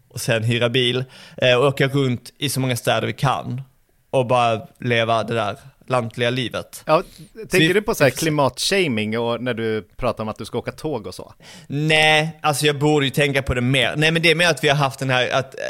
och 0.09 0.20
sen 0.20 0.43
hyra 0.43 0.68
bil 0.68 1.05
eh, 1.37 1.55
och 1.55 1.66
åka 1.66 1.89
runt 1.89 2.33
i 2.39 2.49
så 2.49 2.61
många 2.61 2.77
städer 2.77 3.07
vi 3.07 3.12
kan 3.12 3.62
och 4.11 4.27
bara 4.27 4.66
leva 4.81 5.22
det 5.24 5.35
där 5.35 5.57
lantliga 5.91 6.30
livet. 6.30 6.82
Ja, 6.87 7.03
tänker 7.51 7.74
du 7.74 7.82
på 7.82 7.95
så 7.95 8.05
här 8.05 8.11
klimatshaming 8.11 9.18
och 9.18 9.43
när 9.43 9.55
du 9.55 9.89
pratar 9.97 10.22
om 10.22 10.28
att 10.28 10.39
du 10.39 10.45
ska 10.45 10.59
åka 10.59 10.72
tåg 10.72 11.07
och 11.07 11.14
så? 11.14 11.34
Nej, 11.66 12.39
alltså 12.43 12.66
jag 12.66 12.78
borde 12.78 13.07
ju 13.07 13.11
tänka 13.11 13.43
på 13.43 13.55
det 13.55 13.61
mer. 13.61 13.95
Nej 13.97 14.11
men 14.11 14.22
det 14.22 14.30
är 14.30 14.34
mer 14.34 14.49
att 14.49 14.64
vi 14.64 14.68
har 14.68 14.76
haft 14.76 14.99
den 14.99 15.11
här 15.11 15.30
att 15.30 15.55
eh, 15.55 15.61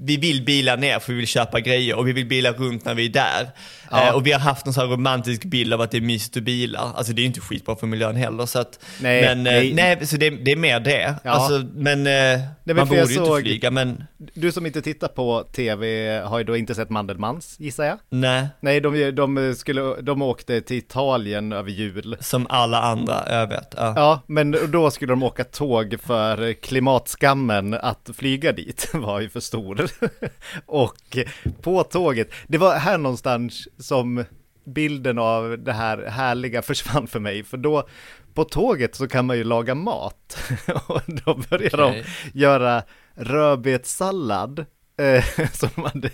vi 0.00 0.16
vill 0.16 0.44
bila 0.44 0.76
ner 0.76 0.98
för 0.98 1.12
vi 1.12 1.18
vill 1.18 1.26
köpa 1.26 1.60
grejer 1.60 1.96
och 1.96 2.08
vi 2.08 2.12
vill 2.12 2.26
bila 2.26 2.52
runt 2.52 2.84
när 2.84 2.94
vi 2.94 3.04
är 3.04 3.08
där. 3.08 3.50
Ja. 3.90 4.08
Eh, 4.08 4.14
och 4.14 4.26
vi 4.26 4.32
har 4.32 4.40
haft 4.40 4.66
en 4.66 4.72
sån 4.72 4.88
här 4.88 4.96
romantisk 4.96 5.44
bild 5.44 5.74
av 5.74 5.80
att 5.80 5.90
det 5.90 5.96
är 5.96 6.00
mysigt 6.00 6.36
att 6.36 6.42
bila. 6.42 6.78
Alltså 6.78 7.12
det 7.12 7.20
är 7.20 7.22
ju 7.22 7.26
inte 7.26 7.40
skitbra 7.40 7.76
för 7.76 7.86
miljön 7.86 8.16
heller 8.16 8.46
så 8.46 8.58
att, 8.58 8.78
Nej, 9.00 9.22
men 9.22 9.46
eh, 9.46 9.52
nej. 9.52 9.74
nej, 9.74 10.06
så 10.06 10.16
det, 10.16 10.30
det 10.30 10.52
är 10.52 10.56
mer 10.56 10.80
det. 10.80 11.14
Ja. 11.24 11.30
Alltså, 11.30 11.66
men 11.74 12.06
eh, 12.06 12.40
men 12.64 12.76
man 12.76 12.88
borde 12.88 13.04
ju 13.04 13.18
inte 13.18 13.42
flyga 13.42 13.70
men 13.70 14.04
Du 14.34 14.52
som 14.52 14.66
inte 14.66 14.82
tittar 14.82 15.08
på 15.08 15.44
tv 15.52 16.18
har 16.24 16.38
ju 16.38 16.44
då 16.44 16.56
inte 16.56 16.74
sett 16.74 16.90
Mandelmans, 16.90 17.60
gissar 17.60 17.84
jag? 17.84 17.98
nej, 18.08 18.48
Nej, 18.60 18.80
de, 18.80 19.10
de, 19.10 19.54
skulle, 19.54 20.00
de 20.00 20.22
åkte 20.22 20.60
till 20.60 20.76
Italien 20.76 21.52
över 21.52 21.70
jul. 21.70 22.16
som 22.20 22.46
alla 22.48 22.82
andra, 22.82 23.24
jag 23.28 23.46
vet. 23.46 23.74
Ja. 23.76 23.92
Ja, 23.96 24.20
men 24.26 24.56
då 24.68 24.90
skulle 24.90 25.12
de 25.12 25.22
åka 25.22 25.44
tåg 25.44 25.96
för 26.02 26.52
klimatskammen 26.52 27.74
att 27.74 28.10
flyga 28.14 28.52
dit 28.52 28.90
var 28.94 29.20
ju 29.20 29.28
för 29.28 29.40
stor. 29.40 29.90
Och 30.66 31.18
på 31.62 31.82
tåget, 31.82 32.30
det 32.46 32.58
var 32.58 32.74
här 32.74 32.98
någonstans 32.98 33.68
som 33.78 34.24
bilden 34.64 35.18
av 35.18 35.58
det 35.58 35.72
här 35.72 36.06
härliga 36.06 36.62
försvann 36.62 37.06
för 37.06 37.20
mig, 37.20 37.44
för 37.44 37.56
då 37.56 37.88
på 38.34 38.44
tåget 38.44 38.94
så 38.94 39.08
kan 39.08 39.26
man 39.26 39.36
ju 39.36 39.44
laga 39.44 39.74
mat. 39.74 40.38
Och 40.86 41.00
då 41.06 41.40
börjar 41.50 41.80
Okej. 41.88 42.04
de 42.32 42.38
göra 42.40 42.82
rödbetssallad. 43.14 44.66
eh, 44.96 45.24
Som 45.52 45.84
hade 45.84 46.10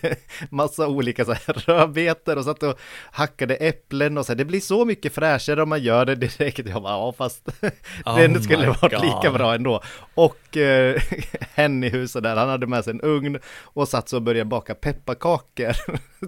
massa 0.50 0.88
olika 0.88 1.24
så 1.24 1.32
här 1.32 1.54
rödbetor 1.66 2.36
och 2.38 2.44
satt 2.44 2.62
och 2.62 2.78
hackade 3.12 3.54
äpplen 3.54 4.18
och 4.18 4.26
så 4.26 4.32
här, 4.32 4.36
det 4.38 4.44
blir 4.44 4.60
så 4.60 4.84
mycket 4.84 5.14
fräschare 5.14 5.62
om 5.62 5.68
man 5.68 5.82
gör 5.82 6.04
det 6.04 6.14
direkt. 6.14 6.68
Jag 6.68 6.82
bara, 6.82 6.92
ja 6.92 7.12
fast 7.12 7.48
Oh 8.06 8.16
den 8.18 8.42
skulle 8.42 8.66
varit 8.66 8.92
God. 8.92 9.04
lika 9.04 9.32
bra 9.32 9.54
ändå. 9.54 9.82
Och 10.14 10.56
eh, 10.56 11.02
hen 11.54 11.84
i 11.84 11.88
huset 11.88 12.22
där, 12.22 12.36
han 12.36 12.48
hade 12.48 12.66
med 12.66 12.84
sig 12.84 12.90
en 12.90 13.00
ugn 13.00 13.38
och 13.62 13.88
satt 13.88 14.08
så 14.08 14.16
och 14.16 14.22
började 14.22 14.48
baka 14.48 14.74
pepparkakor 14.74 15.72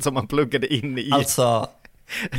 som 0.01 0.17
han 0.17 0.27
pluggade 0.27 0.75
in 0.75 0.99
i. 0.99 1.11
Alltså, 1.13 1.69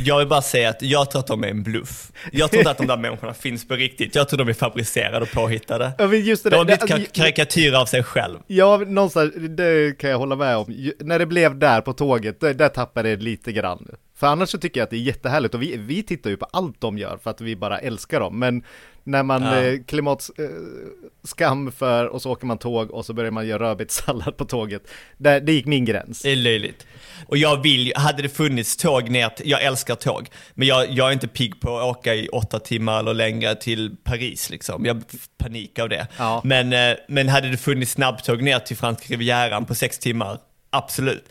jag 0.04 0.18
vill 0.18 0.28
bara 0.28 0.42
säga 0.42 0.68
att 0.70 0.82
jag 0.82 1.10
tror 1.10 1.20
att 1.20 1.26
de 1.26 1.44
är 1.44 1.48
en 1.48 1.62
bluff. 1.62 2.12
Jag 2.32 2.50
tror 2.50 2.60
inte 2.60 2.70
att 2.70 2.78
de 2.78 2.86
där 2.86 2.96
människorna 2.96 3.34
finns 3.34 3.68
på 3.68 3.74
riktigt. 3.74 4.14
Jag 4.14 4.28
tror 4.28 4.38
de 4.38 4.48
är 4.48 4.52
fabricerade 4.52 5.20
och 5.22 5.30
påhittade. 5.32 5.92
Ja, 5.98 6.14
just 6.14 6.44
det 6.44 6.50
De 6.50 6.56
har 6.56 6.64
blivit 6.64 6.86
kar- 6.88 7.06
karikatyrer 7.12 7.76
av 7.80 7.86
sig 7.86 8.02
själv. 8.02 8.38
Ja, 8.46 8.76
någonstans, 8.86 9.32
det 9.34 9.98
kan 9.98 10.10
jag 10.10 10.18
hålla 10.18 10.36
med 10.36 10.56
om. 10.56 10.90
När 11.00 11.18
det 11.18 11.26
blev 11.26 11.58
där 11.58 11.80
på 11.80 11.92
tåget, 11.92 12.40
där, 12.40 12.54
där 12.54 12.68
tappade 12.68 13.16
det 13.16 13.22
lite 13.22 13.52
grann. 13.52 13.88
För 14.22 14.26
annars 14.26 14.48
så 14.50 14.58
tycker 14.58 14.80
jag 14.80 14.84
att 14.84 14.90
det 14.90 14.96
är 14.96 15.00
jättehärligt 15.00 15.54
och 15.54 15.62
vi, 15.62 15.76
vi 15.76 16.02
tittar 16.02 16.30
ju 16.30 16.36
på 16.36 16.46
allt 16.52 16.80
de 16.80 16.98
gör 16.98 17.18
för 17.22 17.30
att 17.30 17.40
vi 17.40 17.56
bara 17.56 17.78
älskar 17.78 18.20
dem. 18.20 18.38
Men 18.38 18.62
när 19.04 19.22
man 19.22 19.42
Ja. 19.42 19.62
eh, 19.62 19.78
klimatskam 19.86 21.66
eh, 21.66 21.72
för 21.72 22.06
och 22.06 22.22
så 22.22 22.30
åker 22.30 22.46
man 22.46 22.58
tåg 22.58 22.90
och 22.90 23.06
så 23.06 23.12
börjar 23.12 23.30
man 23.30 23.46
göra 23.46 23.68
rödbetssallad 23.68 24.36
på 24.36 24.44
tåget. 24.44 24.82
Där, 25.16 25.40
det 25.40 25.52
gick 25.52 25.66
min 25.66 25.84
gräns. 25.84 26.22
Det 26.22 26.30
är 26.32 26.36
löjligt. 26.36 26.86
Och 27.26 27.36
jag 27.36 27.62
vill 27.62 27.92
hade 27.96 28.22
det 28.22 28.28
funnits 28.28 28.76
tåg 28.76 29.10
ner 29.10 29.28
till, 29.28 29.50
jag 29.50 29.62
älskar 29.62 29.94
tåg, 29.94 30.28
men 30.54 30.68
jag, 30.68 30.90
jag 30.90 31.08
är 31.08 31.12
inte 31.12 31.28
pigg 31.28 31.60
på 31.60 31.78
att 31.78 31.84
åka 31.84 32.14
i 32.14 32.28
åtta 32.28 32.58
timmar 32.58 33.00
eller 33.00 33.14
längre 33.14 33.54
till 33.54 33.96
Paris 34.04 34.50
liksom. 34.50 34.84
Jag 34.84 35.02
panik 35.38 35.78
av 35.78 35.88
det. 35.88 36.06
Ja. 36.18 36.40
Men, 36.44 36.72
eh, 36.72 36.96
men 37.08 37.28
hade 37.28 37.50
det 37.50 37.56
funnits 37.56 37.92
snabbtåg 37.92 38.42
ner 38.42 38.58
till 38.58 38.76
franska 38.76 39.12
rivieran 39.12 39.64
på 39.64 39.74
sex 39.74 39.98
timmar, 39.98 40.38
absolut. 40.70 41.24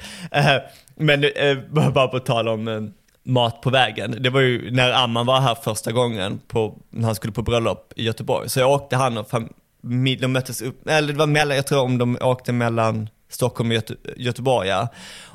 Men 0.96 1.24
eh, 1.24 1.58
bara 1.92 2.08
på 2.08 2.20
tal 2.20 2.48
om 2.48 2.68
eh, 2.68 2.82
mat 3.24 3.62
på 3.62 3.70
vägen. 3.70 4.16
Det 4.20 4.30
var 4.30 4.42
ju 4.42 4.72
när 4.72 4.92
Amman 4.92 5.26
var 5.26 5.40
här 5.40 5.56
första 5.56 5.92
gången 5.92 6.40
på, 6.48 6.78
när 6.90 7.06
han 7.06 7.16
skulle 7.16 7.34
på 7.34 7.42
bröllop 7.42 7.94
i 7.96 8.04
Göteborg. 8.04 8.50
Så 8.50 8.60
jag 8.60 8.72
åkte 8.72 8.96
han 8.96 9.18
och 9.18 9.30
familj, 9.30 10.22
de 10.22 10.28
möttes 10.28 10.62
upp, 10.62 10.88
eller 10.88 11.14
det 11.14 11.20
var 11.20 11.28
mellan, 11.28 11.56
jag 11.56 11.68
tror 11.68 11.82
om 11.82 11.98
de 11.98 12.18
åkte 12.22 12.52
mellan 12.52 13.10
Stockholm 13.30 13.70
och 13.70 13.76
Göte, 13.76 13.96
Göteborg 14.18 14.68
ja. 14.68 14.88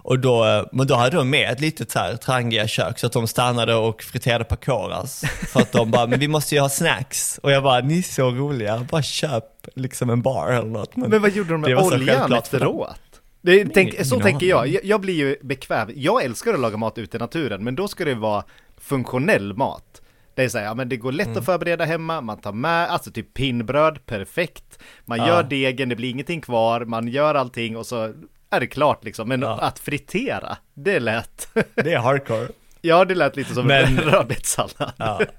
Och 0.07 0.19
då, 0.19 0.45
eh, 0.45 0.65
men 0.73 0.87
då 0.87 0.95
hade 0.95 1.17
de 1.17 1.31
med 1.31 1.53
ett 1.53 1.61
litet 1.61 1.91
så 1.91 1.99
här 1.99 2.17
trangiga 2.17 2.69
kök 2.69 2.99
så 2.99 3.07
att 3.07 3.13
de 3.13 3.27
stannade 3.27 3.75
och 3.75 4.03
friterade 4.03 4.45
pakoras. 4.45 5.25
För 5.53 5.61
att 5.61 5.73
de 5.73 5.91
bara, 5.91 6.07
men 6.07 6.19
vi 6.19 6.29
måste 6.29 6.55
ju 6.55 6.61
ha 6.61 6.69
snacks. 6.69 7.39
Och 7.43 7.53
jag 7.53 7.63
bara, 7.63 7.81
ni 7.81 7.99
är 7.99 8.03
så 8.03 8.31
roliga, 8.31 8.87
bara 8.91 9.03
köp 9.03 9.45
liksom 9.75 10.11
en 10.11 10.23
bar 10.23 10.49
eller 10.49 10.69
något. 10.69 10.97
Men 10.97 11.23
vad 11.23 11.31
gjorde 11.31 11.53
de 11.53 11.61
med 11.61 11.79
oljan 11.79 12.33
efteråt? 12.33 12.97
Det, 13.47 13.65
tänk, 13.75 14.05
så 14.07 14.21
tänker 14.21 14.47
jag. 14.47 14.69
jag. 14.69 14.85
Jag 14.85 15.01
blir 15.01 15.15
ju 15.15 15.37
bekväm. 15.43 15.89
Jag 15.95 16.25
älskar 16.25 16.55
att 16.55 16.61
laga 16.61 16.77
mat 16.77 16.99
ute 16.99 17.17
i 17.17 17.21
naturen, 17.21 17.65
men 17.65 17.75
då 17.75 17.89
ska 17.89 18.05
det 18.05 18.15
vara 18.15 18.45
funktionell 18.77 19.55
mat. 19.57 20.03
Det 20.35 20.45
är 20.45 20.49
så 20.49 20.59
här, 20.59 20.65
ja 20.65 20.75
men 20.75 20.89
det 20.89 20.97
går 20.97 21.13
lätt 21.13 21.27
Mm. 21.27 21.39
att 21.39 21.45
förbereda 21.45 21.85
hemma, 21.85 22.21
man 22.21 22.39
tar 22.41 22.53
med, 22.53 22.89
alltså 22.91 23.11
typ 23.11 23.35
pinnbröd, 23.35 24.07
perfekt. 24.07 24.79
Man 25.05 25.19
Ja. 25.19 25.27
gör 25.27 25.43
degen, 25.43 25.89
det 25.89 25.97
blir 25.97 26.11
ingenting 26.11 26.41
kvar, 26.41 26.85
man 26.85 27.09
gör 27.09 27.35
allting 27.35 27.77
och 27.77 27.87
så 27.87 28.13
är 28.51 28.61
det 28.61 28.67
klart 28.67 29.05
liksom. 29.05 29.29
Men 29.29 29.41
Ja. 29.43 29.59
att 29.59 29.79
fritera, 29.79 30.57
det 30.75 31.01
lät, 31.01 31.49
Det 31.75 31.93
är 31.93 31.99
hardcore. 31.99 32.49
ja 32.81 33.05
det 33.05 33.15
lät 33.15 33.37
lite 33.37 33.55
som 33.55 33.67
Men- 33.67 33.85
en 33.85 33.99
rödbetssallad. 33.99 34.93
Ja. 34.97 35.21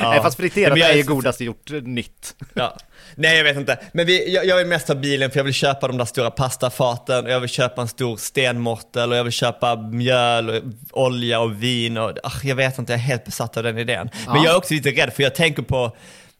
Nej 0.00 0.20
fast 0.22 0.36
friterat 0.36 0.72
Men 0.72 0.80
jag 0.80 0.90
är 0.90 0.96
ju 0.96 1.02
godast 1.02 1.40
gjort 1.40 1.70
nytt. 1.82 2.34
Ja. 2.54 2.76
Nej 3.14 3.36
jag 3.36 3.44
vet 3.44 3.56
inte, 3.56 3.78
men 3.92 4.06
vi, 4.06 4.34
jag, 4.34 4.46
jag 4.46 4.56
vill 4.56 4.66
mest 4.66 4.88
ha 4.88 4.94
bilen 4.94 5.30
för 5.30 5.38
jag 5.38 5.44
vill 5.44 5.54
köpa 5.54 5.88
de 5.88 5.98
där 5.98 6.04
stora 6.04 6.30
pastafaten 6.30 7.24
och 7.24 7.30
jag 7.30 7.40
vill 7.40 7.48
köpa 7.50 7.82
en 7.82 7.88
stor 7.88 8.16
stenmortel 8.16 9.10
och 9.10 9.16
jag 9.18 9.24
vill 9.24 9.32
köpa 9.32 9.76
mjöl 9.76 10.50
och 10.50 10.62
olja 11.04 11.40
och 11.40 11.62
vin 11.62 11.96
och 11.96 12.12
ach, 12.22 12.44
jag 12.44 12.56
vet 12.56 12.78
inte, 12.78 12.92
jag 12.92 12.98
är 13.00 13.02
helt 13.04 13.24
besatt 13.24 13.56
av 13.56 13.62
den 13.62 13.78
idén. 13.78 14.10
Men 14.26 14.36
Ja. 14.36 14.44
jag 14.44 14.52
är 14.52 14.56
också 14.56 14.74
lite 14.74 14.90
rädd 14.90 15.12
för 15.12 15.22
jag 15.22 15.34
tänker 15.34 15.62
på 15.62 15.96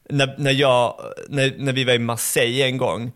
när, 0.08 0.34
när, 0.38 0.50
jag, 0.52 1.00
när, 1.28 1.54
när 1.56 1.72
vi 1.72 1.84
var 1.84 1.92
i 1.92 1.98
Marseille 1.98 2.62
en 2.66 2.76
gång 2.76 3.12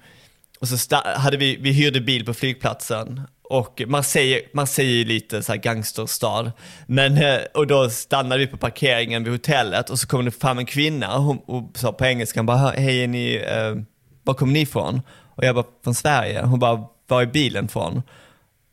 och 0.60 0.68
så 0.68 0.96
hade 1.16 1.36
vi, 1.36 1.56
vi 1.56 1.72
hyrde 1.72 2.00
bil 2.00 2.24
på 2.24 2.34
flygplatsen 2.34 3.20
och 3.42 3.82
Marseille, 3.86 4.40
Marseille 4.52 4.92
är 4.92 4.96
ju 4.96 5.04
lite 5.04 5.42
så 5.42 5.52
här 5.52 5.58
gangsterstad. 5.58 6.52
Men, 6.86 7.18
eh, 7.18 7.38
och 7.54 7.66
då 7.66 7.90
stannade 7.90 8.40
vi 8.40 8.46
på 8.46 8.56
parkeringen 8.56 9.24
vid 9.24 9.32
hotellet 9.32 9.90
och 9.90 9.98
så 9.98 10.06
kom 10.06 10.24
det 10.24 10.30
fram 10.30 10.58
en 10.58 10.66
kvinna 10.66 11.16
och, 11.16 11.22
hon, 11.22 11.38
och 11.38 11.70
sa 11.74 11.92
på 11.92 12.04
engelska, 12.04 12.40
hon 12.40 12.46
bara, 12.46 12.70
hej 12.70 13.02
är 13.02 13.08
ni, 13.08 13.34
eh, 13.34 13.82
var 14.22 14.34
kommer 14.34 14.52
ni 14.52 14.60
ifrån? 14.60 15.02
Och 15.36 15.44
jag 15.44 15.54
bara, 15.54 15.64
från 15.84 15.94
Sverige. 15.94 16.42
Hon 16.42 16.58
bara, 16.58 16.84
var 17.06 17.22
är 17.22 17.26
bilen 17.26 17.68
från? 17.68 18.02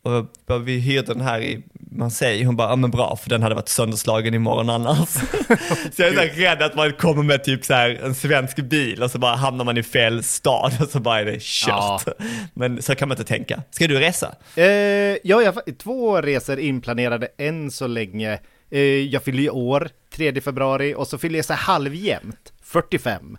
Och 0.04 0.26
bara, 0.46 0.58
vi 0.58 0.78
hyrde 0.78 1.14
den 1.14 1.20
här 1.20 1.40
i 1.40 1.62
Marseille. 1.72 2.44
Hon 2.44 2.56
bara, 2.56 2.68
ja 2.68 2.76
men 2.76 2.90
bra, 2.90 3.16
för 3.16 3.30
den 3.30 3.42
hade 3.42 3.54
varit 3.54 3.68
sönderslagen 3.68 4.34
imorgon 4.34 4.70
annars. 4.70 5.08
så 5.92 6.02
jag 6.02 6.08
är 6.08 6.34
så 6.34 6.40
rädd 6.40 6.62
att 6.62 6.74
man 6.74 6.92
kommer 6.92 7.22
med 7.22 7.44
typ 7.44 7.64
så 7.64 7.74
här 7.74 8.00
en 8.04 8.14
svensk 8.14 8.56
bil 8.56 9.02
och 9.02 9.10
så 9.10 9.18
bara 9.18 9.36
hamnar 9.36 9.64
man 9.64 9.78
i 9.78 9.82
fel 9.82 10.22
stad 10.22 10.72
och 10.80 10.88
så 10.88 11.00
bara 11.00 11.20
är 11.20 11.24
det 11.24 11.42
kört. 11.42 12.08
Men 12.54 12.82
så 12.82 12.94
kan 12.94 13.08
man 13.08 13.18
inte 13.18 13.28
tänka. 13.28 13.62
Ska 13.70 13.86
du 13.86 13.98
resa? 13.98 14.34
Eh, 14.56 14.64
ja, 14.64 15.18
jag 15.22 15.52
har 15.52 15.72
två 15.78 16.20
resor 16.20 16.58
inplanerade 16.58 17.28
än 17.38 17.70
så 17.70 17.86
länge. 17.86 18.38
Eh, 18.70 18.80
jag 18.80 19.22
fyller 19.22 19.42
ju 19.42 19.50
år, 19.50 19.88
3 20.14 20.40
februari, 20.40 20.94
och 20.94 21.08
så 21.08 21.18
fyller 21.18 21.38
jag 21.38 21.44
så 21.44 21.54
halvjämnt, 21.54 22.52
45. 22.62 23.38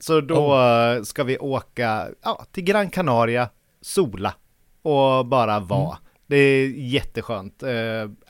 Så 0.00 0.20
då 0.20 0.60
eh, 0.60 1.02
ska 1.02 1.24
vi 1.24 1.38
åka 1.38 2.08
ja, 2.24 2.46
till 2.52 2.64
Gran 2.64 2.90
Canaria, 2.90 3.48
sola 3.82 4.34
och 4.82 5.26
bara 5.26 5.60
vara. 5.60 5.98
Det 6.26 6.36
är 6.36 6.68
jätteskönt. 6.68 7.62
Eh, 7.62 7.70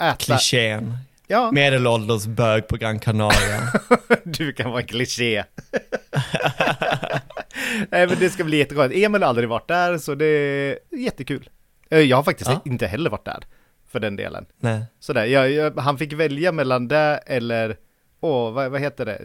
äta. 0.09 0.17
Klichén. 0.19 0.97
Ja, 1.27 1.51
Medelålders 1.53 2.27
bög 2.27 2.69
på 2.69 2.77
Gran 2.77 2.99
Canaria. 2.99 3.61
du 4.25 4.53
kan 4.53 4.71
vara 4.71 4.81
en 4.81 4.87
kliché. 4.87 5.45
Nej, 7.91 8.07
men 8.07 8.17
det 8.19 8.31
ska 8.31 8.45
bli 8.45 8.57
jätteskönt. 8.57 8.93
Emil 8.95 9.23
har 9.23 9.29
aldrig 9.29 9.49
varit 9.49 9.69
där, 9.69 9.99
så 9.99 10.15
det 10.15 10.25
är 10.27 10.79
jättekul. 10.99 11.49
Eh, 11.91 11.99
Jag 12.01 12.17
har 12.17 12.25
faktiskt 12.25 12.51
Ja. 12.51 12.61
inte 12.65 12.87
heller 12.87 13.11
varit 13.11 13.25
där, 13.25 13.45
för 13.93 14.01
den 14.01 14.17
delen. 14.17 14.47
Nej. 14.61 14.83
Sådär, 15.01 15.25
jag, 15.25 15.51
jag, 15.51 15.77
han 15.79 15.99
fick 15.99 16.13
välja 16.13 16.53
mellan 16.53 16.89
det 16.89 17.21
eller 17.27 17.77
åh, 18.21 18.53
vad, 18.53 18.71
vad 18.71 18.81
heter 18.81 19.05
det? 19.05 19.19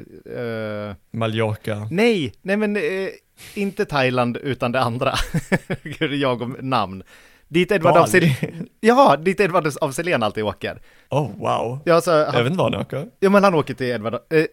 Eh, 0.89 0.95
Mallorca. 1.19 1.87
nej, 1.91 2.33
nej 2.41 2.57
men 2.57 2.75
eh, 2.75 3.09
inte 3.53 3.85
Thailand 3.85 4.37
utan 4.37 4.71
det 4.71 4.79
andra. 4.79 5.13
Gud, 5.83 6.13
jag 6.13 6.41
och 6.41 6.63
namn. 6.63 7.03
Dit 7.47 7.71
Edvard 7.71 7.97
af 7.97 8.11
Bali. 8.11 8.11
Selen, 8.11 8.67
ja, 8.81 9.15
dit 9.17 9.39
Edvard 9.39 9.67
af 9.81 9.93
Selen 9.93 10.23
alltid 10.23 10.43
åker. 10.43 10.81
Oh 11.09 11.31
wow. 11.37 11.79
Ja, 11.85 12.01
så, 12.01 12.11
Jag 12.11 12.25
han, 12.25 12.43
vet 12.43 12.51
inte 12.51 12.57
var 12.63 12.71
han 12.71 12.81
åker. 12.81 13.07
ja 13.19 13.29
men 13.29 13.43
han 13.43 13.53
åker 13.55 13.73
till 13.73 13.87
Edvard, 13.87 14.13
eh, 14.13 14.45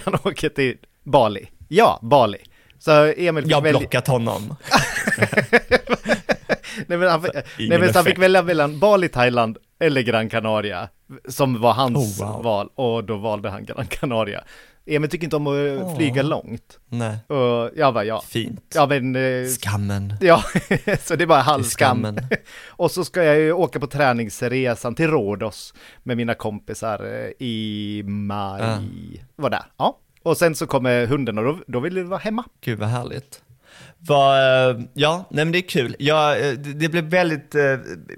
han 0.04 0.14
åker 0.24 0.48
till 0.48 0.76
Bali. 1.04 1.48
Ja, 1.68 1.98
Bali. 2.02 2.38
Så 2.78 2.90
Emil 3.16 3.42
fick 3.44 3.52
Jag 3.52 3.56
har 3.56 3.62
välja, 3.62 3.78
blockat 3.78 4.06
honom. 4.06 4.42
nej 6.86 6.98
men, 6.98 7.02
han, 7.08 7.20
nej, 7.58 7.78
men 7.78 7.94
han 7.94 8.04
fick 8.04 8.18
välja 8.18 8.42
mellan 8.42 8.78
Bali, 8.78 9.08
Thailand 9.08 9.58
eller 9.80 10.00
Gran 10.00 10.28
Canaria. 10.28 10.88
Som 11.28 11.60
var 11.60 11.72
hans 11.72 12.20
Oh, 12.20 12.26
wow. 12.32 12.42
val, 12.42 12.68
och 12.74 13.04
då 13.04 13.16
valde 13.16 13.50
han 13.50 13.64
Gran 13.64 13.86
Canaria. 13.86 14.44
Emil 14.86 15.10
tycker 15.10 15.24
inte 15.24 15.36
om 15.36 15.46
att 15.46 15.82
Åh. 15.82 15.96
flyga 15.96 16.22
långt. 16.22 16.78
Nej, 16.88 17.16
Och 17.26 17.70
jag 17.76 17.94
bara, 17.94 18.04
ja. 18.04 18.22
fint. 18.26 18.72
Ja 18.74 18.86
men, 18.86 19.16
eh, 19.16 19.46
Skammen. 19.46 20.14
ja, 20.20 20.42
så 21.00 21.16
det 21.16 21.24
är 21.24 21.26
bara 21.26 21.62
skammen. 21.62 22.18
Och 22.68 22.90
så 22.90 23.04
ska 23.04 23.24
jag 23.24 23.38
ju 23.38 23.52
åka 23.52 23.80
på 23.80 23.86
träningsresan 23.86 24.94
till 24.94 25.06
Rhodos 25.10 25.74
med 26.02 26.16
mina 26.16 26.34
kompisar 26.34 27.04
eh, 27.24 27.30
i 27.46 28.02
maj. 28.06 28.62
Ah. 28.62 28.78
Var 29.36 29.50
där, 29.50 29.62
ja. 29.76 29.98
Och 30.22 30.36
sen 30.36 30.54
så 30.54 30.66
kommer 30.66 31.06
hunden 31.06 31.38
och 31.38 31.44
då, 31.44 31.58
då 31.66 31.80
vill 31.80 31.94
vi 31.94 32.02
vara 32.02 32.20
hemma. 32.20 32.44
Gud 32.60 32.78
vad 32.78 32.88
härligt. 32.88 33.42
Vad, 34.06 34.38
eh, 34.70 34.80
ja, 34.94 35.28
nej 35.30 35.44
men 35.44 35.52
det 35.52 35.58
är 35.58 35.68
kul. 35.68 35.96
Ja, 35.98 36.36
eh, 36.36 36.52
det 36.52 36.72
det 36.72 36.88
blev 36.88 37.04
väldigt, 37.04 37.54
eh, 37.54 37.62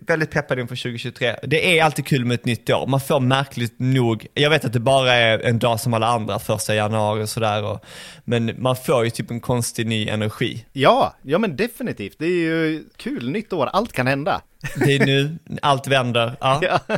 väldigt 0.06 0.30
peppad 0.30 0.58
inför 0.58 0.76
2023. 0.76 1.36
Det 1.42 1.78
är 1.78 1.84
alltid 1.84 2.06
kul 2.06 2.24
med 2.24 2.34
ett 2.34 2.44
nytt 2.44 2.70
år. 2.70 2.86
Man 2.86 3.00
får 3.00 3.20
märkligt 3.20 3.74
nog, 3.78 4.26
jag 4.34 4.50
vet 4.50 4.64
att 4.64 4.72
det 4.72 4.80
bara 4.80 5.12
är 5.14 5.38
en 5.38 5.58
dag 5.58 5.80
som 5.80 5.94
alla 5.94 6.06
andra, 6.06 6.38
första 6.38 6.74
januari 6.74 7.22
och 7.24 7.28
sådär. 7.28 7.64
och- 7.64 7.84
Men 8.24 8.54
man 8.62 8.76
får 8.76 9.04
ju 9.04 9.10
typ 9.10 9.30
en 9.30 9.40
konstig 9.40 9.86
ny 9.86 10.08
energi. 10.08 10.64
Ja, 10.72 11.16
ja 11.22 11.38
men 11.38 11.56
definitivt. 11.56 12.16
Det 12.18 12.26
är 12.26 12.28
ju 12.40 12.84
kul, 12.96 13.30
nytt 13.30 13.52
år, 13.52 13.66
allt 13.72 13.92
kan 13.92 14.06
hända. 14.06 14.40
Det 14.76 14.96
är 14.96 15.06
nu, 15.06 15.38
allt 15.62 15.86
vänder. 15.86 16.36
Ja. 16.40 16.60
Ja. 16.88 16.96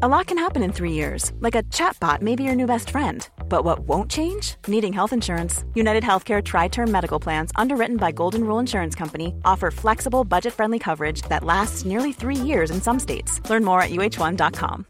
A 0.00 0.06
lot 0.06 0.26
can 0.26 0.38
happen 0.38 0.62
in 0.62 0.72
three 0.72 0.92
years, 0.92 1.32
like 1.40 1.58
a 1.58 1.64
chatbot 1.74 2.22
may 2.22 2.36
be 2.36 2.44
your 2.44 2.54
new 2.54 2.66
best 2.66 2.90
friend. 2.90 3.28
But 3.48 3.64
what 3.64 3.80
won't 3.80 4.08
change? 4.08 4.54
Needing 4.68 4.92
health 4.92 5.12
insurance. 5.12 5.64
United 5.74 6.04
Healthcare 6.04 6.40
Tri 6.40 6.68
Term 6.68 6.92
Medical 6.92 7.20
Plans, 7.20 7.50
underwritten 7.56 7.96
by 7.96 8.12
Golden 8.12 8.44
Rule 8.44 8.60
Insurance 8.60 8.98
Company, 8.98 9.34
offer 9.44 9.70
flexible, 9.72 10.22
budget 10.24 10.54
friendly 10.54 10.78
coverage 10.78 11.22
that 11.22 11.42
lasts 11.42 11.84
nearly 11.84 12.12
three 12.12 12.36
years 12.46 12.70
in 12.70 12.80
some 12.80 13.00
states. 13.00 13.40
Learn 13.50 13.64
more 13.64 13.82
at 13.82 13.90
uh1.com. 13.90 14.84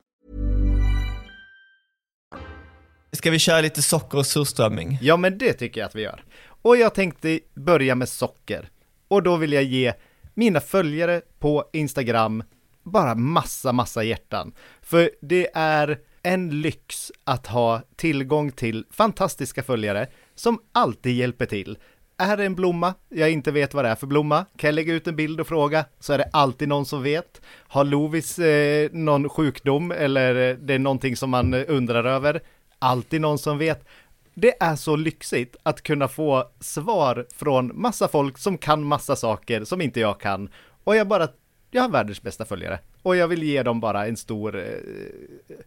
Ska 3.12 3.30
vi 3.30 3.38
köra 3.38 3.60
lite 3.60 3.82
socker 3.82 4.18
och 4.18 4.26
surströmming? 4.26 4.98
ja, 5.00 5.16
men 5.16 5.38
det 5.38 5.52
tycker 5.52 5.80
jag 5.80 5.88
att 5.88 5.94
vi 5.94 6.02
gör. 6.02 6.24
Och 6.62 6.76
jag 6.76 6.94
tänkte 6.94 7.40
börja 7.54 7.94
med 7.94 8.08
socker. 8.08 8.68
Och 9.08 9.22
då 9.22 9.36
vill 9.36 9.52
jag 9.52 9.62
ge 9.62 9.92
mina 10.34 10.60
följare 10.60 11.20
på 11.38 11.64
Instagram 11.72 12.42
bara 12.88 13.14
massa, 13.14 13.72
massa 13.72 14.02
hjärtan. 14.02 14.52
För 14.82 15.10
det 15.20 15.48
är 15.54 15.98
en 16.22 16.60
lyx 16.60 17.12
att 17.24 17.46
ha 17.46 17.82
tillgång 17.96 18.50
till 18.50 18.84
fantastiska 18.90 19.62
följare 19.62 20.06
som 20.34 20.58
alltid 20.72 21.16
hjälper 21.16 21.46
till. 21.46 21.78
Är 22.16 22.36
det 22.36 22.44
en 22.44 22.54
blomma 22.54 22.94
jag 23.08 23.30
inte 23.30 23.50
vet 23.50 23.74
vad 23.74 23.84
det 23.84 23.88
är 23.88 23.94
för 23.94 24.06
blomma, 24.06 24.44
kan 24.56 24.68
jag 24.68 24.74
lägga 24.74 24.94
ut 24.94 25.06
en 25.06 25.16
bild 25.16 25.40
och 25.40 25.46
fråga 25.46 25.84
så 26.00 26.12
är 26.12 26.18
det 26.18 26.30
alltid 26.32 26.68
någon 26.68 26.86
som 26.86 27.02
vet. 27.02 27.40
Har 27.68 27.84
Lovis 27.84 28.38
eh, 28.38 28.90
någon 28.92 29.28
sjukdom 29.28 29.92
eller 29.92 30.50
eh, 30.50 30.56
det 30.56 30.74
är 30.74 30.78
någonting 30.78 31.16
som 31.16 31.30
man 31.30 31.54
eh, 31.54 31.64
undrar 31.68 32.04
över, 32.04 32.40
alltid 32.78 33.20
någon 33.20 33.38
som 33.38 33.58
vet. 33.58 33.88
Det 34.34 34.62
är 34.62 34.76
så 34.76 34.96
lyxigt 34.96 35.56
att 35.62 35.82
kunna 35.82 36.08
få 36.08 36.44
svar 36.60 37.26
från 37.36 37.80
massa 37.80 38.08
folk 38.08 38.38
som 38.38 38.58
kan 38.58 38.84
massa 38.84 39.16
saker 39.16 39.64
som 39.64 39.80
inte 39.80 40.00
jag 40.00 40.20
kan. 40.20 40.48
Och 40.84 40.96
jag 40.96 41.08
bara, 41.08 41.28
jag 41.70 41.82
har 41.82 41.88
världens 41.88 42.22
bästa 42.22 42.44
följare. 42.44 42.78
Och 43.02 43.16
jag 43.16 43.28
vill 43.28 43.42
ge 43.42 43.62
dem 43.62 43.80
bara 43.80 44.06
en 44.06 44.16
stor 44.16 44.58
eh, 44.58 44.64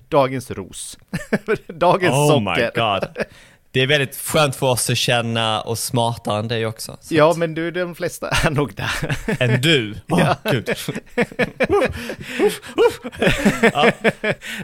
dagens 0.10 0.52
ros. 0.52 0.98
dagens 1.68 2.14
Oh 2.14 2.28
socker. 2.28 2.40
my 2.66 2.82
god. 2.82 3.26
Det 3.74 3.82
är 3.82 3.88
väldigt 3.88 4.16
skönt 4.16 4.56
för 4.56 4.68
oss 4.68 4.90
att 4.90 4.98
känna 4.98 5.62
oss 5.62 5.84
smartare 5.84 6.40
än 6.40 6.48
dig 6.48 6.66
också. 6.66 6.98
Så 7.02 7.16
Ja, 7.16 7.34
men 7.38 7.54
du, 7.54 7.72
de 7.72 7.96
flesta 7.96 8.30
är 8.30 8.50
nog 8.50 8.74
där. 8.76 9.18
Än 9.40 9.62
du. 9.62 9.96
Oh, 10.10 10.34
Gud. 10.52 10.70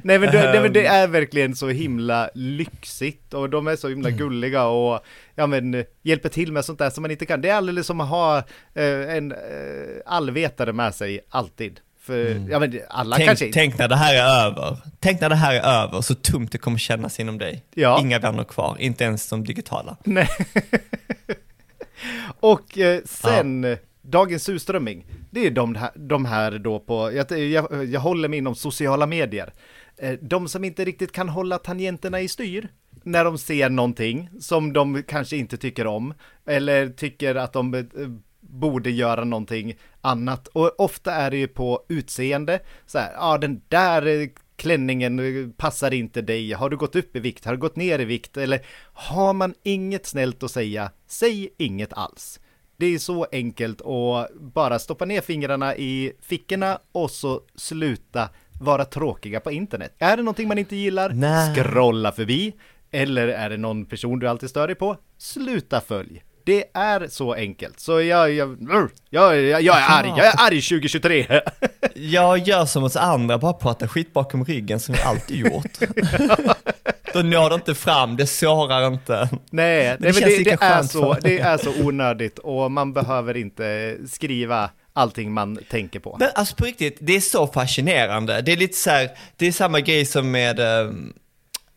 nej, 0.03 0.19
men 0.19 0.31
det, 0.31 0.59
men 0.61 0.73
det 0.73 0.85
Ehm. 0.85 0.93
är 1.03 1.07
verkligen 1.07 1.55
så 1.55 1.67
himla 1.67 2.29
lyxigt 2.33 3.33
och 3.33 3.49
de 3.49 3.67
är 3.67 3.75
så 3.75 3.89
himla 3.89 4.07
Mm. 4.09 4.17
gulliga 4.19 4.65
och 4.65 4.99
ja, 5.35 5.47
men 5.47 5.85
hjälper 6.03 6.29
till 6.29 6.51
med 6.51 6.65
sånt 6.65 6.79
där 6.79 6.89
som 6.89 7.01
man 7.01 7.11
inte 7.11 7.25
kan. 7.25 7.41
Det 7.41 7.49
är 7.49 7.55
alldeles 7.55 7.87
som 7.87 8.01
att 8.01 8.09
ha 8.09 8.37
eh, 8.73 9.15
en 9.15 9.31
eh, 9.31 9.37
allvetare 10.05 10.73
med 10.73 10.95
sig 10.95 11.19
alltid. 11.29 11.79
För, 12.07 12.49
ja 12.49 12.59
men 12.59 12.79
alla 12.89 13.15
Mm. 13.15 13.17
Tänk, 13.17 13.27
kanske 13.27 13.45
inte. 13.45 13.59
tänk 13.59 13.77
när 13.77 13.87
det 13.87 13.95
här 13.95 14.15
är 14.15 14.45
över. 14.45 14.77
Tänk 14.99 15.21
när 15.21 15.29
det 15.29 15.35
här 15.35 15.55
är 15.55 15.83
över, 15.83 16.01
så 16.01 16.15
tomt 16.15 16.51
det 16.51 16.57
kommer 16.57 16.77
kännas 16.77 17.19
inom 17.19 17.37
dig. 17.37 17.63
Ja. 17.73 17.99
Inga 18.01 18.19
vänner 18.19 18.43
kvar, 18.43 18.77
inte 18.79 19.03
ens 19.03 19.29
de 19.29 19.43
digitala. 19.43 19.97
Nej. 20.03 20.27
och 22.39 22.77
eh, 22.77 23.01
sen, 23.05 23.63
eh, 23.63 23.77
dagens 24.01 24.43
surströmming, 24.43 25.05
det 25.31 25.47
är 25.47 25.51
de 25.51 25.75
här, 25.75 25.91
de 25.95 26.25
här 26.25 26.51
då 26.51 26.79
på, 26.79 27.11
jag, 27.11 27.39
jag, 27.39 27.85
jag 27.85 27.99
håller 27.99 28.29
mig 28.29 28.39
inom 28.39 28.55
sociala 28.55 29.05
medier. 29.05 29.53
Eh, 29.97 30.13
de 30.21 30.47
som 30.47 30.63
inte 30.63 30.85
riktigt 30.85 31.11
kan 31.11 31.29
hålla 31.29 31.57
tangenterna 31.57 32.21
i 32.21 32.27
styr 32.27 32.69
när 33.03 33.25
de 33.25 33.37
ser 33.37 33.69
någonting 33.69 34.29
som 34.39 34.73
de 34.73 35.03
kanske 35.03 35.37
inte 35.37 35.57
tycker 35.57 35.87
om 35.87 36.13
eller 36.45 36.89
tycker 36.89 37.35
att 37.35 37.53
de 37.53 37.73
eh, 37.73 37.83
borde 38.59 38.91
göra 38.91 39.23
någonting 39.23 39.77
annat. 40.01 40.47
Och 40.47 40.79
ofta 40.79 41.13
är 41.13 41.31
det 41.31 41.37
ju 41.37 41.47
på 41.47 41.85
utseende, 41.89 42.59
så 42.85 42.99
här, 42.99 43.11
ja 43.13 43.19
ah, 43.19 43.37
den 43.37 43.61
där 43.67 44.05
eh, 44.05 44.27
klänningen 44.55 45.19
eh, 45.19 45.49
passar 45.57 45.93
inte 45.93 46.21
dig, 46.21 46.51
har 46.51 46.69
du 46.69 46.77
gått 46.77 46.95
upp 46.95 47.15
i 47.15 47.19
vikt, 47.19 47.45
har 47.45 47.51
du 47.51 47.59
gått 47.59 47.75
ner 47.75 47.99
i 47.99 48.05
vikt, 48.05 48.37
eller 48.37 48.65
har 48.93 49.33
man 49.33 49.53
inget 49.63 50.05
snällt 50.05 50.43
att 50.43 50.51
säga, 50.51 50.91
säg 51.07 51.49
inget 51.57 51.93
alls. 51.93 52.39
Det 52.77 52.85
är 52.85 52.99
så 52.99 53.27
enkelt 53.31 53.81
att 53.81 54.33
bara 54.33 54.79
stoppa 54.79 55.05
ner 55.05 55.21
fingrarna 55.21 55.75
i 55.75 56.11
fickorna 56.21 56.79
och 56.91 57.11
så 57.11 57.41
sluta 57.55 58.29
vara 58.59 58.85
tråkiga 58.85 59.39
på 59.39 59.51
internet. 59.51 59.95
Är 59.97 60.17
det 60.17 60.23
någonting 60.23 60.47
man 60.47 60.57
inte 60.57 60.75
gillar, 60.75 61.09
Nej. 61.09 61.55
scrolla 61.55 62.11
förbi. 62.11 62.53
Eller 62.91 63.27
är 63.27 63.49
det 63.49 63.57
någon 63.57 63.85
person 63.85 64.19
du 64.19 64.27
alltid 64.27 64.49
stör 64.49 64.67
dig 64.67 64.75
på, 64.75 64.97
sluta 65.17 65.81
följ. 65.81 66.23
Det 66.47 66.63
är 66.73 67.07
så 67.07 67.33
enkelt. 67.33 67.79
Så 67.79 68.01
jag, 68.01 68.33
jag, 68.33 68.57
jag, 68.69 68.89
jag, 69.09 69.61
jag 69.61 69.77
är 69.77 69.99
arg, 69.99 70.13
jag 70.17 70.25
är 70.25 70.33
arg 70.37 70.61
2023. 70.61 71.41
Jag 71.93 72.37
gör 72.37 72.65
som 72.65 72.83
oss 72.83 72.95
andra, 72.95 73.37
bara 73.37 73.53
prata 73.53 73.87
skit 73.87 74.13
bakom 74.13 74.45
ryggen 74.45 74.79
som 74.79 74.95
vi 74.95 75.01
alltid 75.01 75.37
gjort. 75.37 75.79
Då 77.13 77.19
når 77.19 77.49
det 77.49 77.55
inte 77.55 77.75
fram, 77.75 78.17
det 78.17 78.27
sårar 78.27 78.87
inte. 78.87 79.29
Nej, 79.49 79.97
men 79.99 80.13
det, 80.13 80.37
lika 80.37 80.55
det, 80.55 80.65
är 80.65 80.83
så, 80.83 81.13
för- 81.13 81.21
det 81.21 81.39
är 81.39 81.57
så 81.57 81.85
onödigt 81.85 82.39
och 82.39 82.71
man 82.71 82.93
behöver 82.93 83.37
inte 83.37 83.97
skriva 84.09 84.69
allting 84.93 85.31
man 85.31 85.59
tänker 85.69 85.99
på. 85.99 86.17
Men 86.19 86.29
alltså 86.35 86.55
på 86.55 86.65
riktigt, 86.65 86.97
det 86.99 87.15
är 87.15 87.21
så 87.21 87.47
fascinerande. 87.47 88.41
Det 88.41 88.51
är 88.51 88.57
lite 88.57 88.77
så 88.77 88.89
här, 88.89 89.09
det 89.37 89.47
är 89.47 89.51
samma 89.51 89.79
grej 89.79 90.05
som 90.05 90.31
med 90.31 90.59
um, 90.59 91.13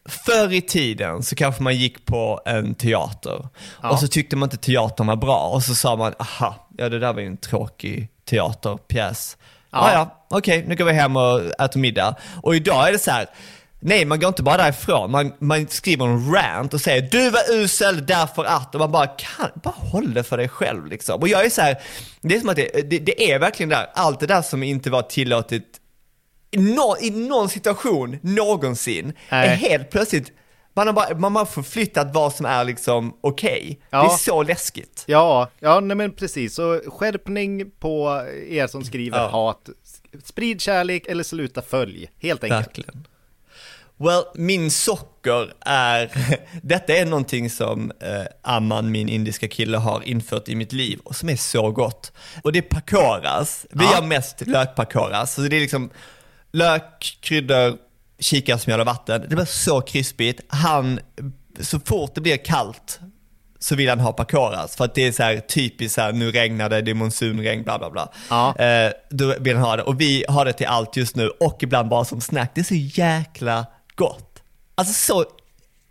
Förr 0.09 0.53
i 0.53 0.61
tiden 0.61 1.22
så 1.22 1.34
kanske 1.34 1.62
man 1.62 1.76
gick 1.76 2.07
på 2.07 2.40
en 2.44 2.74
teater 2.74 3.48
Ja. 3.82 3.90
och 3.90 3.98
så 3.98 4.09
tyckte 4.09 4.36
man 4.36 4.46
inte 4.46 4.57
teatern 4.57 5.07
var 5.07 5.16
bra 5.16 5.48
och 5.48 5.62
så 5.62 5.74
sa 5.74 5.96
man, 5.96 6.14
aha, 6.18 6.68
ja 6.78 6.88
det 6.88 6.98
där 6.98 7.12
var 7.12 7.20
ju 7.20 7.26
en 7.26 7.36
tråkig 7.36 8.09
teaterpjäs. 8.30 9.36
Ja. 9.70 9.92
Ja, 9.92 9.92
ja, 9.92 10.36
okej, 10.38 10.64
nu 10.68 10.76
går 10.76 10.84
vi 10.84 10.92
hem 10.92 11.16
och 11.16 11.40
äter 11.61 11.80
middag. 11.80 12.14
Och 12.42 12.57
idag 12.57 12.88
är 12.88 12.92
det 12.92 12.98
så 12.98 13.11
här, 13.11 13.26
nej 13.80 14.05
man 14.05 14.20
går 14.20 14.28
inte 14.28 14.42
bara 14.42 14.57
därifrån, 14.57 15.11
man, 15.11 15.32
man 15.38 15.68
skriver 15.68 16.05
en 16.07 16.32
rant 16.34 16.74
och 16.74 16.80
säger 16.80 17.03
du 17.11 17.30
var 17.30 17.53
usel 17.53 18.07
därför 18.07 18.44
att, 18.44 18.74
och 18.74 18.80
man 18.80 18.92
bara 18.92 19.07
kan, 19.07 19.51
bara 19.55 19.74
håll 19.76 20.14
det 20.14 20.22
för 20.22 20.36
dig 20.36 20.48
själv 20.48 20.86
liksom. 20.86 21.20
Och 21.20 21.28
jag 21.28 21.44
är 21.44 21.51
så 21.51 21.62
här, 21.62 21.76
det 22.20 22.36
är 22.36 22.40
som 22.40 22.48
att 22.48 22.57
det, 22.57 22.90
det, 22.90 22.98
det 22.98 23.32
är 23.32 23.38
verkligen 23.38 23.70
där, 23.70 23.86
allt 23.94 24.20
det 24.20 24.26
där 24.26 24.42
som 24.42 24.62
inte 24.62 24.90
var 24.90 25.03
tillåtet 25.03 25.64
i 26.51 26.57
nå- 26.59 26.96
i 27.01 27.11
någon 27.11 27.48
situation 27.48 28.18
någonsin 28.22 29.12
Nej. 29.30 29.48
är 29.48 29.55
helt 29.55 29.90
plötsligt, 29.90 30.32
man 30.74 30.86
har 30.86 30.94
bara, 30.94 31.14
man 31.14 31.36
har 31.36 31.44
förflyttat 31.44 32.14
vad 32.14 32.32
som 32.34 32.46
är 32.46 32.64
liksom 32.64 33.16
okej. 33.20 33.80
Ja. 33.90 34.03
Det 34.03 34.07
är 34.14 34.16
så 34.16 34.42
läskigt. 34.42 35.05
Ja, 35.07 35.48
ja 35.59 35.80
nej 35.80 35.96
men 35.96 36.12
precis. 36.12 36.55
Så 36.55 36.80
skärpning 36.86 37.70
på 37.70 38.24
er 38.48 38.66
som 38.66 38.84
skriver 38.84 39.18
Ja. 39.18 39.28
hat. 39.28 39.68
Sprid 40.24 40.61
kärlek 40.61 41.07
eller 41.07 41.24
sluta 41.24 41.62
följ, 41.62 42.11
helt 42.18 42.44
enkelt. 42.44 42.66
Verkligen. 42.66 43.07
Well, 43.96 44.22
min 44.34 44.70
socker 44.70 45.53
är, 45.61 46.11
detta 46.62 46.92
är 46.92 47.05
någonting 47.07 47.51
som 47.51 47.90
eh, 48.01 48.24
Amman, 48.42 48.90
min 48.90 49.09
indiska 49.09 49.48
kille, 49.48 49.76
har 49.78 50.03
infört 50.09 50.48
i 50.48 50.55
mitt 50.55 50.72
liv 50.72 51.01
och 51.05 51.16
som 51.16 51.28
är 51.28 51.36
så 51.36 51.70
gott. 51.70 52.12
Och 52.42 52.53
det 52.53 52.59
är 52.59 52.62
pakoras. 52.62 53.66
Vi 53.70 53.84
Ja. 53.84 53.90
har 53.94 54.03
mest 54.03 54.46
lökpakoras. 54.46 55.34
Så 55.34 55.40
det 55.40 55.57
är 55.57 55.61
liksom 55.61 55.90
lök, 56.53 57.18
kryddor, 57.20 57.76
kikärtsmjöl 58.18 58.80
och 58.80 58.86
vatten. 58.86 59.24
Det 59.28 59.34
blir 59.36 59.44
så 59.44 59.80
krispigt. 59.80 60.40
Han, 60.48 61.01
så 61.61 61.80
fort 61.80 62.14
det 62.14 62.20
blir 62.20 62.36
kallt 62.36 63.01
så 63.59 63.74
vill 63.74 63.88
han 63.88 64.01
ha 64.01 64.12
pakoras 64.12 64.76
för 64.76 64.84
att 64.84 64.94
det 64.94 65.07
är 65.07 65.12
så 65.12 65.22
här 65.22 65.40
typiskt 65.40 65.94
så 65.94 66.01
här, 66.01 66.12
nu 66.12 66.30
regnar 66.30 66.68
det, 66.68 66.80
det 66.80 66.90
är 66.90 66.94
monsunregn, 66.94 67.62
bla 67.62 67.78
bla 67.78 67.90
bla. 67.90 68.12
Ja. 68.30 68.57
Eh, 68.57 68.92
då 69.11 69.34
vill 69.40 69.57
han 69.57 69.64
ha 69.64 69.76
det 69.76 69.82
och 69.82 70.01
vi 70.01 70.24
har 70.28 70.44
det 70.44 70.53
till 70.53 70.66
allt 70.66 70.96
just 70.96 71.16
nu 71.16 71.28
och 71.28 71.62
ibland 71.62 71.88
bara 71.88 72.05
som 72.05 72.20
snack. 72.20 72.51
Det 72.55 72.61
är 72.61 72.64
så 72.64 72.74
jäkla 72.74 73.66
gott. 73.94 74.42
Alltså 74.74 74.94
så 74.94 75.24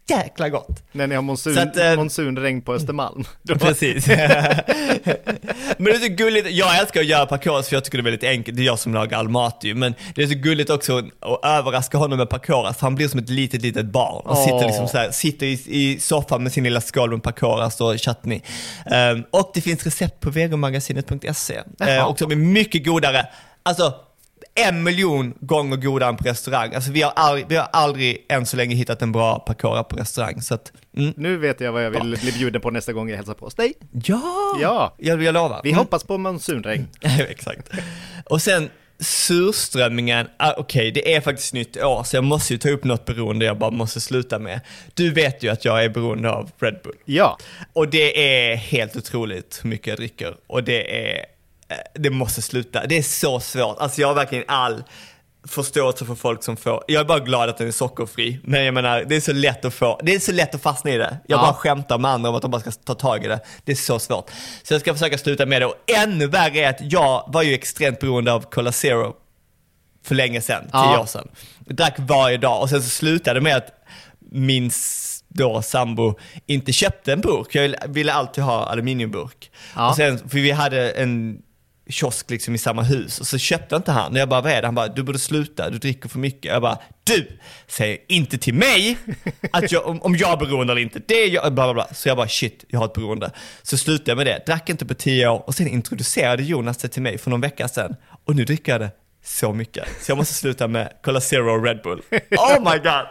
jäkla 0.10 0.50
gott. 0.50 0.84
När 0.92 1.08
ni 1.08 1.16
har 1.16 1.22
monsun, 1.22 1.58
att, 1.58 1.78
eh, 1.78 1.96
monsunregn 1.96 2.62
på 2.62 2.74
Östermalm. 2.74 3.24
Precis. 3.60 4.08
men 4.08 4.26
det 5.78 5.92
är 5.92 6.00
så 6.00 6.14
gulligt, 6.14 6.52
jag 6.52 6.80
älskar 6.80 7.00
att 7.00 7.08
göra 7.08 7.26
pakoras 7.26 7.70
för 7.70 7.76
jag 7.76 7.86
tycker 7.86 7.98
det 7.98 8.02
är 8.02 8.12
väldigt 8.12 8.24
enkelt, 8.24 8.58
det 8.58 8.64
är 8.64 8.66
jag 8.66 8.80
som 8.80 8.94
lagar 8.94 9.20
all 9.20 9.30
mat 9.30 9.60
ju. 9.62 9.76
Men 9.76 9.94
det 10.16 10.24
är 10.24 10.28
så 10.28 10.34
gulligt 10.34 10.70
också 10.70 10.98
att 10.98 11.46
överraska 11.46 11.98
honom 11.98 12.18
med 12.18 12.30
pakoras, 12.30 12.78
för 12.78 12.86
han 12.86 12.96
blir 12.96 13.08
som 13.08 13.20
ett 13.20 13.30
litet, 13.30 13.62
litet 13.62 13.86
barn. 13.86 14.26
Och 14.26 14.38
Åh. 14.38 14.46
sitter 14.46 14.68
liksom 14.68 14.88
så 14.88 14.98
här, 14.98 15.12
sitter 15.12 15.46
i, 15.46 15.62
i 15.66 16.00
soffan 16.00 16.44
med 16.44 16.52
sin 16.52 16.64
lilla 16.64 16.82
skål 16.82 17.12
med 17.12 17.24
pakoras 17.24 17.82
och 17.82 18.00
chutney. 18.00 18.42
Ehm, 18.86 19.24
och 19.32 19.52
det 19.54 19.62
finns 19.62 19.84
recept 19.84 20.20
på 20.20 20.30
vegomagasinet.se. 20.30 21.54
Uh, 21.54 21.62
Jaha. 21.78 22.06
och 22.06 22.18
de 22.20 22.32
är 22.32 22.36
mycket 22.36 22.86
godare. 22.86 23.28
Alltså, 23.64 23.94
en 24.56 24.84
miljon 24.84 25.34
gånger 25.40 25.78
godare 25.78 26.10
än 26.10 26.18
på 26.18 26.24
restaurang. 26.24 26.74
Alltså 26.74 26.92
vi 26.92 27.02
har 27.02 27.12
aldrig, 27.16 27.46
vi 27.50 27.56
har 27.56 27.68
aldrig 27.74 28.26
än 28.30 28.46
så 28.46 28.58
länge 28.58 28.76
hittat 28.76 29.02
en 29.02 29.12
bra 29.12 29.40
pakora 29.40 29.84
på 29.84 29.96
restaurang. 29.96 30.42
Så 30.42 30.54
att, 30.54 30.72
mm. 30.98 31.14
Nu 31.18 31.38
vet 31.38 31.60
jag 31.62 31.72
vad 31.72 31.86
jag 31.86 31.92
vill 31.92 32.18
bli 32.22 32.32
bjuden 32.32 32.62
på 32.62 32.72
nästa 32.72 32.94
gång 32.94 33.10
jag 33.10 33.18
hälsar 33.18 33.34
på 33.34 33.46
hos 33.46 33.56
dig. 33.56 33.74
Ja! 34.04 34.58
Ja. 34.62 34.96
Jag, 34.98 35.24
jag 35.24 35.34
lovar. 35.34 35.62
Vi 35.64 35.70
Mm. 35.70 35.80
hoppas 35.80 36.04
på 36.04 36.18
monsunregn. 36.18 36.88
Exakt. 37.30 37.70
Och 38.26 38.42
sen 38.42 38.70
surströmmingen, 39.02 40.28
ah, 40.38 40.54
okej 40.58 40.92
det 40.92 41.16
är 41.16 41.22
faktiskt 41.22 41.54
nytt 41.54 41.78
år 41.78 42.04
så 42.04 42.16
jag 42.18 42.24
måste 42.24 42.54
ju 42.54 42.58
ta 42.58 42.70
upp 42.70 42.84
något 42.84 43.06
beroende 43.06 43.46
jag 43.46 43.58
bara 43.58 43.72
måste 43.72 44.02
sluta 44.02 44.40
med. 44.40 44.62
Du 44.94 45.12
vet 45.12 45.44
ju 45.44 45.50
att 45.50 45.66
jag 45.66 45.84
är 45.84 45.90
beroende 45.90 46.32
av 46.32 46.52
Red 46.60 46.80
Bull. 46.84 46.96
Ja, 47.06 47.38
Och 47.74 47.90
det 47.90 48.20
är 48.52 48.56
helt 48.56 48.96
otroligt 48.96 49.60
hur 49.64 49.70
mycket 49.70 49.88
jag 49.88 49.98
dricker. 49.98 50.36
Och 50.48 50.64
det 50.64 51.10
är, 51.12 51.26
det 51.94 52.10
måste 52.10 52.42
sluta. 52.42 52.86
Det 52.88 52.98
är 52.98 53.02
så 53.04 53.40
svårt. 53.40 53.78
Alltså 53.80 54.02
jag 54.02 54.08
har 54.08 54.16
verkligen 54.16 54.44
all 54.48 54.84
förståelse 55.48 56.06
för 56.06 56.16
folk 56.16 56.44
som 56.44 56.58
får, 56.58 56.84
jag 56.88 57.00
är 57.00 57.06
bara 57.06 57.20
glad 57.20 57.50
att 57.50 57.58
den 57.58 57.68
är 57.68 57.72
sockerfri. 57.72 58.40
Men 58.44 58.64
jag 58.66 58.74
menar, 58.74 59.04
det 59.08 59.16
är 59.16 59.22
så 59.22 59.34
lätt 59.34 59.66
att 59.66 59.74
få, 59.74 60.00
det 60.04 60.16
är 60.16 60.20
så 60.20 60.32
lätt 60.32 60.56
att 60.56 60.62
fastna 60.62 60.92
i 60.92 60.98
det. 60.98 61.18
Jag 61.28 61.38
Ja. 61.38 61.42
bara 61.42 61.54
skämtar 61.54 61.98
med 61.98 62.12
andra 62.12 62.30
om 62.30 62.36
att 62.36 62.42
de 62.42 62.52
bara 62.52 62.62
ska 62.62 62.72
ta 62.72 62.94
tag 62.96 63.26
i 63.26 63.28
det. 63.28 63.40
Det 63.64 63.72
är 63.72 63.76
så 63.76 64.00
svårt. 64.00 64.30
Så 64.64 64.74
jag 64.74 64.82
ska 64.82 64.94
försöka 64.94 65.18
sluta 65.18 65.46
med 65.46 65.62
det. 65.62 65.66
Och 65.66 65.76
ännu 65.98 66.28
värre 66.28 66.60
är 66.60 66.70
att 66.70 66.92
jag 66.92 67.24
var 67.28 67.44
ju 67.44 67.54
extremt 67.54 68.00
beroende 68.00 68.34
av 68.34 68.42
Cola 68.42 68.72
Zero 68.72 69.14
för 70.06 70.16
länge 70.16 70.42
sedan, 70.42 70.64
tio 70.64 70.70
Ja. 70.74 71.00
år 71.02 71.06
sedan. 71.06 71.28
Jag 71.68 71.76
drack 71.76 71.96
varje 71.98 72.38
dag 72.38 72.62
och 72.62 72.70
sen 72.70 72.84
så 72.84 72.90
slutade 72.90 73.40
det 73.40 73.44
med 73.44 73.56
att 73.58 73.68
min 74.32 74.72
då 75.28 75.62
sambo 75.62 76.20
inte 76.46 76.72
köpte 76.74 77.14
en 77.14 77.22
burk. 77.22 77.56
Jag 77.56 77.76
ville 77.88 78.14
alltid 78.14 78.44
ha 78.44 78.66
aluminiumburk. 78.66 79.52
Ja. 79.76 79.90
Och 79.90 79.96
sen, 79.96 80.30
för 80.30 80.38
vi 80.38 80.52
hade 80.52 80.92
en 80.92 81.42
kiosk 81.90 82.30
liksom 82.30 82.56
i 82.56 82.58
samma 82.58 82.82
hus 82.82 83.20
och 83.20 83.28
så 83.28 83.38
köpte 83.38 83.76
inte 83.76 83.92
han. 83.92 84.12
Och 84.12 84.18
jag 84.18 84.30
bara, 84.30 84.42
vad 84.42 84.52
är 84.52 84.62
det? 84.62 84.68
Han 84.68 84.76
bara, 84.76 84.88
du 84.88 85.04
borde 85.04 85.20
sluta, 85.20 85.70
du 85.70 85.78
dricker 85.78 86.10
för 86.10 86.20
mycket. 86.20 86.52
Jag 86.52 86.62
bara, 86.62 86.78
du 87.04 87.40
säger 87.68 87.98
inte 88.08 88.38
till 88.38 88.54
mig 88.54 88.98
att 89.52 89.72
jag, 89.72 89.88
om, 89.88 90.02
om 90.02 90.16
jag 90.16 90.32
är 90.32 90.38
beroende 90.38 90.74
eller 90.74 90.82
inte. 90.82 91.02
Det 91.06 91.14
är 91.14 91.30
jag, 91.30 91.54
bla 91.54 91.66
bla 91.66 91.74
bla. 91.74 91.94
Så 91.94 92.10
jag 92.10 92.18
bara, 92.18 92.28
shit, 92.28 92.66
jag 92.68 92.80
har 92.80 92.86
ett 92.86 92.94
beroende. 92.94 93.32
Så 93.62 93.78
slutade 93.78 94.12
jag 94.12 94.18
med 94.18 94.26
det, 94.26 94.44
drack 94.46 94.70
inte 94.70 94.86
på 94.86 94.94
tio 94.94 95.28
år 95.30 95.44
och 95.48 95.56
sen 95.56 95.68
introducerade 95.68 96.44
Jonas 96.44 96.78
det 96.78 96.88
till 96.88 97.02
mig 97.02 97.18
för 97.18 97.30
någon 97.30 97.42
vecka 97.42 97.68
sedan. 97.68 97.96
Och 98.26 98.36
nu 98.36 98.46
dricker 98.46 98.72
jag 98.72 98.82
det 98.82 98.92
så 99.24 99.54
mycket. 99.54 99.88
Så 100.02 100.12
jag 100.12 100.18
måste 100.18 100.34
sluta 100.34 100.68
med 100.68 100.94
Cola 101.04 101.22
Zero 101.22 101.58
och 101.58 101.64
Red 101.64 101.82
Bull. 101.84 102.02
Oh 102.32 102.72
my 102.72 102.78
god! 102.78 103.06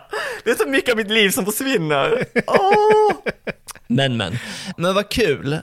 Det 0.45 0.51
är 0.51 0.55
så 0.55 0.69
mycket 0.69 0.91
av 0.91 0.97
mitt 0.97 1.11
liv 1.11 1.31
som 1.31 1.45
försvinner. 1.45 2.25
Oh. 2.47 3.13
Men 3.89 4.17
men. 4.17 4.39
Men 4.77 4.95
vad 4.95 5.09
kul. 5.09 5.53
Eh, 5.53 5.59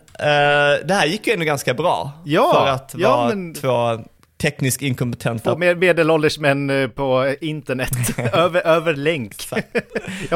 det 0.85 0.93
här 0.93 1.05
gick 1.05 1.27
ju 1.27 1.33
ändå 1.33 1.45
ganska 1.45 1.73
bra. 1.73 2.11
Ja, 2.25 2.53
För 2.53 2.67
att 2.67 2.95
ja, 2.97 3.17
vara 3.17 3.27
men- 3.27 3.53
två 3.53 3.99
tekniskt 4.37 4.81
inkompetenta. 4.81 5.51
på 5.51 5.57
med 5.57 5.77
medelålders 5.77 6.39
män 6.39 6.69
eh, 6.69 6.87
på 6.87 7.35
internet, 7.41 8.19
över, 8.33 8.67
över 8.67 8.93
länk. 8.95 9.35
ja, 9.51 9.61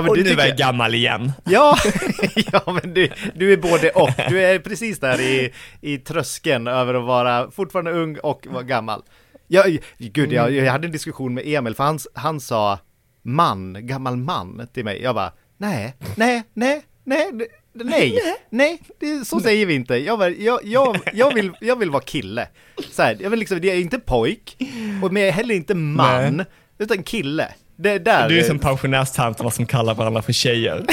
men 0.01 0.09
och 0.09 0.17
du 0.17 0.23
nu 0.23 0.29
är 0.41 0.47
jag 0.47 0.57
gammal 0.57 0.95
igen. 0.95 1.31
ja, 1.45 1.77
ja, 2.51 2.61
men 2.83 2.93
du, 2.93 3.09
du 3.35 3.53
är 3.53 3.57
både 3.57 3.89
och. 3.89 4.09
Du 4.29 4.43
är 4.43 4.59
precis 4.59 4.99
där 4.99 5.21
i, 5.21 5.53
i 5.81 5.97
tröskeln 5.97 6.67
över 6.67 6.93
att 6.93 7.05
vara 7.05 7.51
fortfarande 7.51 7.91
ung 7.91 8.17
och 8.17 8.47
vara 8.49 8.63
gammal. 8.63 9.01
Jag, 9.47 9.77
gud, 9.97 10.33
jag, 10.33 10.51
jag 10.51 10.71
hade 10.71 10.87
en 10.87 10.91
diskussion 10.91 11.33
med 11.33 11.43
Emil, 11.47 11.75
för 11.75 11.83
han, 11.83 11.99
han 12.13 12.39
sa 12.39 12.79
man, 13.21 13.87
gammal 13.87 14.17
man 14.17 14.67
till 14.73 14.85
mig. 14.85 15.01
Jag 15.01 15.15
bara, 15.15 15.31
nej, 15.57 15.95
nej, 16.15 16.43
nej, 16.53 16.81
nej, 17.03 17.31
nej, 17.83 18.19
nej, 18.49 18.81
det, 18.99 19.27
så 19.27 19.39
säger 19.39 19.65
vi 19.65 19.73
inte. 19.73 19.95
Jag, 19.95 20.41
jag, 20.41 20.59
jag, 20.63 20.99
jag, 21.13 21.33
vill, 21.33 21.51
jag 21.61 21.75
vill 21.75 21.89
vara 21.89 22.03
kille. 22.03 22.47
Så 22.91 23.01
här, 23.01 23.17
jag 23.19 23.29
vill 23.29 23.39
liksom, 23.39 23.61
det 23.61 23.71
är 23.71 23.79
inte 23.79 23.99
pojk, 23.99 24.57
och 25.03 25.13
men 25.13 25.21
jag 25.21 25.29
är 25.29 25.33
heller 25.33 25.55
inte 25.55 25.75
man, 25.75 26.37
Nej. 26.37 26.45
utan 26.77 27.03
kille. 27.03 27.47
Det 27.75 27.89
är 27.89 27.99
där. 27.99 28.29
Du 28.29 28.39
är 28.39 28.43
som 28.43 28.59
pensionärstanterna 28.59 29.51
som 29.51 29.65
kallar 29.65 29.93
varandra 29.93 30.21
för 30.21 30.33
tjejer. 30.33 30.85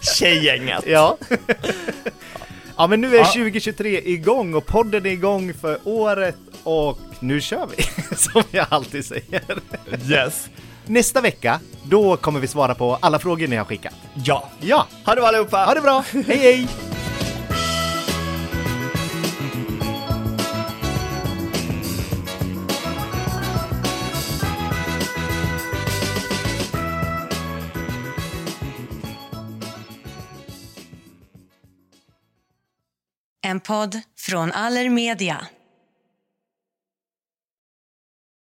Tjejgänget. 0.18 0.84
Ja. 0.86 1.18
Ja 2.76 2.86
men 2.86 3.00
nu 3.00 3.14
är 3.16 3.18
Ja. 3.18 3.24
2023 3.24 4.00
igång 4.04 4.54
och 4.54 4.66
podden 4.66 5.06
är 5.06 5.10
igång 5.10 5.54
för 5.54 5.78
året 5.84 6.36
och 6.62 6.98
nu 7.20 7.40
kör 7.40 7.68
vi, 7.76 7.82
som 8.16 8.42
jag 8.50 8.66
alltid 8.70 9.04
säger. 9.04 9.42
Yes. 10.08 10.48
Nästa 10.86 11.20
vecka, 11.20 11.60
då 11.84 12.16
kommer 12.16 12.40
vi 12.40 12.46
svara 12.46 12.74
på 12.74 12.98
alla 13.00 13.18
frågor 13.18 13.46
ni 13.48 13.56
har 13.56 13.64
skickat. 13.64 13.94
Ja. 14.14 14.48
Ja, 14.60 14.86
Ha 15.06 15.14
det 15.14 15.20
bra 15.20 15.28
allihopa. 15.28 15.64
ha 15.64 15.74
det 15.74 15.80
bra, 15.80 16.04
hej 16.12 16.36
hej! 16.38 16.68
En 33.42 33.60
podd 33.60 34.00
från 34.18 34.52
Allermedia. 34.52 35.46